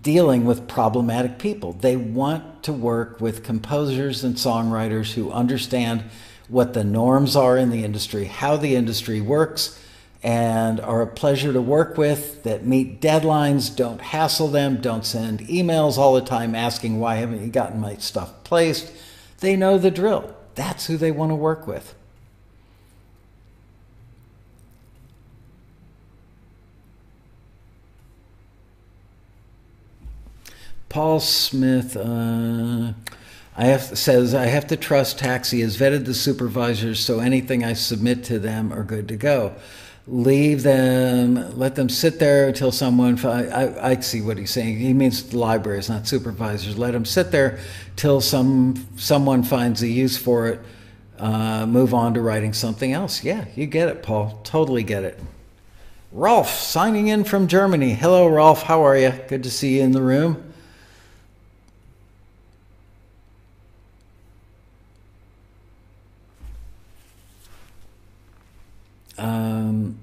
dealing 0.00 0.44
with 0.44 0.66
problematic 0.66 1.38
people. 1.38 1.74
They 1.74 1.96
want 1.96 2.62
to 2.64 2.72
work 2.72 3.20
with 3.20 3.44
composers 3.44 4.24
and 4.24 4.34
songwriters 4.34 5.12
who 5.12 5.30
understand 5.30 6.04
what 6.52 6.74
the 6.74 6.84
norms 6.84 7.34
are 7.34 7.56
in 7.56 7.70
the 7.70 7.82
industry, 7.82 8.26
how 8.26 8.58
the 8.58 8.76
industry 8.76 9.22
works, 9.22 9.82
and 10.22 10.78
are 10.80 11.00
a 11.00 11.06
pleasure 11.06 11.50
to 11.50 11.62
work 11.62 11.96
with, 11.96 12.42
that 12.42 12.66
meet 12.66 13.00
deadlines, 13.00 13.74
don't 13.74 14.02
hassle 14.02 14.48
them, 14.48 14.76
don't 14.76 15.06
send 15.06 15.40
emails 15.40 15.96
all 15.96 16.14
the 16.14 16.20
time 16.20 16.54
asking, 16.54 17.00
why 17.00 17.14
haven't 17.16 17.42
you 17.42 17.50
gotten 17.50 17.80
my 17.80 17.96
stuff 17.96 18.44
placed? 18.44 18.92
They 19.40 19.56
know 19.56 19.78
the 19.78 19.90
drill. 19.90 20.36
That's 20.54 20.86
who 20.86 20.98
they 20.98 21.10
want 21.10 21.30
to 21.30 21.36
work 21.36 21.66
with. 21.66 21.94
Paul 30.90 31.18
Smith 31.20 31.96
uh, 31.96 32.92
I 33.54 33.66
have, 33.66 33.98
says 33.98 34.34
I 34.34 34.46
have 34.46 34.66
to 34.68 34.76
trust 34.76 35.18
Taxi 35.18 35.60
has 35.60 35.76
vetted 35.76 36.06
the 36.06 36.14
supervisors, 36.14 37.00
so 37.00 37.20
anything 37.20 37.64
I 37.64 37.74
submit 37.74 38.24
to 38.24 38.38
them 38.38 38.72
are 38.72 38.82
good 38.82 39.08
to 39.08 39.16
go. 39.16 39.54
Leave 40.06 40.62
them, 40.62 41.56
let 41.56 41.76
them 41.76 41.88
sit 41.88 42.18
there 42.18 42.48
until 42.48 42.72
someone. 42.72 43.24
I, 43.24 43.90
I 43.90 44.00
see 44.00 44.20
what 44.20 44.36
he's 44.36 44.50
saying. 44.50 44.78
He 44.78 44.92
means 44.92 45.22
the 45.22 45.38
libraries, 45.38 45.88
not 45.88 46.08
supervisors. 46.08 46.76
Let 46.76 46.92
them 46.92 47.04
sit 47.04 47.30
there 47.30 47.60
till 47.94 48.20
some 48.20 48.88
someone 48.96 49.44
finds 49.44 49.82
a 49.82 49.88
use 49.88 50.16
for 50.16 50.48
it. 50.48 50.60
Uh, 51.18 51.66
move 51.66 51.94
on 51.94 52.14
to 52.14 52.20
writing 52.20 52.52
something 52.52 52.92
else. 52.92 53.22
Yeah, 53.22 53.44
you 53.54 53.66
get 53.66 53.88
it, 53.88 54.02
Paul. 54.02 54.40
Totally 54.42 54.82
get 54.82 55.04
it. 55.04 55.20
Rolf 56.10 56.50
signing 56.50 57.06
in 57.06 57.22
from 57.22 57.46
Germany. 57.46 57.94
Hello, 57.94 58.26
Rolf. 58.26 58.64
How 58.64 58.84
are 58.84 58.96
you? 58.96 59.12
Good 59.28 59.44
to 59.44 59.50
see 59.50 59.76
you 59.76 59.82
in 59.82 59.92
the 59.92 60.02
room. 60.02 60.51
Um, 69.18 69.98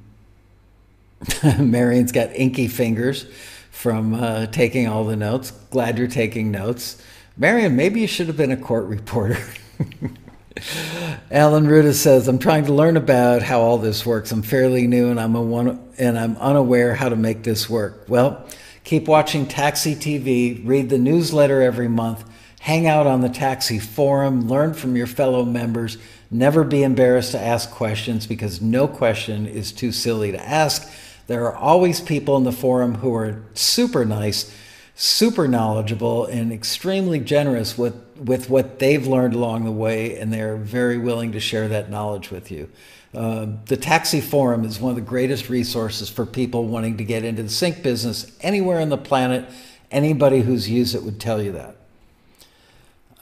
Marion's 1.59 2.11
got 2.11 2.35
inky 2.35 2.67
fingers 2.67 3.25
from 3.71 4.13
uh, 4.13 4.47
taking 4.47 4.87
all 4.87 5.05
the 5.05 5.15
notes. 5.15 5.51
Glad 5.71 5.97
you're 5.97 6.07
taking 6.07 6.51
notes. 6.51 7.01
Marion, 7.37 7.75
maybe 7.75 8.01
you 8.01 8.07
should 8.07 8.27
have 8.27 8.37
been 8.37 8.51
a 8.51 8.57
court 8.57 8.85
reporter. 8.85 9.39
Alan 11.31 11.67
Ruda 11.67 11.93
says, 11.93 12.27
"I'm 12.27 12.39
trying 12.39 12.65
to 12.65 12.73
learn 12.73 12.97
about 12.97 13.41
how 13.41 13.61
all 13.61 13.77
this 13.77 14.05
works. 14.05 14.31
I'm 14.31 14.41
fairly 14.41 14.87
new, 14.87 15.09
and 15.09 15.19
I'm 15.19 15.35
a 15.35 15.41
one, 15.41 15.79
and 15.97 16.19
I'm 16.19 16.35
unaware 16.37 16.95
how 16.95 17.07
to 17.07 17.15
make 17.15 17.43
this 17.43 17.69
work." 17.69 18.03
Well, 18.09 18.45
keep 18.83 19.07
watching 19.07 19.45
Taxi 19.45 19.95
TV. 19.95 20.61
Read 20.65 20.89
the 20.89 20.97
newsletter 20.97 21.61
every 21.61 21.87
month. 21.87 22.25
Hang 22.59 22.87
out 22.87 23.07
on 23.07 23.21
the 23.21 23.29
Taxi 23.29 23.79
forum. 23.79 24.49
Learn 24.49 24.73
from 24.73 24.97
your 24.97 25.07
fellow 25.07 25.45
members. 25.45 25.97
Never 26.31 26.63
be 26.63 26.83
embarrassed 26.83 27.31
to 27.31 27.39
ask 27.39 27.71
questions 27.71 28.27
because 28.27 28.61
no 28.61 28.87
question 28.87 29.47
is 29.47 29.71
too 29.71 29.91
silly 29.91 30.31
to 30.31 30.39
ask. 30.47 30.89
There 31.27 31.45
are 31.45 31.55
always 31.55 31.99
people 32.01 32.37
in 32.37 32.43
the 32.43 32.51
forum 32.51 32.95
who 32.95 33.13
are 33.15 33.43
super 33.53 34.05
nice, 34.05 34.53
super 34.95 35.47
knowledgeable, 35.47 36.25
and 36.25 36.51
extremely 36.51 37.19
generous 37.19 37.77
with, 37.77 37.95
with 38.17 38.49
what 38.49 38.77
they've 38.77 39.07
learned 39.07 39.33
along 39.33 39.65
the 39.65 39.71
way, 39.71 40.17
and 40.17 40.31
they're 40.31 40.57
very 40.57 40.97
willing 40.97 41.31
to 41.31 41.39
share 41.39 41.67
that 41.67 41.89
knowledge 41.89 42.29
with 42.29 42.51
you. 42.51 42.69
Uh, 43.13 43.47
the 43.65 43.77
Taxi 43.77 44.21
Forum 44.21 44.63
is 44.65 44.79
one 44.79 44.91
of 44.91 44.95
the 44.95 45.01
greatest 45.01 45.49
resources 45.49 46.09
for 46.09 46.27
people 46.27 46.65
wanting 46.65 46.97
to 46.97 47.03
get 47.03 47.23
into 47.23 47.41
the 47.41 47.49
sync 47.49 47.81
business 47.81 48.31
anywhere 48.41 48.79
on 48.79 48.89
the 48.89 48.97
planet. 48.97 49.49
Anybody 49.89 50.41
who's 50.41 50.69
used 50.69 50.93
it 50.93 51.01
would 51.01 51.19
tell 51.19 51.41
you 51.41 51.53
that. 51.53 51.75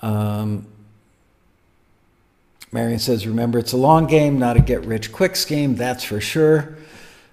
Um, 0.02 0.68
Marion 2.72 3.00
says, 3.00 3.26
remember, 3.26 3.60
it's 3.60 3.72
a 3.72 3.78
long 3.78 4.08
game, 4.08 4.40
not 4.40 4.58
a 4.58 4.60
get 4.60 4.86
rich 4.86 5.12
quick 5.12 5.36
scheme, 5.36 5.76
that's 5.76 6.04
for 6.04 6.20
sure. 6.20 6.78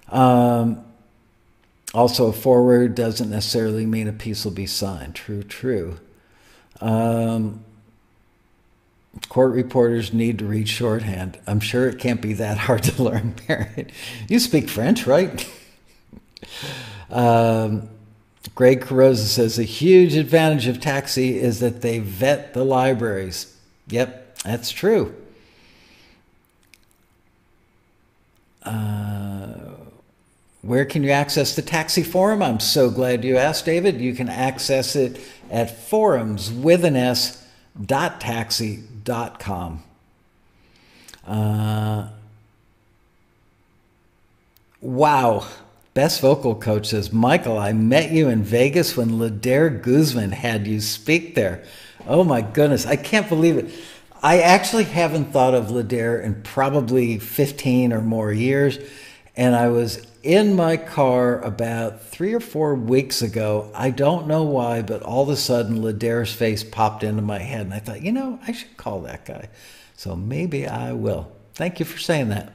Um, 0.09 0.83
also, 1.93 2.27
a 2.27 2.33
forward 2.33 2.95
doesn't 2.95 3.29
necessarily 3.29 3.85
mean 3.85 4.07
a 4.07 4.13
piece 4.13 4.45
will 4.45 4.51
be 4.51 4.65
signed. 4.65 5.15
True, 5.15 5.43
true. 5.43 5.97
Um, 6.81 7.63
court 9.29 9.53
reporters 9.53 10.13
need 10.13 10.39
to 10.39 10.45
read 10.45 10.67
shorthand. 10.67 11.39
I'm 11.47 11.59
sure 11.59 11.87
it 11.87 11.99
can't 11.99 12.21
be 12.21 12.33
that 12.33 12.57
hard 12.59 12.83
to 12.83 13.03
learn, 13.03 13.35
Marion. 13.47 13.91
You 14.27 14.39
speak 14.39 14.69
French, 14.69 15.05
right? 15.05 15.49
um, 17.09 17.89
Greg 18.55 18.81
Carosa 18.81 19.25
says, 19.25 19.59
a 19.59 19.63
huge 19.63 20.15
advantage 20.15 20.67
of 20.67 20.79
Taxi 20.79 21.37
is 21.37 21.59
that 21.59 21.81
they 21.81 21.99
vet 21.99 22.53
the 22.53 22.63
libraries. 22.63 23.55
Yep, 23.87 24.39
that's 24.43 24.71
true. 24.71 25.13
Uh, 28.65 29.75
where 30.61 30.85
can 30.85 31.03
you 31.03 31.11
access 31.11 31.55
the 31.55 31.61
taxi 31.61 32.01
forum? 32.01 32.41
I'm 32.41 32.59
so 32.59 32.89
glad 32.89 33.23
you 33.23 33.37
asked, 33.37 33.65
David. 33.65 34.01
You 34.01 34.15
can 34.15 34.29
access 34.29 34.95
it 34.95 35.19
at 35.51 35.77
forums 35.77 36.51
with 36.51 36.83
an 36.83 36.95
S 36.95 37.45
dot 37.79 38.19
taxi 38.19 38.83
dot 39.03 39.39
com. 39.39 39.83
Uh, 41.27 42.07
wow. 44.81 45.45
Best 45.93 46.19
vocal 46.19 46.55
coach 46.55 46.87
says, 46.87 47.13
Michael, 47.13 47.57
I 47.57 47.71
met 47.71 48.11
you 48.11 48.27
in 48.27 48.43
Vegas 48.43 48.97
when 48.97 49.21
Adair 49.21 49.69
Guzman 49.69 50.31
had 50.31 50.67
you 50.67 50.81
speak 50.81 51.35
there. 51.35 51.63
Oh 52.05 52.23
my 52.23 52.41
goodness, 52.41 52.85
I 52.85 52.97
can't 52.97 53.29
believe 53.29 53.57
it. 53.57 53.71
I 54.25 54.39
actually 54.39 54.85
haven't 54.85 55.25
thought 55.25 55.53
of 55.53 55.69
Adair 55.69 56.19
in 56.19 56.41
probably 56.41 57.19
15 57.19 57.93
or 57.93 58.01
more 58.01 58.33
years. 58.33 58.79
And 59.37 59.55
I 59.55 59.67
was 59.67 60.07
in 60.23 60.55
my 60.55 60.77
car 60.77 61.39
about 61.41 62.01
three 62.01 62.33
or 62.33 62.39
four 62.39 62.73
weeks 62.73 63.21
ago. 63.21 63.69
I 63.75 63.91
don't 63.91 64.25
know 64.25 64.41
why, 64.41 64.81
but 64.81 65.03
all 65.03 65.21
of 65.21 65.29
a 65.29 65.35
sudden 65.35 65.85
Adair's 65.85 66.33
face 66.33 66.63
popped 66.63 67.03
into 67.03 67.21
my 67.21 67.37
head. 67.37 67.67
And 67.67 67.73
I 67.75 67.77
thought, 67.77 68.01
you 68.01 68.11
know, 68.11 68.39
I 68.47 68.51
should 68.51 68.75
call 68.77 69.01
that 69.01 69.25
guy. 69.25 69.47
So 69.95 70.15
maybe 70.15 70.65
I 70.65 70.93
will. 70.93 71.31
Thank 71.53 71.79
you 71.79 71.85
for 71.85 71.99
saying 71.99 72.29
that. 72.29 72.51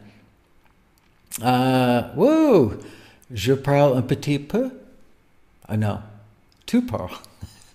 Uh, 1.40 2.10
woo! 2.16 2.82
Je 3.32 3.54
parle 3.54 3.94
un 3.94 4.02
petit 4.02 4.40
peu. 4.40 4.72
I 5.68 5.74
uh, 5.74 5.76
know. 5.76 6.02
Tu 6.66 6.82
parles. 6.82 7.16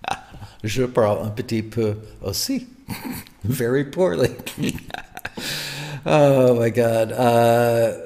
Je 0.62 0.86
parle 0.86 1.24
un 1.24 1.30
petit 1.30 1.62
peu 1.62 1.96
aussi. 2.20 2.75
Very 3.42 3.84
poorly. 3.84 4.34
oh 6.06 6.58
my 6.58 6.70
God. 6.70 7.12
Uh, 7.12 7.98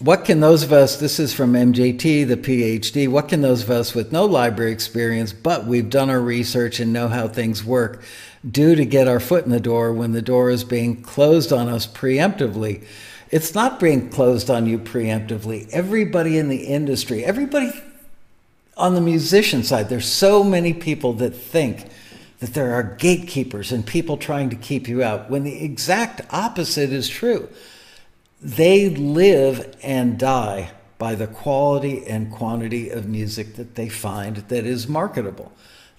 what 0.00 0.24
can 0.24 0.40
those 0.40 0.62
of 0.62 0.72
us, 0.72 0.98
this 0.98 1.18
is 1.18 1.32
from 1.32 1.52
MJT, 1.52 2.26
the 2.26 2.36
PhD, 2.36 3.08
what 3.08 3.28
can 3.28 3.40
those 3.40 3.62
of 3.62 3.70
us 3.70 3.94
with 3.94 4.12
no 4.12 4.24
library 4.24 4.72
experience, 4.72 5.32
but 5.32 5.66
we've 5.66 5.88
done 5.88 6.10
our 6.10 6.20
research 6.20 6.80
and 6.80 6.92
know 6.92 7.08
how 7.08 7.28
things 7.28 7.64
work, 7.64 8.02
do 8.48 8.74
to 8.74 8.84
get 8.84 9.08
our 9.08 9.20
foot 9.20 9.44
in 9.44 9.50
the 9.50 9.60
door 9.60 9.92
when 9.92 10.12
the 10.12 10.20
door 10.20 10.50
is 10.50 10.64
being 10.64 11.00
closed 11.00 11.52
on 11.52 11.68
us 11.68 11.86
preemptively? 11.86 12.84
It's 13.30 13.54
not 13.54 13.80
being 13.80 14.10
closed 14.10 14.50
on 14.50 14.66
you 14.66 14.78
preemptively. 14.78 15.68
Everybody 15.70 16.38
in 16.38 16.48
the 16.48 16.64
industry, 16.64 17.24
everybody 17.24 17.72
on 18.76 18.94
the 18.94 19.00
musician 19.00 19.62
side, 19.62 19.88
there's 19.88 20.08
so 20.08 20.44
many 20.44 20.74
people 20.74 21.14
that 21.14 21.30
think 21.30 21.88
that 22.44 22.52
there 22.52 22.74
are 22.74 22.82
gatekeepers 22.82 23.72
and 23.72 23.86
people 23.86 24.18
trying 24.18 24.50
to 24.50 24.56
keep 24.56 24.86
you 24.86 25.02
out, 25.02 25.30
when 25.30 25.44
the 25.44 25.64
exact 25.64 26.20
opposite 26.30 26.92
is 26.92 27.08
true. 27.08 27.48
They 28.42 28.90
live 28.90 29.74
and 29.82 30.18
die 30.18 30.72
by 30.98 31.14
the 31.14 31.26
quality 31.26 32.06
and 32.06 32.30
quantity 32.30 32.90
of 32.90 33.08
music 33.08 33.54
that 33.54 33.76
they 33.76 33.88
find 33.88 34.36
that 34.36 34.66
is 34.66 34.86
marketable. 34.86 35.52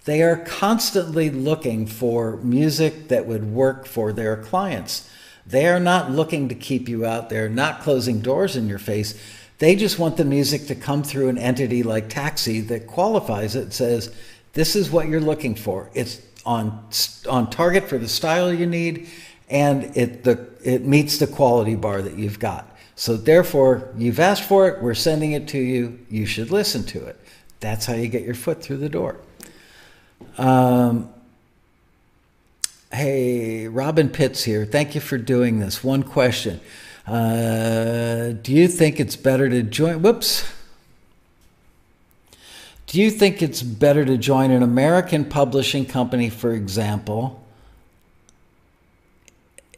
They 0.03 0.21
are 0.21 0.35
constantly 0.37 1.31
looking 1.31 1.87
for 1.87 2.37
music 2.37 3.07
that 3.07 3.25
would 3.25 3.51
work 3.51 3.87
for 3.87 4.13
their 4.13 4.37
clients. 4.37 5.09
They 5.47 5.65
are 5.67 5.79
not 5.79 6.11
looking 6.11 6.47
to 6.49 6.55
keep 6.55 6.87
you 6.87 7.07
out. 7.07 7.31
They're 7.31 7.49
not 7.49 7.81
closing 7.81 8.19
doors 8.19 8.55
in 8.55 8.69
your 8.69 8.77
face. 8.77 9.19
They 9.57 9.75
just 9.75 9.97
want 9.97 10.17
the 10.17 10.25
music 10.25 10.67
to 10.67 10.75
come 10.75 11.01
through 11.01 11.29
an 11.29 11.39
entity 11.39 11.81
like 11.81 12.07
Taxi 12.07 12.61
that 12.61 12.85
qualifies 12.85 13.55
it, 13.55 13.73
says, 13.73 14.13
this 14.53 14.75
is 14.75 14.91
what 14.91 15.07
you're 15.07 15.19
looking 15.19 15.55
for. 15.55 15.89
It's 15.95 16.21
on, 16.45 16.87
on 17.29 17.49
target 17.49 17.87
for 17.89 17.97
the 17.97 18.07
style 18.07 18.53
you 18.53 18.65
need, 18.65 19.07
and 19.49 19.95
it, 19.97 20.23
the, 20.23 20.47
it 20.63 20.85
meets 20.85 21.17
the 21.17 21.27
quality 21.27 21.75
bar 21.75 22.01
that 22.01 22.17
you've 22.17 22.39
got. 22.39 22.75
So 22.95 23.17
therefore, 23.17 23.89
you've 23.97 24.19
asked 24.19 24.43
for 24.43 24.67
it, 24.69 24.81
we're 24.81 24.93
sending 24.93 25.33
it 25.33 25.47
to 25.49 25.57
you, 25.57 25.99
you 26.09 26.25
should 26.25 26.51
listen 26.51 26.83
to 26.85 27.05
it. 27.05 27.19
That's 27.59 27.85
how 27.85 27.93
you 27.93 28.07
get 28.07 28.23
your 28.23 28.35
foot 28.35 28.61
through 28.61 28.77
the 28.77 28.89
door. 28.89 29.17
Um, 30.37 31.09
hey, 32.91 33.67
Robin 33.67 34.09
Pitts 34.09 34.43
here. 34.43 34.65
Thank 34.65 34.95
you 34.95 35.01
for 35.01 35.17
doing 35.17 35.59
this. 35.59 35.83
One 35.83 36.03
question. 36.03 36.61
Uh, 37.05 38.31
do 38.41 38.53
you 38.53 38.67
think 38.67 38.99
it's 38.99 39.15
better 39.15 39.49
to 39.49 39.61
join? 39.61 40.01
Whoops. 40.01 40.45
Do 42.87 43.01
you 43.01 43.09
think 43.09 43.41
it's 43.41 43.61
better 43.61 44.05
to 44.05 44.17
join 44.17 44.51
an 44.51 44.61
American 44.61 45.25
publishing 45.25 45.85
company, 45.85 46.29
for 46.29 46.51
example, 46.51 47.43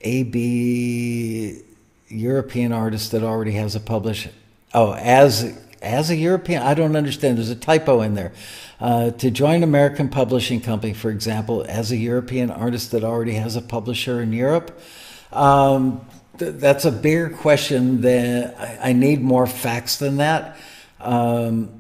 AB 0.02 1.62
European 2.10 2.72
artist 2.72 3.12
that 3.12 3.24
already 3.24 3.54
has 3.54 3.76
a 3.76 3.80
publisher? 3.80 4.32
Oh, 4.74 4.94
as 4.94 5.58
as 5.82 6.10
a 6.10 6.16
European, 6.16 6.64
I 6.64 6.74
don't 6.74 6.96
understand. 6.96 7.38
There's 7.38 7.50
a 7.50 7.56
typo 7.56 8.02
in 8.02 8.16
there. 8.16 8.34
Uh, 8.80 9.12
to 9.12 9.32
join 9.32 9.58
an 9.58 9.64
American 9.64 10.10
publishing 10.10 10.60
company, 10.60 10.94
for 10.94 11.10
example, 11.10 11.66
as 11.68 11.92
a 11.92 11.98
European 11.98 12.52
artist 12.52 12.92
that 12.92 13.04
already 13.04 13.34
has 13.34 13.56
a 13.56 13.62
publisher 13.62 14.22
in 14.22 14.34
Europe, 14.34 14.80
um, 15.32 16.06
th- 16.38 16.56
that's 16.56 16.86
a 16.86 16.92
bigger 16.92 17.30
question. 17.30 18.02
Than 18.02 18.54
I, 18.56 18.90
I, 18.90 18.94
need 18.94 19.22
more 19.22 19.48
facts 19.48 19.98
than 19.98 20.18
that. 20.18 20.58
Um, 21.00 21.77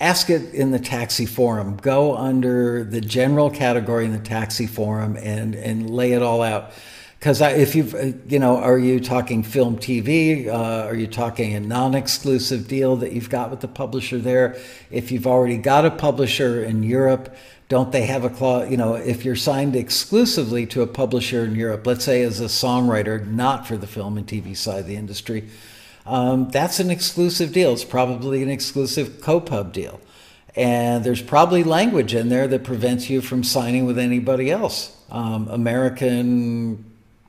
ask 0.00 0.30
it 0.30 0.54
in 0.54 0.70
the 0.70 0.78
taxi 0.78 1.26
forum. 1.26 1.76
Go 1.76 2.16
under 2.16 2.84
the 2.84 3.00
general 3.00 3.50
category 3.50 4.04
in 4.04 4.12
the 4.12 4.18
taxi 4.18 4.66
forum 4.66 5.16
and 5.16 5.54
and 5.54 5.90
lay 5.90 6.12
it 6.12 6.22
all 6.22 6.42
out. 6.42 6.72
Because 7.18 7.40
if 7.40 7.74
you've, 7.74 8.30
you 8.30 8.38
know, 8.38 8.58
are 8.58 8.78
you 8.78 9.00
talking 9.00 9.42
film 9.42 9.76
TV? 9.76 10.46
Uh, 10.46 10.86
are 10.86 10.94
you 10.94 11.08
talking 11.08 11.54
a 11.54 11.60
non 11.60 11.96
exclusive 11.96 12.68
deal 12.68 12.94
that 12.96 13.10
you've 13.10 13.28
got 13.28 13.50
with 13.50 13.60
the 13.60 13.66
publisher 13.68 14.18
there? 14.18 14.56
If 14.92 15.10
you've 15.10 15.26
already 15.26 15.56
got 15.56 15.84
a 15.84 15.90
publisher 15.90 16.62
in 16.62 16.84
Europe, 16.84 17.34
don't 17.68 17.90
they 17.90 18.06
have 18.06 18.24
a 18.24 18.30
clause? 18.30 18.70
You 18.70 18.76
know, 18.76 18.94
if 18.94 19.24
you're 19.24 19.34
signed 19.34 19.74
exclusively 19.74 20.64
to 20.66 20.82
a 20.82 20.86
publisher 20.86 21.44
in 21.44 21.56
Europe, 21.56 21.84
let's 21.88 22.04
say 22.04 22.22
as 22.22 22.40
a 22.40 22.44
songwriter, 22.44 23.26
not 23.26 23.66
for 23.66 23.76
the 23.76 23.88
film 23.88 24.16
and 24.16 24.26
TV 24.26 24.56
side 24.56 24.78
of 24.78 24.86
the 24.86 24.96
industry, 24.96 25.48
um, 26.08 26.48
that's 26.48 26.80
an 26.80 26.90
exclusive 26.90 27.52
deal. 27.52 27.72
It's 27.72 27.84
probably 27.84 28.42
an 28.42 28.48
exclusive 28.48 29.20
co-pub 29.20 29.72
deal. 29.72 30.00
And 30.56 31.04
there's 31.04 31.22
probably 31.22 31.62
language 31.62 32.14
in 32.14 32.30
there 32.30 32.48
that 32.48 32.64
prevents 32.64 33.10
you 33.10 33.20
from 33.20 33.44
signing 33.44 33.84
with 33.84 33.98
anybody 33.98 34.50
else, 34.50 34.96
um, 35.10 35.46
American 35.48 36.84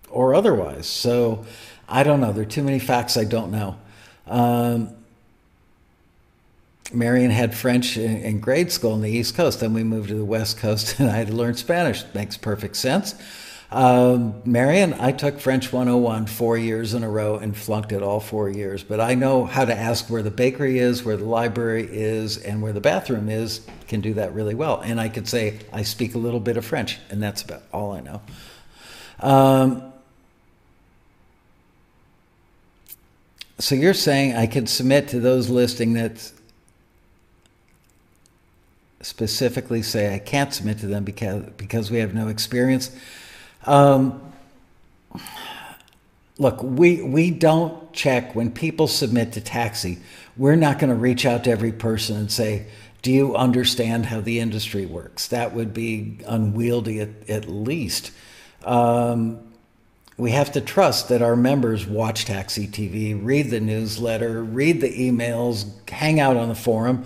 or 0.09 0.34
otherwise. 0.34 0.88
So 0.88 1.45
I 1.88 2.03
don't 2.03 2.21
know. 2.21 2.32
There 2.32 2.43
are 2.43 2.45
too 2.47 2.63
many 2.63 2.80
facts 2.80 3.17
I 3.17 3.25
don't 3.25 3.51
know. 3.51 3.77
Um, 4.25 4.91
Marion 6.93 7.32
had 7.32 7.53
French 7.53 7.97
in, 7.97 8.17
in, 8.21 8.39
grade 8.39 8.71
school 8.71 8.93
on 8.93 9.01
the 9.01 9.11
East 9.11 9.36
Coast. 9.36 9.59
Then 9.59 9.73
we 9.73 9.84
moved 9.84 10.09
to 10.09 10.15
the 10.15 10.25
West 10.25 10.57
Coast 10.57 10.99
and 10.99 11.09
I 11.09 11.17
had 11.17 11.27
to 11.27 11.34
learn 11.34 11.53
Spanish. 11.55 12.03
Makes 12.13 12.38
perfect 12.38 12.77
sense. 12.77 13.13
Um, 13.72 14.41
Marion, 14.45 14.95
I 14.95 15.11
took 15.11 15.39
French 15.39 15.72
101 15.72 16.26
four 16.26 16.57
years 16.57 16.95
in 16.95 17.03
a 17.03 17.09
row 17.09 17.38
and 17.38 17.55
flunked 17.55 17.91
it 17.91 18.01
all 18.01 18.20
four 18.20 18.49
years. 18.49 18.84
But 18.84 18.99
I 18.99 19.13
know 19.13 19.45
how 19.45 19.65
to 19.65 19.76
ask 19.76 20.09
where 20.09 20.24
the 20.24 20.32
bakery 20.32 20.80
is, 20.80 21.03
where 21.03 21.17
the 21.17 21.26
library 21.26 21.88
is, 21.89 22.38
and 22.38 22.63
where 22.63 22.74
the 22.74 22.82
bathroom 22.82 23.30
is. 23.30 23.61
Can 23.88 24.01
do 24.01 24.15
that 24.15 24.34
really 24.34 24.55
well. 24.55 24.82
And 24.82 24.99
I 24.99 25.09
could 25.09 25.28
say 25.28 25.59
I 25.72 25.84
speak 25.84 26.15
a 26.15 26.17
little 26.17 26.39
bit 26.39 26.57
of 26.57 26.65
French, 26.65 26.97
and 27.09 27.22
that's 27.22 27.43
about 27.43 27.63
all 27.72 27.91
I 27.91 27.99
know. 27.99 28.22
Um, 29.20 29.89
So 33.59 33.76
you're 33.76 33.93
saying 33.93 34.36
I 34.36 34.47
could 34.47 34.70
submit 34.70 35.09
to 35.09 35.20
those 35.20 35.49
listing 35.49 35.93
that 35.93 36.32
specifically 39.01 39.82
say 39.82 40.13
I 40.13 40.20
can't 40.20 40.53
submit 40.53 40.80
to 40.80 40.88
them 40.88 41.03
because 41.03 41.43
because 41.57 41.91
we 41.91 41.97
have 41.97 42.13
no 42.13 42.30
experience. 42.30 42.89
Um, 43.66 44.22
look, 46.38 46.62
we 46.64 47.01
we 47.01 47.32
don't 47.32 47.91
check 47.93 48.36
when 48.36 48.51
people 48.51 48.88
submit 48.88 49.34
to 49.34 49.41
taxi. 49.41 49.99
We're 50.38 50.55
not 50.55 50.80
going 50.80 50.89
to 50.89 50.95
reach 50.95 51.26
out 51.26 51.43
to 51.43 51.51
every 51.51 51.72
person 51.72 52.16
and 52.16 52.32
say, 52.32 52.68
"Do 53.01 53.12
you 53.12 53.36
understand 53.36 54.07
how 54.07 54.22
the 54.22 54.39
industry 54.39 54.86
works?" 54.86 55.28
That 55.28 55.53
would 55.53 55.74
be 55.74 56.18
unwieldy 56.26 57.01
at, 57.01 57.30
at 57.30 57.49
least. 57.49 58.12
Um, 58.64 59.39
we 60.18 60.32
have 60.32 60.51
to 60.51 60.62
trust 60.62 61.07
that 61.10 61.22
our 61.22 61.38
members 61.38 61.88
watch 61.88 62.26
Taxi 62.26 62.68
TV, 62.68 63.18
read 63.18 63.49
the 63.49 63.62
newsletter, 63.62 64.43
read 64.43 64.82
the 64.82 64.89
emails, 64.89 65.66
hang 65.89 66.20
out 66.20 66.36
on 66.36 66.49
the 66.49 66.55
forum, 66.55 67.05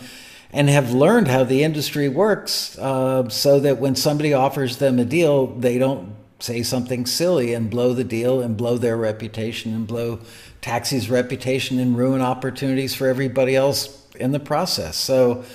and 0.52 0.68
have 0.68 0.92
learned 0.92 1.28
how 1.28 1.44
the 1.44 1.64
industry 1.64 2.10
works 2.10 2.76
uh, 2.80 3.30
so 3.30 3.60
that 3.60 3.78
when 3.78 3.96
somebody 3.96 4.34
offers 4.34 4.78
them 4.78 4.98
a 4.98 5.06
deal, 5.06 5.46
they 5.46 5.78
don't 5.78 6.13
say 6.44 6.62
something 6.62 7.06
silly 7.06 7.54
and 7.54 7.70
blow 7.70 7.94
the 7.94 8.04
deal 8.04 8.42
and 8.42 8.58
blow 8.58 8.78
their 8.78 8.98
reputation 8.98 9.74
and 9.74 9.88
blow 9.88 10.20
Taxi's 10.62 11.10
reputation 11.10 11.80
and 11.80 11.98
ruin 11.98 12.20
opportunities 12.20 12.94
for 12.94 13.08
everybody 13.08 13.56
else 13.56 14.06
in 14.16 14.34
the 14.34 14.42
process. 14.42 14.98
So 14.98 15.46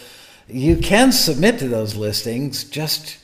you 0.49 0.79
can 0.79 1.13
submit 1.13 1.59
to 1.59 1.69
those 1.69 1.95
listings, 1.95 2.65
just 2.65 3.19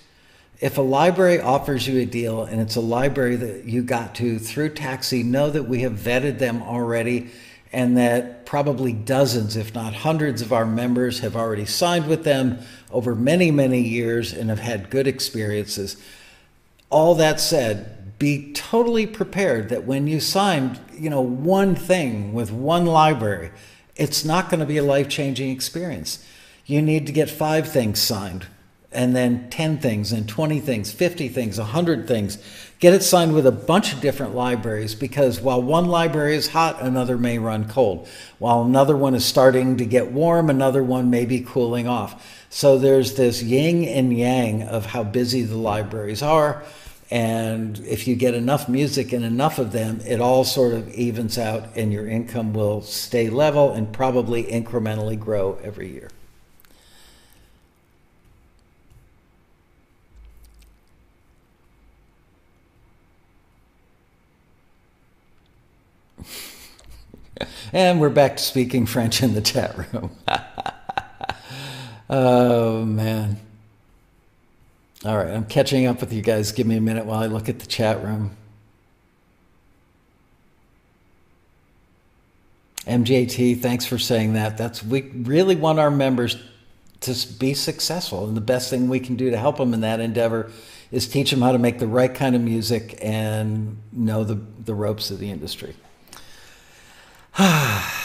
if 0.60 0.76
a 0.76 0.82
library 0.82 1.40
offers 1.40 1.88
you 1.88 2.00
a 2.00 2.04
deal 2.04 2.44
and 2.44 2.60
it's 2.60 2.76
a 2.76 2.82
library 2.82 3.36
that 3.36 3.64
you 3.64 3.82
got 3.82 4.14
to 4.16 4.38
through 4.38 4.74
taxi, 4.74 5.22
know 5.22 5.48
that 5.48 5.62
we 5.62 5.80
have 5.80 5.94
vetted 5.94 6.38
them 6.38 6.62
already 6.62 7.30
and 7.72 7.96
that 7.96 8.44
probably 8.44 8.92
dozens, 8.92 9.56
if 9.56 9.74
not 9.74 9.94
hundreds, 9.94 10.42
of 10.42 10.52
our 10.52 10.66
members 10.66 11.20
have 11.20 11.34
already 11.34 11.64
signed 11.64 12.06
with 12.08 12.24
them 12.24 12.58
over 12.92 13.14
many, 13.14 13.50
many 13.50 13.80
years 13.80 14.34
and 14.34 14.50
have 14.50 14.60
had 14.60 14.90
good 14.90 15.06
experiences. 15.06 15.96
All 16.94 17.16
that 17.16 17.40
said, 17.40 18.20
be 18.20 18.52
totally 18.52 19.04
prepared 19.04 19.68
that 19.70 19.84
when 19.84 20.06
you 20.06 20.20
sign, 20.20 20.78
you 20.96 21.10
know, 21.10 21.22
one 21.22 21.74
thing 21.74 22.32
with 22.32 22.52
one 22.52 22.86
library, 22.86 23.50
it's 23.96 24.24
not 24.24 24.48
going 24.48 24.60
to 24.60 24.64
be 24.64 24.76
a 24.76 24.82
life-changing 24.84 25.50
experience. 25.50 26.24
You 26.66 26.80
need 26.80 27.08
to 27.08 27.12
get 27.12 27.28
five 27.28 27.66
things 27.66 27.98
signed 27.98 28.46
and 28.92 29.16
then 29.16 29.50
10 29.50 29.78
things 29.78 30.12
and 30.12 30.28
20 30.28 30.60
things, 30.60 30.92
50 30.92 31.26
things, 31.30 31.58
100 31.58 32.06
things. 32.06 32.38
Get 32.78 32.94
it 32.94 33.02
signed 33.02 33.34
with 33.34 33.48
a 33.48 33.50
bunch 33.50 33.92
of 33.92 34.00
different 34.00 34.36
libraries 34.36 34.94
because 34.94 35.40
while 35.40 35.60
one 35.60 35.86
library 35.86 36.36
is 36.36 36.46
hot, 36.46 36.80
another 36.80 37.18
may 37.18 37.38
run 37.38 37.68
cold. 37.68 38.06
While 38.38 38.62
another 38.62 38.96
one 38.96 39.16
is 39.16 39.24
starting 39.24 39.78
to 39.78 39.84
get 39.84 40.12
warm, 40.12 40.48
another 40.48 40.84
one 40.84 41.10
may 41.10 41.26
be 41.26 41.40
cooling 41.40 41.88
off. 41.88 42.24
So 42.50 42.78
there's 42.78 43.14
this 43.16 43.42
yin 43.42 43.82
and 43.84 44.16
yang 44.16 44.62
of 44.62 44.86
how 44.86 45.02
busy 45.02 45.42
the 45.42 45.56
libraries 45.56 46.22
are. 46.22 46.62
And 47.10 47.78
if 47.80 48.08
you 48.08 48.16
get 48.16 48.34
enough 48.34 48.68
music 48.68 49.12
and 49.12 49.24
enough 49.24 49.58
of 49.58 49.72
them, 49.72 50.00
it 50.06 50.20
all 50.20 50.44
sort 50.44 50.72
of 50.72 50.88
evens 50.94 51.38
out 51.38 51.76
and 51.76 51.92
your 51.92 52.08
income 52.08 52.54
will 52.54 52.80
stay 52.80 53.28
level 53.28 53.72
and 53.72 53.92
probably 53.92 54.44
incrementally 54.44 55.18
grow 55.18 55.58
every 55.62 55.92
year. 55.92 56.08
and 67.72 68.00
we're 68.00 68.08
back 68.08 68.38
to 68.38 68.42
speaking 68.42 68.86
French 68.86 69.22
in 69.22 69.34
the 69.34 69.42
chat 69.42 69.76
room. 69.76 70.10
oh, 72.10 72.84
man. 72.84 73.43
All 75.04 75.18
right, 75.18 75.30
I'm 75.30 75.44
catching 75.44 75.84
up 75.86 76.00
with 76.00 76.14
you 76.14 76.22
guys. 76.22 76.50
Give 76.52 76.66
me 76.66 76.78
a 76.78 76.80
minute 76.80 77.04
while 77.04 77.22
I 77.22 77.26
look 77.26 77.50
at 77.50 77.58
the 77.58 77.66
chat 77.66 78.02
room. 78.02 78.34
MJT, 82.86 83.60
thanks 83.60 83.84
for 83.84 83.98
saying 83.98 84.32
that. 84.32 84.56
That's 84.56 84.82
we 84.82 85.02
really 85.02 85.56
want 85.56 85.78
our 85.78 85.90
members 85.90 86.38
to 87.00 87.14
be 87.38 87.52
successful. 87.52 88.26
And 88.26 88.34
the 88.34 88.40
best 88.40 88.70
thing 88.70 88.88
we 88.88 88.98
can 88.98 89.16
do 89.16 89.30
to 89.30 89.36
help 89.36 89.58
them 89.58 89.74
in 89.74 89.82
that 89.82 90.00
endeavor 90.00 90.50
is 90.90 91.06
teach 91.06 91.30
them 91.30 91.42
how 91.42 91.52
to 91.52 91.58
make 91.58 91.78
the 91.78 91.86
right 91.86 92.14
kind 92.14 92.34
of 92.34 92.40
music 92.40 92.98
and 93.02 93.76
know 93.92 94.24
the, 94.24 94.40
the 94.64 94.74
ropes 94.74 95.10
of 95.10 95.18
the 95.18 95.30
industry. 95.30 95.76
Ah. 97.36 98.03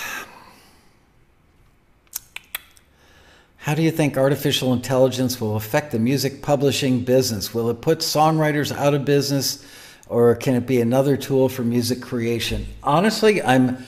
How 3.59 3.75
do 3.75 3.81
you 3.81 3.91
think 3.91 4.17
artificial 4.17 4.71
intelligence 4.71 5.41
will 5.41 5.57
affect 5.57 5.91
the 5.91 5.99
music 5.99 6.41
publishing 6.41 7.03
business? 7.03 7.53
Will 7.53 7.69
it 7.69 7.81
put 7.81 7.99
songwriters 7.99 8.75
out 8.75 8.93
of 8.93 9.03
business 9.03 9.65
or 10.07 10.33
can 10.35 10.55
it 10.55 10.65
be 10.65 10.79
another 10.79 11.17
tool 11.17 11.49
for 11.49 11.63
music 11.63 12.01
creation? 12.01 12.65
Honestly, 12.81 13.43
I'm 13.43 13.85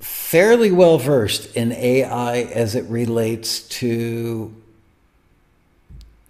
fairly 0.00 0.72
well 0.72 0.98
versed 0.98 1.54
in 1.54 1.72
AI 1.72 2.38
as 2.42 2.74
it 2.74 2.84
relates 2.86 3.60
to 3.68 4.52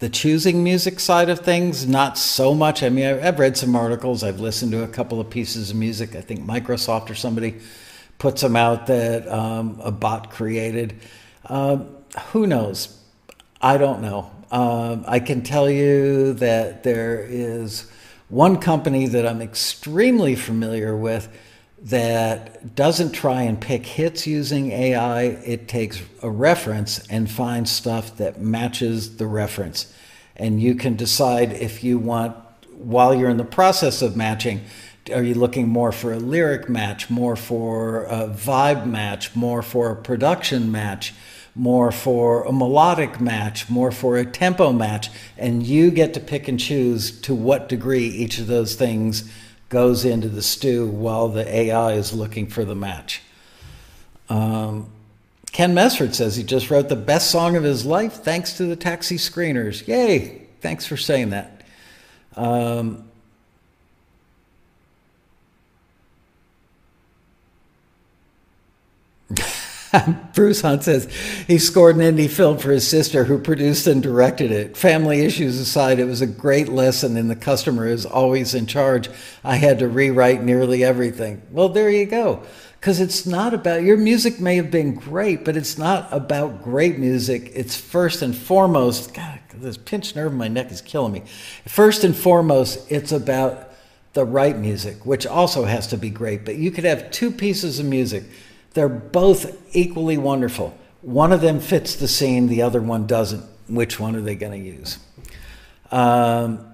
the 0.00 0.10
choosing 0.10 0.62
music 0.62 1.00
side 1.00 1.30
of 1.30 1.40
things, 1.40 1.86
not 1.86 2.18
so 2.18 2.54
much. 2.54 2.82
I 2.82 2.90
mean, 2.90 3.06
I've 3.06 3.38
read 3.38 3.56
some 3.56 3.74
articles, 3.74 4.22
I've 4.22 4.40
listened 4.40 4.72
to 4.72 4.82
a 4.82 4.88
couple 4.88 5.20
of 5.20 5.30
pieces 5.30 5.70
of 5.70 5.76
music. 5.76 6.14
I 6.14 6.20
think 6.20 6.44
Microsoft 6.44 7.08
or 7.08 7.14
somebody 7.14 7.60
puts 8.18 8.42
them 8.42 8.56
out 8.56 8.88
that 8.88 9.26
um, 9.28 9.80
a 9.82 9.90
bot 9.90 10.30
created. 10.30 11.00
Um, 11.46 11.96
who 12.32 12.46
knows? 12.46 12.98
I 13.60 13.78
don't 13.78 14.02
know. 14.02 14.30
Um, 14.50 15.04
I 15.06 15.20
can 15.20 15.42
tell 15.42 15.70
you 15.70 16.34
that 16.34 16.82
there 16.82 17.24
is 17.28 17.90
one 18.28 18.58
company 18.58 19.06
that 19.06 19.26
I'm 19.26 19.40
extremely 19.40 20.34
familiar 20.34 20.96
with 20.96 21.28
that 21.84 22.74
doesn't 22.74 23.12
try 23.12 23.42
and 23.42 23.60
pick 23.60 23.84
hits 23.84 24.26
using 24.26 24.70
AI. 24.70 25.22
It 25.22 25.68
takes 25.68 26.02
a 26.22 26.30
reference 26.30 27.06
and 27.08 27.30
finds 27.30 27.70
stuff 27.70 28.16
that 28.18 28.40
matches 28.40 29.16
the 29.16 29.26
reference. 29.26 29.92
And 30.36 30.62
you 30.62 30.74
can 30.74 30.96
decide 30.96 31.52
if 31.52 31.82
you 31.82 31.98
want, 31.98 32.36
while 32.76 33.14
you're 33.14 33.30
in 33.30 33.36
the 33.36 33.44
process 33.44 34.00
of 34.00 34.16
matching, 34.16 34.62
are 35.12 35.22
you 35.22 35.34
looking 35.34 35.68
more 35.68 35.90
for 35.90 36.12
a 36.12 36.18
lyric 36.18 36.68
match, 36.68 37.10
more 37.10 37.36
for 37.36 38.04
a 38.04 38.28
vibe 38.28 38.86
match, 38.86 39.34
more 39.34 39.62
for 39.62 39.90
a 39.90 39.96
production 39.96 40.70
match? 40.70 41.12
More 41.54 41.92
for 41.92 42.44
a 42.44 42.52
melodic 42.52 43.20
match, 43.20 43.68
more 43.68 43.92
for 43.92 44.16
a 44.16 44.24
tempo 44.24 44.72
match, 44.72 45.10
and 45.36 45.62
you 45.62 45.90
get 45.90 46.14
to 46.14 46.20
pick 46.20 46.48
and 46.48 46.58
choose 46.58 47.20
to 47.20 47.34
what 47.34 47.68
degree 47.68 48.06
each 48.06 48.38
of 48.38 48.46
those 48.46 48.74
things 48.74 49.30
goes 49.68 50.04
into 50.04 50.28
the 50.28 50.42
stew 50.42 50.86
while 50.86 51.28
the 51.28 51.46
AI 51.54 51.92
is 51.92 52.12
looking 52.12 52.46
for 52.46 52.64
the 52.64 52.74
match. 52.74 53.22
Um, 54.28 54.90
Ken 55.52 55.74
Mesford 55.74 56.14
says 56.14 56.36
he 56.36 56.42
just 56.42 56.70
wrote 56.70 56.88
the 56.88 56.96
best 56.96 57.30
song 57.30 57.56
of 57.56 57.62
his 57.62 57.84
life 57.84 58.14
thanks 58.14 58.56
to 58.56 58.64
the 58.64 58.76
taxi 58.76 59.16
screeners. 59.16 59.86
Yay! 59.86 60.46
Thanks 60.60 60.86
for 60.86 60.96
saying 60.96 61.30
that. 61.30 61.62
Um, 62.34 63.04
Bruce 70.34 70.62
Hunt 70.62 70.84
says 70.84 71.12
he 71.46 71.58
scored 71.58 71.96
an 71.96 72.02
indie 72.02 72.30
film 72.30 72.58
for 72.58 72.70
his 72.72 72.86
sister 72.86 73.24
who 73.24 73.38
produced 73.38 73.86
and 73.86 74.02
directed 74.02 74.50
it. 74.50 74.76
Family 74.76 75.20
issues 75.20 75.58
aside, 75.58 75.98
it 75.98 76.04
was 76.04 76.20
a 76.20 76.26
great 76.26 76.68
lesson 76.68 77.16
and 77.16 77.30
the 77.30 77.36
customer 77.36 77.86
is 77.86 78.06
always 78.06 78.54
in 78.54 78.66
charge. 78.66 79.08
I 79.44 79.56
had 79.56 79.78
to 79.80 79.88
rewrite 79.88 80.42
nearly 80.42 80.82
everything. 80.84 81.42
Well, 81.50 81.68
there 81.68 81.90
you 81.90 82.06
go. 82.06 82.42
Because 82.80 83.00
it's 83.00 83.26
not 83.26 83.54
about 83.54 83.82
your 83.82 83.96
music, 83.96 84.40
may 84.40 84.56
have 84.56 84.70
been 84.70 84.94
great, 84.94 85.44
but 85.44 85.56
it's 85.56 85.78
not 85.78 86.08
about 86.10 86.64
great 86.64 86.98
music. 86.98 87.52
It's 87.54 87.76
first 87.76 88.22
and 88.22 88.36
foremost, 88.36 89.14
God, 89.14 89.38
this 89.54 89.76
pinched 89.76 90.16
nerve 90.16 90.32
in 90.32 90.38
my 90.38 90.48
neck 90.48 90.72
is 90.72 90.80
killing 90.80 91.12
me. 91.12 91.22
First 91.68 92.02
and 92.02 92.16
foremost, 92.16 92.90
it's 92.90 93.12
about 93.12 93.68
the 94.14 94.24
right 94.24 94.56
music, 94.56 95.06
which 95.06 95.26
also 95.26 95.64
has 95.64 95.86
to 95.88 95.96
be 95.96 96.10
great. 96.10 96.44
But 96.44 96.56
you 96.56 96.72
could 96.72 96.84
have 96.84 97.10
two 97.12 97.30
pieces 97.30 97.78
of 97.78 97.86
music 97.86 98.24
they're 98.74 98.88
both 98.88 99.56
equally 99.74 100.18
wonderful. 100.18 100.76
One 101.02 101.32
of 101.32 101.40
them 101.40 101.60
fits 101.60 101.96
the 101.96 102.08
scene, 102.08 102.46
the 102.46 102.62
other 102.62 102.80
one 102.80 103.06
doesn't. 103.06 103.44
Which 103.68 103.98
one 103.98 104.16
are 104.16 104.20
they 104.20 104.34
going 104.34 104.52
to 104.52 104.58
use? 104.58 104.98
Um, 105.90 106.72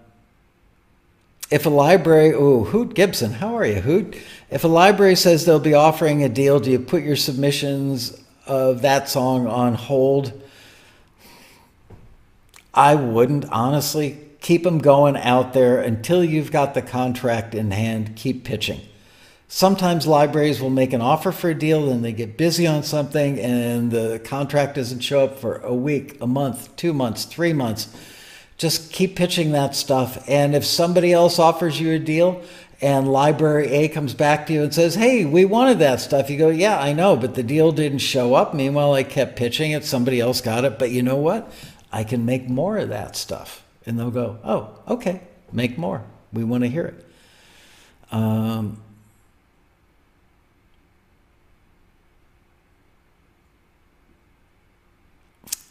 if 1.51 1.65
a 1.67 1.71
library, 1.71 2.35
oh, 2.35 2.65
Hoot 2.65 2.95
Gibson, 2.95 3.33
how 3.33 3.57
are 3.57 3.67
you, 3.67 3.81
Hoot? 3.81 4.17
If 4.51 4.65
a 4.65 4.69
library 4.69 5.17
says 5.17 5.45
they'll 5.45 5.59
be 5.59 5.75
offering 5.75 6.23
a 6.23 6.29
deal, 6.29 6.61
do 6.61 6.71
you 6.71 6.79
put 6.79 7.03
your 7.03 7.17
submissions 7.17 8.23
of 8.47 8.83
that 8.83 9.09
song 9.09 9.47
on 9.47 9.75
hold? 9.75 10.41
I 12.75 12.95
wouldn't, 12.95 13.47
honestly. 13.51 14.19
Keep 14.41 14.63
them 14.63 14.79
going 14.79 15.17
out 15.17 15.53
there 15.53 15.81
until 15.81 16.23
you've 16.23 16.53
got 16.53 16.75
the 16.75 16.83
contract 16.83 17.55
in 17.55 17.71
hand. 17.73 18.15
Keep 18.15 18.45
pitching. 18.45 18.81
Sometimes 19.51 20.07
libraries 20.07 20.61
will 20.61 20.69
make 20.69 20.93
an 20.93 21.01
offer 21.01 21.33
for 21.33 21.49
a 21.49 21.55
deal 21.55 21.91
and 21.91 22.05
they 22.05 22.13
get 22.13 22.37
busy 22.37 22.67
on 22.67 22.83
something 22.83 23.41
and 23.41 23.91
the 23.91 24.21
contract 24.23 24.75
doesn't 24.75 25.01
show 25.01 25.25
up 25.25 25.39
for 25.39 25.57
a 25.59 25.75
week, 25.75 26.19
a 26.21 26.27
month, 26.27 26.77
two 26.77 26.93
months, 26.93 27.25
three 27.25 27.55
months. 27.55 27.89
Just 28.59 28.93
keep 28.93 29.17
pitching 29.17 29.53
that 29.53 29.75
stuff. 29.75 30.23
And 30.29 30.55
if 30.55 30.67
somebody 30.67 31.15
else 31.15 31.39
offers 31.39 31.81
you 31.81 31.93
a 31.93 31.99
deal 31.99 32.43
and 32.83 33.11
library 33.11 33.69
A 33.69 33.89
comes 33.89 34.13
back 34.13 34.47
to 34.47 34.53
you 34.53 34.65
and 34.65 34.75
says, 34.75 34.97
Hey, 34.97 35.25
we 35.25 35.47
wanted 35.47 35.79
that 35.79 36.01
stuff, 36.01 36.29
you 36.29 36.37
go, 36.37 36.51
Yeah, 36.51 36.79
I 36.79 36.93
know, 36.93 37.17
but 37.17 37.35
the 37.35 37.43
deal 37.43 37.73
didn't 37.73 38.01
show 38.01 38.35
up. 38.35 38.53
Meanwhile, 38.53 38.93
I 38.93 39.03
kept 39.03 39.37
pitching 39.37 39.71
it, 39.71 39.83
somebody 39.83 40.21
else 40.21 40.43
got 40.43 40.67
it. 40.67 40.79
But 40.79 40.91
you 40.91 41.03
know 41.03 41.17
what? 41.17 41.51
I 41.91 42.05
can 42.05 42.27
make 42.27 42.51
more 42.51 42.77
of 42.77 42.91
that 42.91 43.17
stuff. 43.17 43.65
And 43.87 43.99
they'll 43.99 44.11
go, 44.11 44.41
Oh, 44.45 44.79
okay, 44.87 45.23
make 45.53 45.79
more. 45.79 46.05
We 46.35 46.45
want 46.45 46.65
to 46.65 46.69
hear 46.69 46.85
it. 46.85 47.07
Um, 48.13 48.83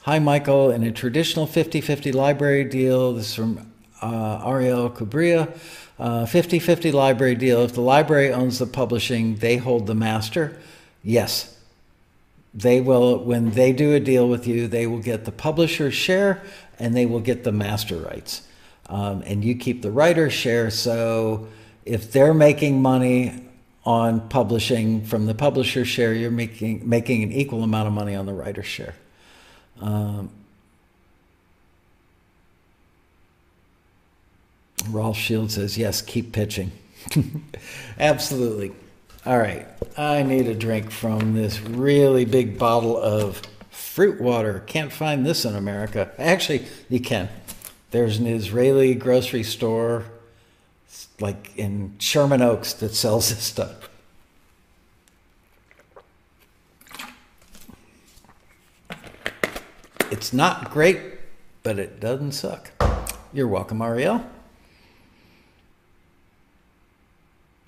Hi, 0.08 0.20
Michael. 0.20 0.72
In 0.72 0.84
a 0.84 0.92
traditional 0.94 1.46
50 1.46 1.82
50 1.82 2.14
library 2.14 2.64
deal, 2.64 3.12
this 3.12 3.28
is 3.28 3.36
from 3.36 3.70
uh, 4.02 4.42
Ariel 4.48 4.90
Cubria. 4.90 5.54
50 6.30 6.58
uh, 6.58 6.62
50 6.62 6.94
library 6.94 7.36
deal. 7.36 7.60
If 7.64 7.74
the 7.74 7.82
library 7.82 8.32
owns 8.32 8.58
the 8.58 8.68
publishing, 8.68 9.36
they 9.36 9.58
hold 9.58 9.86
the 9.86 9.96
master. 9.96 10.58
Yes. 11.04 11.58
They 12.54 12.80
will, 12.80 13.22
when 13.22 13.52
they 13.52 13.74
do 13.74 13.96
a 13.96 14.00
deal 14.00 14.30
with 14.30 14.48
you, 14.48 14.70
they 14.70 14.88
will 14.88 15.02
get 15.02 15.26
the 15.26 15.32
publisher's 15.34 15.94
share 15.94 16.42
and 16.80 16.96
they 16.96 17.06
will 17.06 17.20
get 17.20 17.44
the 17.44 17.52
master 17.52 17.98
rights. 17.98 18.48
Um, 18.88 19.24
and 19.26 19.44
you 19.44 19.56
keep 19.56 19.82
the 19.82 19.92
writer's 19.92 20.32
share. 20.32 20.72
So 20.72 21.50
if 21.84 22.14
they're 22.14 22.34
making 22.34 22.82
money 22.82 23.44
on 23.84 24.30
publishing 24.30 25.04
from 25.04 25.26
the 25.26 25.36
publisher's 25.36 25.90
share, 25.90 26.14
you're 26.14 26.32
making, 26.32 26.88
making 26.88 27.24
an 27.24 27.34
equal 27.34 27.62
amount 27.62 27.90
of 27.90 27.94
money 27.94 28.16
on 28.16 28.26
the 28.26 28.34
writer's 28.34 28.68
share. 28.68 28.96
Um, 29.82 30.30
Rolf 34.90 35.18
Shield 35.18 35.52
says, 35.52 35.78
yes, 35.78 36.02
keep 36.02 36.32
pitching. 36.32 36.72
Absolutely. 38.00 38.72
All 39.26 39.38
right. 39.38 39.68
I 39.98 40.24
need 40.24 40.48
a 40.48 40.54
drink 40.54 40.92
from 40.92 41.34
this 41.34 41.60
really 41.60 42.26
big 42.26 42.58
bottle 42.58 42.98
of 42.98 43.42
fruit 43.70 44.22
water. 44.22 44.64
Can't 44.68 44.92
find 44.92 45.26
this 45.26 45.44
in 45.44 45.56
America. 45.56 46.12
Actually, 46.18 46.66
you 46.90 47.00
can. 47.00 47.30
There's 47.92 48.18
an 48.18 48.28
Israeli 48.28 48.96
grocery 48.96 49.44
store, 49.44 50.06
like 51.20 51.58
in 51.58 51.96
Sherman 52.00 52.42
Oaks, 52.42 52.74
that 52.74 52.96
sells 52.96 53.30
this 53.30 53.44
stuff. 53.44 53.87
It's 60.10 60.32
not 60.32 60.72
great, 60.72 61.02
but 61.64 61.78
it 61.78 62.00
doesn't 62.00 62.32
suck. 62.32 62.72
You're 63.34 63.48
welcome, 63.48 63.82
Ariel. 63.82 64.26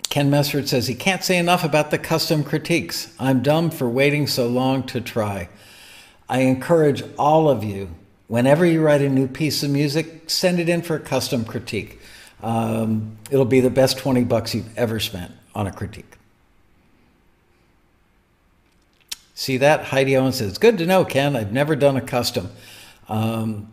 Ken 0.08 0.30
Messford 0.30 0.66
says 0.66 0.86
he 0.86 0.94
can't 0.94 1.22
say 1.22 1.36
enough 1.36 1.64
about 1.64 1.90
the 1.90 1.98
custom 1.98 2.42
critiques. 2.42 3.14
I'm 3.20 3.42
dumb 3.42 3.70
for 3.70 3.88
waiting 3.88 4.26
so 4.26 4.48
long 4.48 4.84
to 4.84 5.00
try. 5.02 5.50
I 6.28 6.40
encourage 6.40 7.04
all 7.18 7.50
of 7.50 7.62
you, 7.62 7.90
whenever 8.26 8.64
you 8.64 8.82
write 8.82 9.02
a 9.02 9.08
new 9.08 9.28
piece 9.28 9.62
of 9.62 9.70
music, 9.70 10.30
send 10.30 10.58
it 10.58 10.68
in 10.68 10.80
for 10.80 10.96
a 10.96 11.00
custom 11.00 11.44
critique. 11.44 12.00
Um, 12.42 13.18
it'll 13.30 13.44
be 13.44 13.60
the 13.60 13.70
best 13.70 13.98
20 13.98 14.24
bucks 14.24 14.54
you've 14.54 14.78
ever 14.78 14.98
spent 14.98 15.32
on 15.54 15.66
a 15.66 15.72
critique. 15.72 16.16
See 19.40 19.56
that? 19.56 19.84
Heidi 19.84 20.18
Owen 20.18 20.32
says, 20.32 20.58
Good 20.58 20.76
to 20.76 20.84
know, 20.84 21.02
Ken. 21.02 21.34
I've 21.34 21.50
never 21.50 21.74
done 21.74 21.96
a 21.96 22.02
custom. 22.02 22.50
Um, 23.08 23.72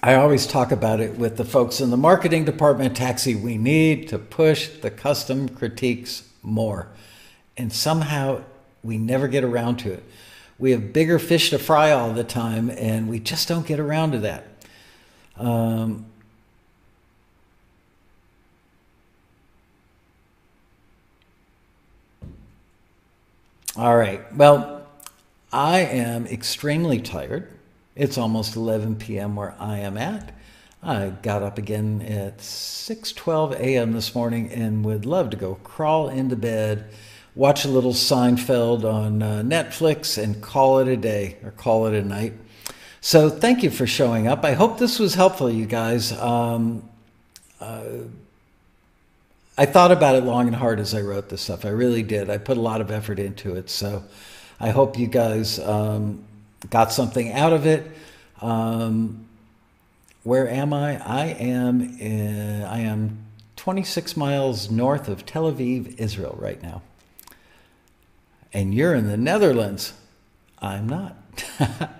I 0.00 0.14
always 0.14 0.46
talk 0.46 0.70
about 0.70 1.00
it 1.00 1.18
with 1.18 1.36
the 1.36 1.44
folks 1.44 1.80
in 1.80 1.90
the 1.90 1.96
marketing 1.96 2.44
department 2.44 2.96
taxi. 2.96 3.34
We 3.34 3.58
need 3.58 4.06
to 4.10 4.18
push 4.20 4.68
the 4.68 4.92
custom 4.92 5.48
critiques 5.48 6.30
more. 6.40 6.86
And 7.56 7.72
somehow 7.72 8.44
we 8.84 8.96
never 8.96 9.26
get 9.26 9.42
around 9.42 9.78
to 9.78 9.92
it. 9.92 10.04
we 10.56 10.70
have 10.70 10.92
bigger 10.92 11.18
fish 11.18 11.50
to 11.50 11.58
fry 11.58 11.90
all 11.90 12.12
the 12.12 12.22
time, 12.22 12.70
and 12.70 13.08
we 13.08 13.18
just 13.18 13.48
don't 13.48 13.66
get 13.66 13.80
around 13.80 14.12
to 14.12 14.20
that. 14.20 14.46
Um, 15.36 16.06
all 23.76 23.96
right. 23.96 24.32
Well, 24.32 24.75
I 25.52 25.80
am 25.80 26.26
extremely 26.26 27.00
tired. 27.00 27.48
It's 27.94 28.18
almost 28.18 28.56
11 28.56 28.96
p.m. 28.96 29.36
where 29.36 29.54
I 29.58 29.78
am 29.78 29.96
at. 29.96 30.32
I 30.82 31.10
got 31.22 31.42
up 31.42 31.58
again 31.58 32.02
at 32.02 32.38
6:12 32.38 33.58
a.m. 33.58 33.92
this 33.92 34.14
morning 34.14 34.50
and 34.50 34.84
would 34.84 35.06
love 35.06 35.30
to 35.30 35.36
go 35.36 35.56
crawl 35.64 36.08
into 36.08 36.36
bed, 36.36 36.90
watch 37.34 37.64
a 37.64 37.68
little 37.68 37.92
Seinfeld 37.92 38.84
on 38.84 39.22
uh, 39.22 39.42
Netflix, 39.44 40.22
and 40.22 40.40
call 40.42 40.78
it 40.78 40.88
a 40.88 40.96
day 40.96 41.38
or 41.42 41.50
call 41.52 41.86
it 41.86 41.94
a 41.94 42.02
night. 42.02 42.34
So 43.00 43.30
thank 43.30 43.62
you 43.62 43.70
for 43.70 43.86
showing 43.86 44.26
up. 44.26 44.44
I 44.44 44.52
hope 44.52 44.78
this 44.78 44.98
was 44.98 45.14
helpful, 45.14 45.50
you 45.50 45.66
guys. 45.66 46.12
Um, 46.12 46.88
uh, 47.60 47.84
I 49.56 49.64
thought 49.64 49.90
about 49.90 50.16
it 50.16 50.24
long 50.24 50.48
and 50.48 50.56
hard 50.56 50.80
as 50.80 50.92
I 50.94 51.00
wrote 51.00 51.30
this 51.30 51.42
stuff. 51.42 51.64
I 51.64 51.70
really 51.70 52.02
did. 52.02 52.28
I 52.28 52.36
put 52.36 52.58
a 52.58 52.60
lot 52.60 52.80
of 52.80 52.90
effort 52.90 53.18
into 53.18 53.54
it. 53.54 53.70
So 53.70 54.04
I 54.58 54.70
hope 54.70 54.98
you 54.98 55.06
guys 55.06 55.58
um, 55.58 56.24
got 56.70 56.92
something 56.92 57.32
out 57.32 57.52
of 57.52 57.66
it. 57.66 57.90
Um, 58.40 59.26
where 60.22 60.48
am 60.48 60.72
I? 60.72 60.98
I 61.04 61.26
am 61.26 61.80
in, 61.98 62.62
I 62.64 62.80
am 62.80 63.18
26 63.56 64.16
miles 64.16 64.70
north 64.70 65.08
of 65.08 65.26
Tel 65.26 65.52
Aviv, 65.52 65.98
Israel 65.98 66.36
right 66.38 66.62
now. 66.62 66.82
And 68.52 68.74
you're 68.74 68.94
in 68.94 69.08
the 69.08 69.16
Netherlands. 69.16 69.92
I'm 70.58 70.88
not. 70.88 71.16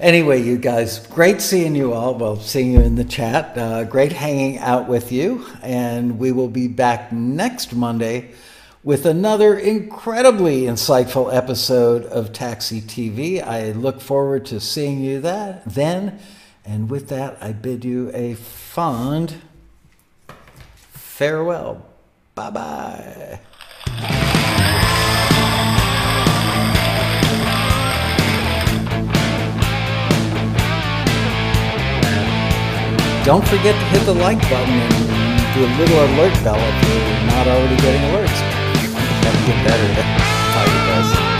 anyway, 0.00 0.42
you 0.42 0.58
guys, 0.58 1.06
great 1.06 1.40
seeing 1.40 1.74
you 1.74 1.94
all. 1.94 2.14
Well, 2.14 2.36
seeing 2.36 2.72
you 2.72 2.80
in 2.80 2.96
the 2.96 3.04
chat. 3.04 3.56
Uh, 3.56 3.84
great 3.84 4.12
hanging 4.12 4.58
out 4.58 4.88
with 4.88 5.12
you. 5.12 5.46
And 5.62 6.18
we 6.18 6.32
will 6.32 6.48
be 6.48 6.68
back 6.68 7.10
next 7.10 7.74
Monday 7.74 8.32
with 8.86 9.04
another 9.04 9.58
incredibly 9.58 10.62
insightful 10.62 11.34
episode 11.34 12.04
of 12.04 12.32
Taxi 12.32 12.80
TV. 12.80 13.44
I 13.44 13.72
look 13.72 14.00
forward 14.00 14.46
to 14.46 14.60
seeing 14.60 15.00
you 15.00 15.20
that 15.22 15.64
then. 15.64 16.20
And 16.64 16.88
with 16.88 17.08
that, 17.08 17.36
I 17.40 17.50
bid 17.50 17.84
you 17.84 18.12
a 18.14 18.34
fond 18.34 19.34
farewell. 20.68 21.84
Bye 22.36 22.50
bye. 22.50 23.40
Don't 33.24 33.44
forget 33.48 33.74
to 33.74 33.86
hit 33.86 34.06
the 34.06 34.14
like 34.14 34.40
button 34.42 34.74
and 34.74 35.54
do 35.56 35.66
a 35.66 35.70
little 35.76 36.04
alert 36.04 36.44
bell 36.44 36.54
if 36.56 36.88
you're 36.88 37.26
not 37.26 37.48
already 37.48 37.76
getting 37.78 38.02
alerts. 38.02 38.55
That'd 39.26 39.44
get 39.44 39.66
better. 39.66 40.02
How 40.02 40.62
it 40.62 41.02
does. 41.02 41.35